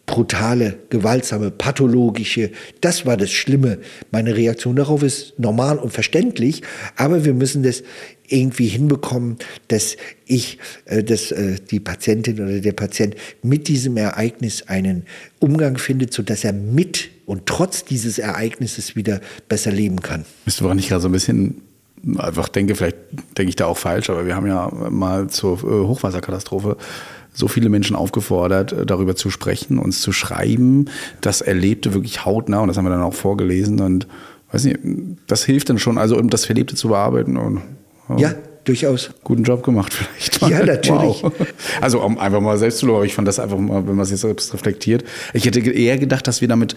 [0.05, 2.51] brutale, gewaltsame, pathologische,
[2.81, 3.79] das war das Schlimme.
[4.11, 6.61] Meine Reaktion darauf ist normal und verständlich,
[6.97, 7.83] aber wir müssen das
[8.27, 9.37] irgendwie hinbekommen,
[9.67, 15.03] dass ich, äh, dass äh, die Patientin oder der Patient mit diesem Ereignis einen
[15.39, 20.25] Umgang findet, sodass er mit und trotz dieses Ereignisses wieder besser leben kann.
[20.45, 21.61] Bist du, woran ich gerade so ein bisschen
[22.17, 22.97] einfach denke, vielleicht
[23.37, 26.77] denke ich da auch falsch, aber wir haben ja mal zur äh, Hochwasserkatastrophe
[27.33, 30.85] so viele Menschen aufgefordert, darüber zu sprechen, uns zu schreiben.
[31.21, 34.07] Das Erlebte wirklich hautnah und das haben wir dann auch vorgelesen und
[34.51, 34.79] weiß nicht,
[35.25, 37.63] das hilft dann schon, also um das Verlebte zu bearbeiten und
[38.17, 39.11] ja, durchaus.
[39.23, 39.93] Guten Job gemacht
[40.39, 40.41] vielleicht.
[40.41, 41.23] Ja, natürlich.
[41.23, 41.33] Wow.
[41.81, 44.11] Also um einfach mal selbst zu loben, ich fand das einfach mal, wenn man es
[44.11, 45.03] jetzt selbst reflektiert.
[45.33, 46.75] Ich hätte eher gedacht, dass wir damit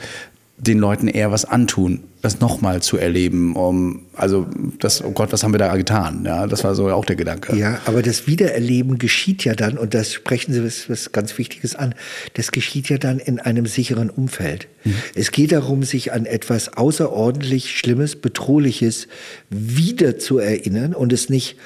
[0.59, 3.55] den Leuten eher was antun, das nochmal zu erleben.
[3.57, 4.47] Um, also,
[4.79, 6.25] das, oh Gott, was haben wir da getan?
[6.25, 7.55] Ja, das war so auch der Gedanke.
[7.57, 11.77] Ja, aber das Wiedererleben geschieht ja dann, und das sprechen Sie was, was ganz Wichtiges
[11.77, 11.95] an,
[12.35, 14.69] das geschieht ja dann in einem sicheren Umfeld.
[14.85, 14.95] Mhm.
[15.15, 19.09] Es geht darum, sich an etwas außerordentlich Schlimmes, Bedrohliches
[19.51, 21.57] wieder zu erinnern und es nicht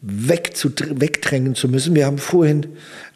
[0.00, 1.94] wegdrängen zu müssen.
[1.94, 2.66] Wir haben vorhin,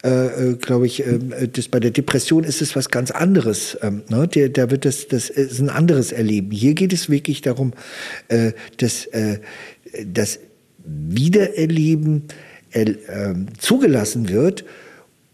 [0.03, 3.77] äh, äh glaube ich, äh, das bei der Depression ist es was ganz anderes.
[3.81, 4.27] Ähm, ne?
[4.27, 6.51] der, da wird das, das ist ein anderes Erleben.
[6.51, 7.73] Hier geht es wirklich darum,
[8.27, 9.39] äh, dass äh,
[10.05, 10.39] das
[10.85, 12.23] Wiedererleben
[12.71, 12.93] äh,
[13.57, 14.65] zugelassen wird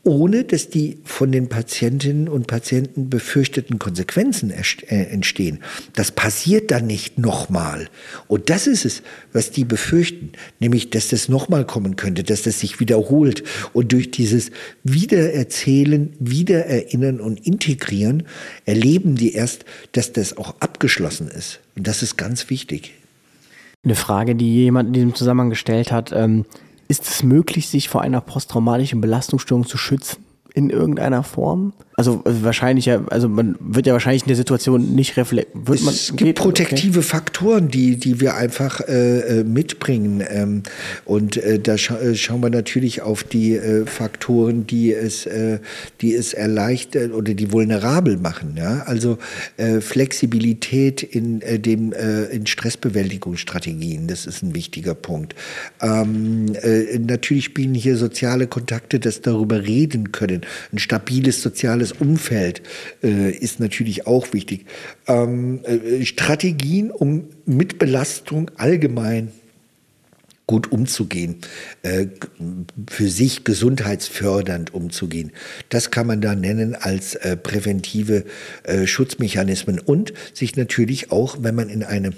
[0.03, 5.59] ohne dass die von den Patientinnen und Patienten befürchteten Konsequenzen äh, entstehen.
[5.93, 7.89] Das passiert dann nicht nochmal.
[8.27, 9.03] Und das ist es,
[9.33, 13.43] was die befürchten, nämlich, dass das nochmal kommen könnte, dass das sich wiederholt.
[13.73, 14.51] Und durch dieses
[14.83, 18.23] Wiedererzählen, Wiedererinnern und Integrieren
[18.65, 21.59] erleben die erst, dass das auch abgeschlossen ist.
[21.75, 22.93] Und das ist ganz wichtig.
[23.83, 26.45] Eine Frage, die jemand in diesem Zusammenhang gestellt hat, ähm
[26.89, 30.25] ist es möglich, sich vor einer posttraumatischen Belastungsstörung zu schützen?
[30.53, 31.73] in irgendeiner Form?
[31.99, 35.73] Also äh, wahrscheinlich ja, also man wird ja wahrscheinlich in der Situation nicht reflektieren.
[35.73, 37.07] Es gibt geht, protektive okay.
[37.09, 40.23] Faktoren, die, die wir einfach äh, äh, mitbringen.
[40.29, 40.63] Ähm,
[41.03, 45.27] und äh, da scha äh, schauen wir natürlich auf die äh, Faktoren, die es,
[45.99, 48.55] die es erleichtern oder die vulnerabel machen.
[48.57, 48.83] Ja?
[48.85, 49.17] Also
[49.81, 51.93] Flexibilität in dem
[52.31, 55.35] in Stressbewältigungsstrategien, das ist ein wichtiger Punkt.
[55.81, 56.53] Ähm,
[56.99, 62.61] natürlich spielen hier soziale Kontakte, das darüber reden können ein stabiles soziales Umfeld
[63.03, 64.65] äh, ist natürlich auch wichtig.
[65.07, 69.31] Ähm, äh, Strategien, um mit Belastung allgemein
[70.49, 71.35] gut umzugehen,
[71.83, 72.07] äh,
[72.89, 75.31] für sich gesundheitsfördernd umzugehen.
[75.69, 78.25] Das kann man da nennen als äh, präventive
[78.63, 82.13] äh, Schutzmechanismen und sich natürlich auch, wenn man in eine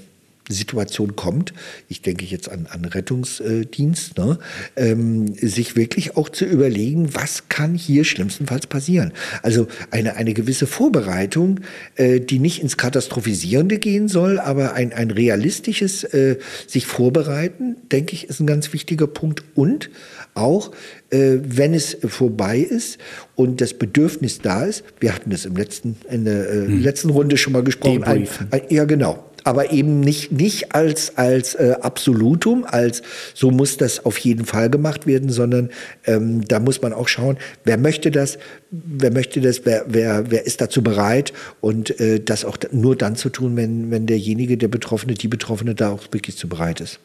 [0.53, 1.53] Situation kommt,
[1.87, 4.39] ich denke jetzt an, an Rettungsdienst, ne,
[4.75, 9.13] ähm, sich wirklich auch zu überlegen, was kann hier schlimmstenfalls passieren.
[9.41, 11.59] Also eine, eine gewisse Vorbereitung,
[11.95, 16.37] äh, die nicht ins Katastrophisierende gehen soll, aber ein, ein realistisches äh,
[16.67, 19.43] sich vorbereiten, denke ich, ist ein ganz wichtiger Punkt.
[19.55, 19.89] Und
[20.33, 20.71] auch,
[21.09, 22.97] äh, wenn es vorbei ist
[23.35, 26.81] und das Bedürfnis da ist, wir hatten das im letzten, in der äh, hm.
[26.81, 28.03] letzten Runde schon mal gesprochen.
[28.03, 33.01] Ein, ein, ja, genau aber eben nicht, nicht als, als äh, Absolutum, als
[33.33, 35.69] so muss das auf jeden Fall gemacht werden, sondern
[36.05, 38.37] ähm, da muss man auch schauen, wer möchte das,
[38.69, 43.15] wer möchte das, wer, wer, wer ist dazu bereit und äh, das auch nur dann
[43.15, 46.99] zu tun, wenn, wenn derjenige, der Betroffene, die Betroffene da auch wirklich zu bereit ist.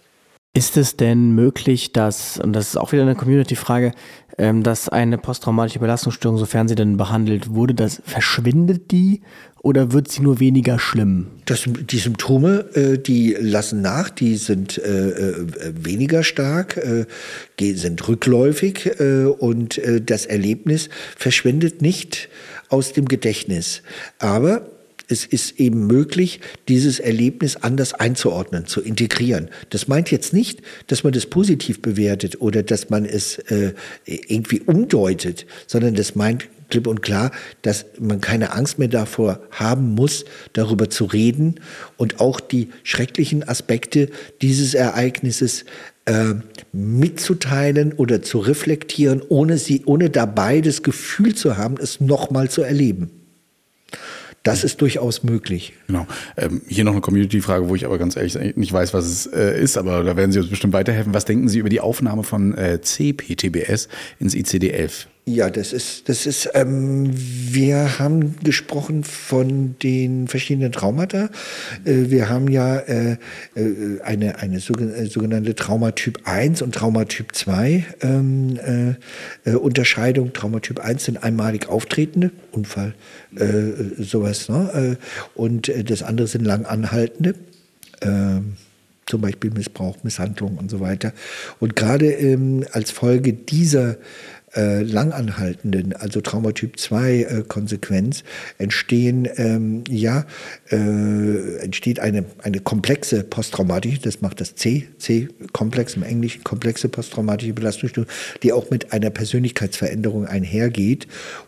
[0.57, 3.93] Ist es denn möglich, dass, und das ist auch wieder eine Community-Frage,
[4.39, 9.21] ähm, dass eine posttraumatische Belastungsstörung, sofern sie denn behandelt wurde, das verschwindet die
[9.67, 11.27] oder wird sie nur weniger schlimm?
[11.45, 17.07] Das, die Symptome, äh, die lassen nach, die sind äh, äh weniger stark, äh,
[17.75, 22.29] sind rückläufig äh, und äh, das Erlebnis verschwindet nicht
[22.69, 23.83] aus dem Gedächtnis.
[24.21, 24.69] Aber
[25.09, 29.51] es ist eben möglich, dieses Erlebnis anders einzuordnen, zu integrieren.
[29.71, 33.73] Das meint jetzt nicht, dass man das positiv bewertet oder dass man es äh,
[34.05, 37.31] irgendwie umdeutet, sondern das meint klipp und klar,
[37.63, 41.61] dass man keine Angst mehr davor haben muss, darüber zu reden
[41.97, 44.11] und auch die schrecklichen Aspekte
[44.43, 45.65] dieses Ereignisses
[46.07, 46.35] äh,
[46.73, 52.63] mitzuteilen oder zu reflektieren, ohne sie, ohne dabei das Gefühl zu haben, es nochmal zu
[52.63, 53.11] erleben.
[54.47, 55.73] Das ist durchaus möglich.
[55.89, 56.07] Genau.
[56.37, 59.61] Ähm, hier noch eine Community-Frage, wo ich aber ganz ehrlich nicht weiß, was es äh,
[59.61, 61.13] ist, aber da werden Sie uns bestimmt weiterhelfen.
[61.13, 63.89] Was denken Sie über die Aufnahme von äh, CPTBS
[64.21, 65.07] ins ICD-11?
[65.29, 71.31] Ja, das ist, das ist, ähm, wir haben gesprochen von den verschiedenen Traumata.
[71.85, 73.17] Äh, wir haben ja äh,
[73.57, 78.57] äh eine, eine äh, sogenannte Traumatyp 1 und Traumatyp 2 ähm,
[79.45, 80.33] äh, äh, Unterscheidung.
[80.33, 82.95] Traumatyp 1 sind einmalig auftretende, Unfall,
[83.99, 84.97] sowas, ne?
[85.35, 87.35] und das andere sind lang anhaltende.
[88.01, 88.55] Ähm,
[89.07, 91.13] zum Beispiel Missbrauch, Misshandlung und so weiter.
[91.61, 93.97] Und gerade ähm, als Folge dieser
[94.57, 98.25] äh, langanhaltenden, also Traumatyp 2 äh, Konsequenz,
[98.59, 100.25] entstehen, ähm, ja,
[100.71, 107.53] äh, entsteht eine, eine komplexe posttraumatische, das macht das C, C-Komplex im Englischen, komplexe posttraumatische
[107.53, 108.09] Belastungsstörung,
[108.43, 111.07] die auch mit einer Persönlichkeitsveränderung einhergeht.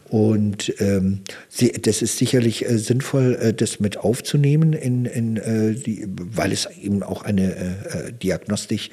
[0.09, 1.21] Und ähm,
[1.51, 6.51] sie, das ist sicherlich äh, sinnvoll, äh, das mit aufzunehmen, in, in, äh, die, weil
[6.53, 8.91] es eben auch eine äh, äh Diagnostik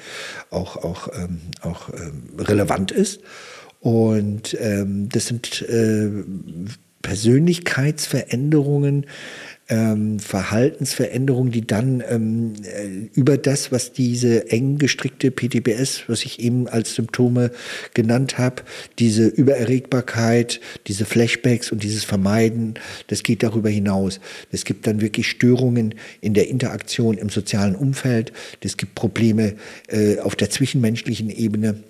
[0.50, 3.20] auch, auch, ähm, auch ähm, relevant ist.
[3.86, 6.10] Und ähm, das sind äh,
[7.02, 9.06] Persönlichkeitsveränderungen,
[9.68, 16.40] ähm, Verhaltensveränderungen, die dann ähm, äh, über das, was diese eng gestrickte PTBS, was ich
[16.40, 17.50] eben als Symptome
[17.92, 18.62] genannt habe,
[18.98, 22.74] diese Übererregbarkeit, diese Flashbacks und dieses Vermeiden,
[23.08, 24.20] das geht darüber hinaus.
[24.52, 28.32] Es gibt dann wirklich Störungen in der Interaktion im sozialen Umfeld.
[28.60, 29.54] Es gibt Probleme
[29.88, 31.82] äh, auf der zwischenmenschlichen Ebene.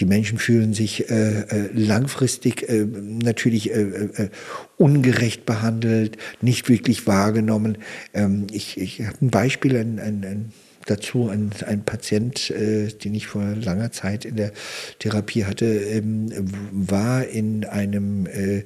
[0.00, 4.30] Die Menschen fühlen sich äh, äh langfristig äh, natürlich äh,
[4.76, 7.78] ungerecht behandelt, nicht wirklich wahrgenommen.
[8.12, 10.52] Ähm, ich ich habe ein Beispiel, ein, ein, ein
[10.86, 14.52] dazu ein, ein Patient, äh, den ich vor langer Zeit in der
[14.98, 16.30] Therapie hatte, ähm,
[16.72, 18.64] war in einem äh,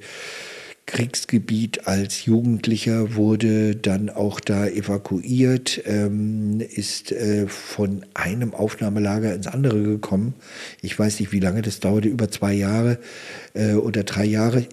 [0.85, 9.45] Kriegsgebiet als Jugendlicher, wurde dann auch da evakuiert, ähm, ist äh, von einem Aufnahmelager ins
[9.45, 10.33] andere gekommen.
[10.81, 12.97] Ich weiß nicht, wie lange das dauerte, über zwei Jahre
[13.53, 14.67] äh, oder drei Jahre,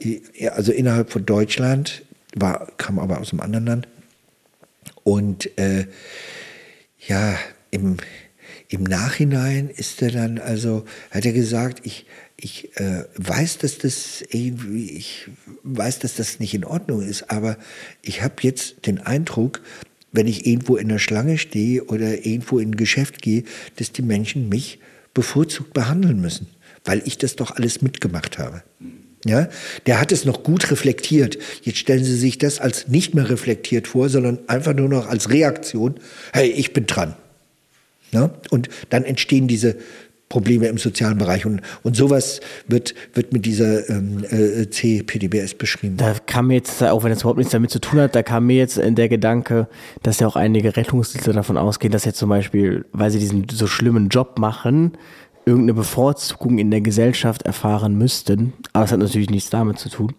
[0.52, 2.05] also innerhalb von Deutschland,
[2.36, 3.88] war, kam aber aus einem anderen Land.
[5.02, 5.86] Und äh,
[7.06, 7.36] ja,
[7.70, 7.96] im,
[8.68, 12.06] im Nachhinein ist er dann, also hat er gesagt, ich,
[12.36, 15.28] ich äh, weiß, dass das irgendwie, ich
[15.62, 17.56] weiß, dass das nicht in Ordnung ist, aber
[18.02, 19.62] ich habe jetzt den Eindruck,
[20.12, 23.44] wenn ich irgendwo in der Schlange stehe oder irgendwo in ein Geschäft gehe,
[23.76, 24.78] dass die Menschen mich
[25.14, 26.46] bevorzugt behandeln müssen,
[26.84, 28.62] weil ich das doch alles mitgemacht habe.
[29.26, 29.48] Ja,
[29.86, 31.36] der hat es noch gut reflektiert.
[31.62, 35.30] Jetzt stellen Sie sich das als nicht mehr reflektiert vor, sondern einfach nur noch als
[35.30, 35.96] Reaktion.
[36.32, 37.14] Hey, ich bin dran.
[38.12, 38.30] Ja?
[38.50, 39.76] Und dann entstehen diese
[40.28, 41.46] Probleme im sozialen Bereich.
[41.46, 45.96] Und, und sowas wird, wird mit dieser ähm, äh, CPDBS beschrieben.
[45.96, 48.46] Da kam mir jetzt, auch wenn es überhaupt nichts damit zu tun hat, da kam
[48.46, 49.68] mir jetzt der Gedanke,
[50.02, 53.68] dass ja auch einige Rettungsdienste davon ausgehen, dass jetzt zum Beispiel, weil sie diesen so
[53.68, 54.92] schlimmen Job machen,
[55.46, 58.52] irgendeine Bevorzugung in der Gesellschaft erfahren müssten.
[58.72, 60.12] Aber das hat natürlich nichts damit zu tun.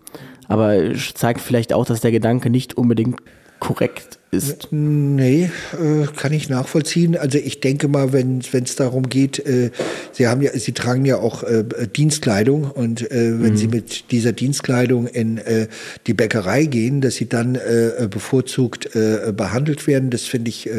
[0.48, 3.20] Aber zeigt vielleicht auch, dass der Gedanke nicht unbedingt
[3.60, 4.68] korrekt ist?
[4.72, 7.18] Nee, äh, kann ich nachvollziehen.
[7.18, 9.72] Also ich denke mal, wenn es darum geht, äh,
[10.12, 11.64] Sie haben ja, Sie tragen ja auch äh,
[11.96, 13.58] Dienstkleidung und äh, wenn mhm.
[13.58, 15.68] Sie mit dieser Dienstkleidung in äh,
[16.08, 18.90] die Bäckerei gehen, dass Sie dann äh, bevorzugt
[19.36, 20.70] behandelt werden, das finde ich,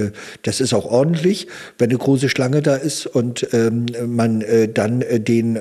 [0.43, 1.47] das ist auch ordentlich,
[1.79, 4.45] wenn eine große Schlange da ist und ähm, man
[4.75, 5.59] dann den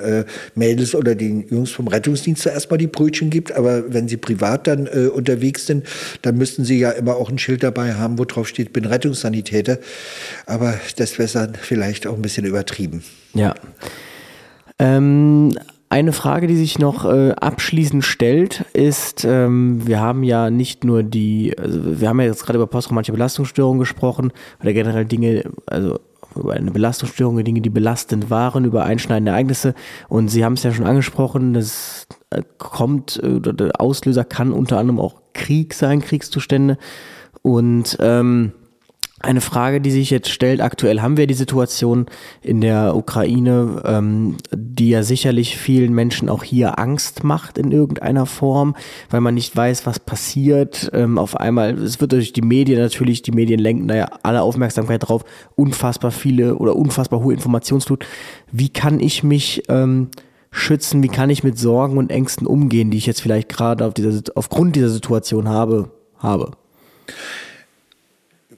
[0.54, 3.52] Mädels oder den Jungs vom Rettungsdienst erstmal die Brötchen gibt.
[3.52, 5.86] Aber wenn Sie privat dann unterwegs sind,
[6.22, 8.84] dann müssten Sie ja immer auch ein Schild dabei dabei haben, wo drauf steht, bin
[8.84, 9.78] Rettungssanitäter.
[10.46, 13.02] Aber das wäre dann vielleicht auch ein bisschen übertrieben.
[13.34, 13.54] Ja.
[14.78, 15.52] Ähm,
[15.90, 21.02] eine Frage, die sich noch äh, abschließend stellt, ist, ähm, wir haben ja nicht nur
[21.02, 25.98] die, also wir haben ja jetzt gerade über posttraumatische Belastungsstörungen gesprochen oder generell Dinge, also
[26.36, 29.74] über eine Belastungsstörung, Dinge, die belastend waren, über einschneidende Ereignisse.
[30.08, 34.78] Und Sie haben es ja schon angesprochen, das äh, kommt, äh, der Auslöser kann unter
[34.78, 36.76] anderem auch Krieg sein, Kriegszustände.
[37.42, 38.52] Und ähm,
[39.20, 42.06] eine Frage, die sich jetzt stellt, aktuell haben wir die Situation
[42.40, 48.26] in der Ukraine, ähm, die ja sicherlich vielen Menschen auch hier Angst macht in irgendeiner
[48.26, 48.76] Form,
[49.10, 50.90] weil man nicht weiß, was passiert.
[50.92, 54.42] Ähm, auf einmal, es wird durch die Medien natürlich, die Medien lenken da ja alle
[54.42, 55.24] Aufmerksamkeit drauf,
[55.56, 58.06] unfassbar viele oder unfassbar hohe Informationsflut.
[58.52, 60.10] Wie kann ich mich ähm,
[60.52, 61.02] schützen?
[61.02, 64.22] Wie kann ich mit Sorgen und Ängsten umgehen, die ich jetzt vielleicht gerade auf dieser,
[64.36, 65.90] aufgrund dieser Situation habe?
[66.18, 66.52] habe?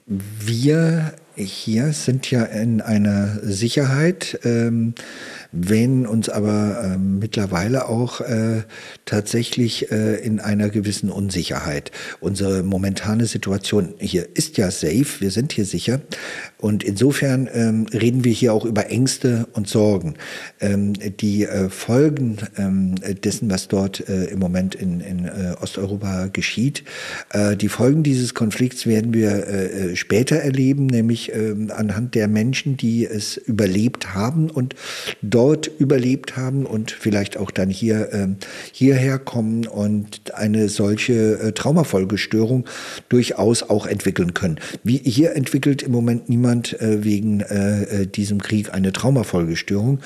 [0.05, 4.39] Wir hier sind ja in einer Sicherheit.
[4.43, 4.93] Ähm,
[5.51, 8.63] wähnen uns aber äh, mittlerweile auch äh,
[9.05, 11.91] tatsächlich äh, in einer gewissen Unsicherheit.
[12.19, 16.01] Unsere momentane Situation hier ist ja safe, wir sind hier sicher
[16.57, 20.15] und insofern ähm, reden wir hier auch über Ängste und Sorgen.
[20.59, 26.27] Ähm, die äh, Folgen ähm, dessen, was dort äh, im Moment in, in äh, Osteuropa
[26.27, 26.83] geschieht,
[27.61, 33.37] die Folgen dieses Konflikts werden wir später erleben, nämlich äh, anhand der Menschen, die es
[33.37, 34.75] überlebt haben und
[35.21, 38.27] dort dort überlebt haben und vielleicht auch dann hier äh,
[38.71, 42.65] hierher kommen und eine solche äh, Traumafolgestörung
[43.09, 44.59] durchaus auch entwickeln können.
[44.83, 50.01] Wie hier entwickelt im Moment niemand äh, wegen äh, äh diesem Krieg eine Traumafolgestörung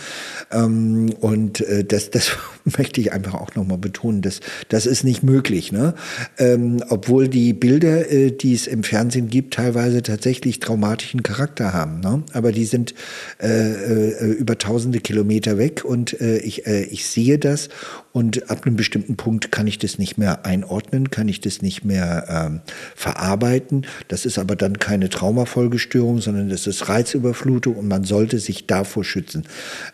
[0.54, 2.32] ähm, und äh, das, das
[2.78, 4.40] möchte ich einfach auch nochmal betonen, dass
[4.70, 5.96] das ist nicht möglich, ne?
[6.38, 12.24] Ähm, obwohl die Bilder, die es im Fernsehen gibt, teilweise tatsächlich traumatischen Charakter haben, ne?
[12.32, 12.94] aber die sind
[13.40, 17.70] über tausende Kilometer Kilometer weg und äh, ich, äh, ich sehe das
[18.16, 21.84] und ab einem bestimmten Punkt kann ich das nicht mehr einordnen, kann ich das nicht
[21.84, 22.62] mehr ähm,
[22.96, 23.86] verarbeiten.
[24.08, 29.04] Das ist aber dann keine Traumafolgestörung, sondern das ist Reizüberflutung und man sollte sich davor
[29.04, 29.44] schützen.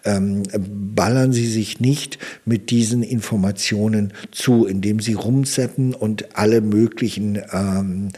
[0.05, 7.41] Ähm, ballern Sie sich nicht mit diesen Informationen zu, indem Sie rumseppen und alle möglichen
[7.51, 8.09] ähm,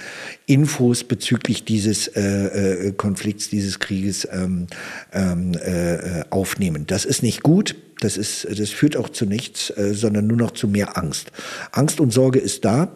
[0.47, 4.67] Infos bezüglich dieses äh, äh, Konflikts, dieses Krieges ähm,
[5.13, 6.83] ähm, äh, aufnehmen.
[6.87, 7.77] Das ist nicht gut.
[8.03, 11.31] Das, ist, das führt auch zu nichts, äh, sondern nur noch zu mehr Angst.
[11.71, 12.89] Angst und Sorge ist da.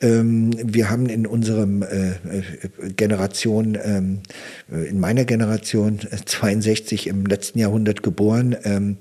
[0.00, 4.20] Ähm, wir haben in unserem äh, äh, Generation, ähm,
[4.70, 8.96] äh, in meiner Generation, 62 im letzten Jahrhundert geboren, ähm,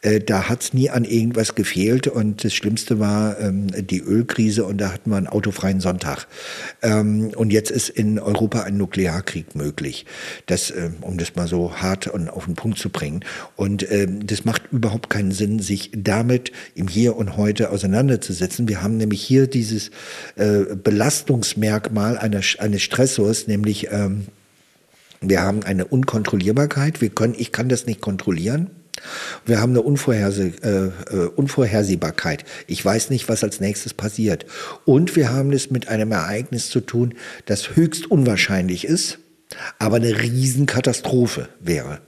[0.00, 4.64] äh, da hat es nie an irgendwas gefehlt und das Schlimmste war ähm, die Ölkrise
[4.64, 6.26] und da hatten wir einen autofreien Sonntag.
[6.80, 10.06] Ähm, und jetzt ist in Europa ein Nuklearkrieg möglich.
[10.46, 13.20] Das, äh, um das mal so hart und auf den Punkt zu bringen.
[13.56, 18.66] Und ähm, das macht überhaupt keinen Sinn, sich damit im Hier und Heute auseinanderzusetzen.
[18.66, 19.90] Wir haben nämlich hier dieses
[20.38, 24.26] äh, Belastungsmerkmal einer, eines Stressors, nämlich ähm,
[25.20, 27.00] wir haben eine Unkontrollierbarkeit.
[27.00, 28.70] Wir können, ich kann das nicht kontrollieren.
[29.46, 32.44] Wir haben eine Unvorherse äh, äh, Unvorhersehbarkeit.
[32.66, 34.46] Ich weiß nicht, was als nächstes passiert.
[34.84, 37.14] Und wir haben es mit einem Ereignis zu tun,
[37.46, 39.18] das höchst unwahrscheinlich ist,
[39.78, 42.00] aber eine Riesenkatastrophe wäre.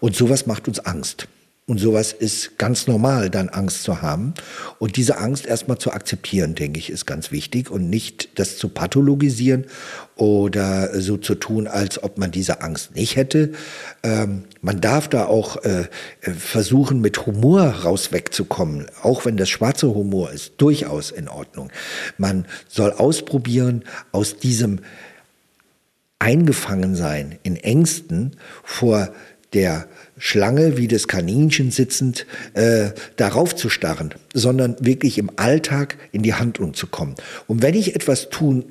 [0.00, 1.28] Und sowas macht uns Angst.
[1.68, 4.34] Und sowas ist ganz normal, dann Angst zu haben.
[4.78, 8.68] Und diese Angst erstmal zu akzeptieren, denke ich, ist ganz wichtig und nicht das zu
[8.68, 9.66] pathologisieren
[10.14, 13.50] oder so zu tun, als ob man diese Angst nicht hätte.
[14.04, 15.88] Ähm, man darf da auch äh,
[16.20, 21.72] versuchen, mit Humor raus wegzukommen, auch wenn das schwarze Humor ist, durchaus in Ordnung.
[22.16, 23.82] Man soll ausprobieren,
[24.12, 24.82] aus diesem
[26.20, 29.12] Eingefangensein in Ängsten vor
[29.52, 29.88] der
[30.18, 36.34] Schlange wie das Kaninchen sitzend äh, darauf zu starren, sondern wirklich im Alltag in die
[36.34, 37.14] Handlung zu kommen.
[37.46, 38.64] Und wenn ich etwas tun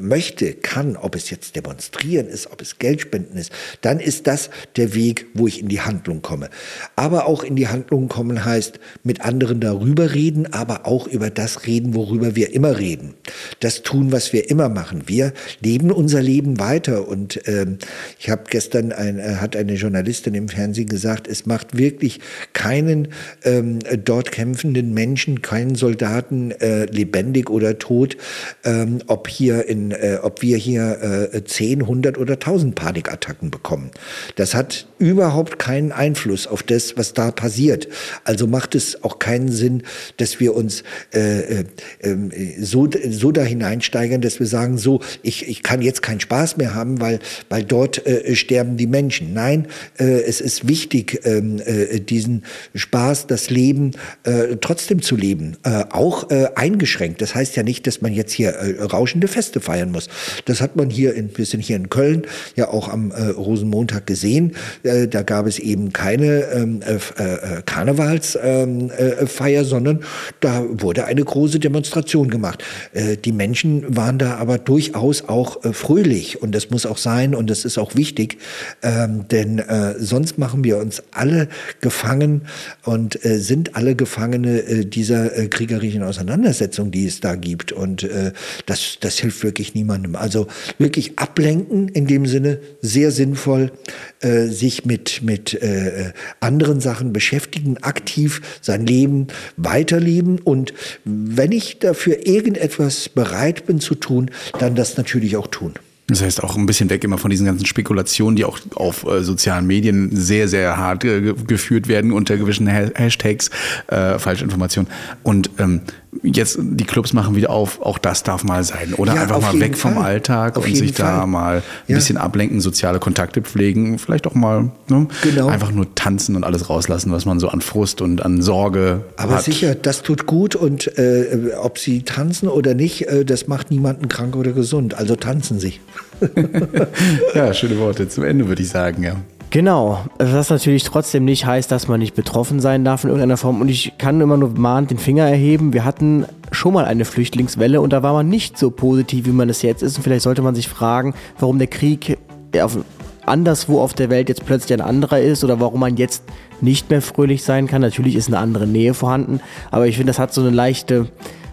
[0.00, 4.94] möchte, kann, ob es jetzt demonstrieren ist, ob es Geldspenden ist, dann ist das der
[4.94, 6.50] Weg, wo ich in die Handlung komme.
[6.96, 11.66] Aber auch in die Handlung kommen heißt, mit anderen darüber reden, aber auch über das
[11.66, 13.14] reden, worüber wir immer reden.
[13.60, 15.04] Das tun, was wir immer machen.
[15.06, 17.08] Wir leben unser Leben weiter.
[17.08, 17.78] Und ähm,
[18.18, 22.20] ich habe gestern, ein, äh, hat eine Journalistin im Fernsehen gesagt, es macht wirklich
[22.52, 23.08] keinen
[23.44, 28.16] ähm, dort kämpfenden Menschen, keinen Soldaten äh, lebendig oder tot,
[28.64, 33.90] ähm, ob hier in, äh, ob wir hier äh, 10, 100 oder 1000 Panikattacken bekommen.
[34.36, 37.88] Das hat überhaupt keinen Einfluss auf das, was da passiert.
[38.24, 39.82] Also macht es auch keinen Sinn,
[40.18, 40.82] dass wir uns
[41.14, 41.64] äh, äh,
[42.02, 42.30] ähm,
[42.60, 46.74] so, so da hineinsteigern, dass wir sagen, so, ich, ich kann jetzt keinen Spaß mehr
[46.74, 47.18] haben, weil,
[47.48, 49.32] weil dort äh, sterben die Menschen.
[49.32, 49.66] Nein,
[49.98, 52.44] äh, es ist wichtig, ähm, äh, diesen
[52.74, 53.92] Spaß, das Leben
[54.24, 57.22] äh, trotzdem zu leben, äh, auch äh, eingeschränkt.
[57.22, 60.08] Das heißt ja nicht, dass man jetzt hier äh, rauschende Feste feiern muss.
[60.44, 62.22] Das hat man hier, in, wir sind hier in Köln,
[62.56, 64.56] ja auch am äh, Rosenmontag gesehen.
[64.82, 70.00] Äh, da gab es eben keine ähm, äh, äh, Karnevalsfeier, ähm, äh, sondern
[70.40, 72.62] da wurde eine große Demonstration gemacht.
[72.92, 77.34] Äh, die Menschen waren da aber durchaus auch äh, fröhlich und das muss auch sein
[77.34, 78.38] und das ist auch wichtig,
[78.82, 81.48] ähm, denn äh, sonst machen wir uns alle
[81.80, 82.42] gefangen
[82.84, 88.02] und äh, sind alle Gefangene äh, dieser äh, kriegerischen Auseinandersetzung, die es da gibt und
[88.02, 88.32] äh,
[88.66, 90.16] das, das hilft wirklich niemandem.
[90.16, 90.46] Also
[90.78, 93.72] wirklich ablenken in dem Sinne, sehr sinnvoll,
[94.20, 100.72] äh, sich mit, mit äh, anderen Sachen beschäftigen, aktiv sein Leben weiterleben und
[101.04, 105.74] wenn ich dafür irgendetwas bereit bin zu tun, dann das natürlich auch tun.
[106.10, 109.22] Das heißt auch ein bisschen weg immer von diesen ganzen Spekulationen, die auch auf äh,
[109.22, 113.50] sozialen Medien sehr, sehr hart äh, geführt werden unter gewissen Hashtags,
[113.86, 114.88] äh, falsche Informationen.
[115.22, 115.82] Und ähm,
[116.22, 118.94] jetzt die Clubs machen wieder auf, auch das darf mal sein.
[118.94, 119.92] Oder ja, einfach mal weg Fall.
[119.92, 121.06] vom Alltag auf und sich Fall.
[121.06, 121.96] da mal ein ja.
[121.96, 125.06] bisschen ablenken, soziale Kontakte pflegen, vielleicht auch mal ne?
[125.22, 125.48] genau.
[125.48, 129.36] einfach nur tanzen und alles rauslassen, was man so an Frust und an Sorge Aber
[129.36, 129.44] hat.
[129.44, 134.08] sicher, das tut gut und äh, ob sie tanzen oder nicht, äh, das macht niemanden
[134.08, 134.94] krank oder gesund.
[134.94, 135.74] Also tanzen sie.
[137.34, 139.16] ja, schöne Worte zum Ende, würde ich sagen, ja.
[139.50, 143.60] Genau, was natürlich trotzdem nicht heißt, dass man nicht betroffen sein darf in irgendeiner Form.
[143.60, 145.72] Und ich kann immer nur mahnt den Finger erheben.
[145.72, 149.48] Wir hatten schon mal eine Flüchtlingswelle und da war man nicht so positiv, wie man
[149.48, 149.96] es jetzt ist.
[149.96, 152.16] Und vielleicht sollte man sich fragen, warum der Krieg
[152.62, 152.78] auf,
[153.26, 156.22] anderswo auf der Welt jetzt plötzlich ein anderer ist oder warum man jetzt
[156.60, 157.82] nicht mehr fröhlich sein kann.
[157.82, 159.40] Natürlich ist eine andere Nähe vorhanden,
[159.72, 161.08] aber ich finde, das hat so eine leichte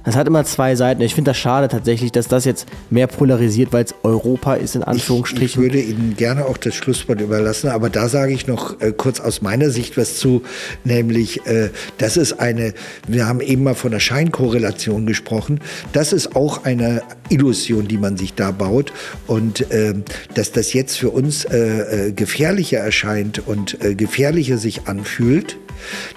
[0.08, 1.02] das hat immer zwei Seiten.
[1.02, 4.84] Ich finde das schade tatsächlich, dass das jetzt mehr polarisiert, weil es Europa ist, in
[4.84, 5.46] Anführungsstrichen.
[5.46, 8.94] Ich, ich, würde Ihnen gerne auch das Schlusswort überlassen, aber da sage ich noch äh,
[8.94, 10.44] kurz aus meiner Sicht was zu,
[10.86, 12.74] nämlich, äh, das ist eine,
[13.06, 15.60] wir haben eben mal von der Scheinkorrelation gesprochen,
[15.92, 18.94] das ist auch eine Illusion, die man sich da baut
[19.28, 19.94] und äh,
[20.34, 25.58] dass das jetzt für uns äh, äh, gefährlicher erscheint und äh, gefährlicher sich anfühlt,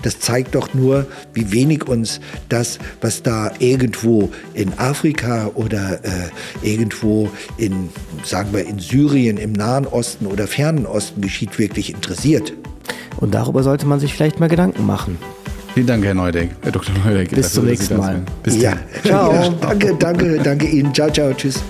[0.03, 6.31] das zeigt doch nur, wie wenig uns das, was da irgendwo in Afrika oder äh,
[6.63, 7.91] irgendwo in,
[8.25, 12.53] sagen wir, in Syrien, im Nahen Osten oder Fernen Osten geschieht, wirklich interessiert.
[13.19, 15.19] Und darüber sollte man sich vielleicht mal Gedanken machen.
[15.75, 16.93] Vielen Dank, Herr Neudeck, Herr Dr.
[17.05, 17.31] Neudeck.
[17.31, 18.23] Bis zum nächsten Mal.
[18.43, 18.77] Bis ja.
[19.05, 19.33] Ciao.
[19.33, 20.93] Ja, danke, danke, danke Ihnen.
[20.93, 21.63] Ciao, ciao, tschüss.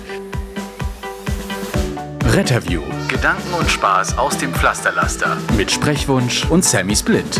[2.25, 2.81] Retterview.
[3.07, 5.37] Gedanken und Spaß aus dem Pflasterlaster.
[5.55, 7.39] Mit Sprechwunsch und Sammy Split.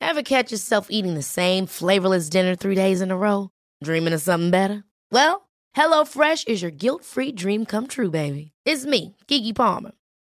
[0.00, 3.50] Ever catch yourself eating the same flavorless dinner three days in a row?
[3.84, 4.84] Dreaming of something better?
[5.12, 8.52] Well, HelloFresh is your guilt-free dream come true, baby.
[8.64, 9.92] It's me, Kiki Palmer.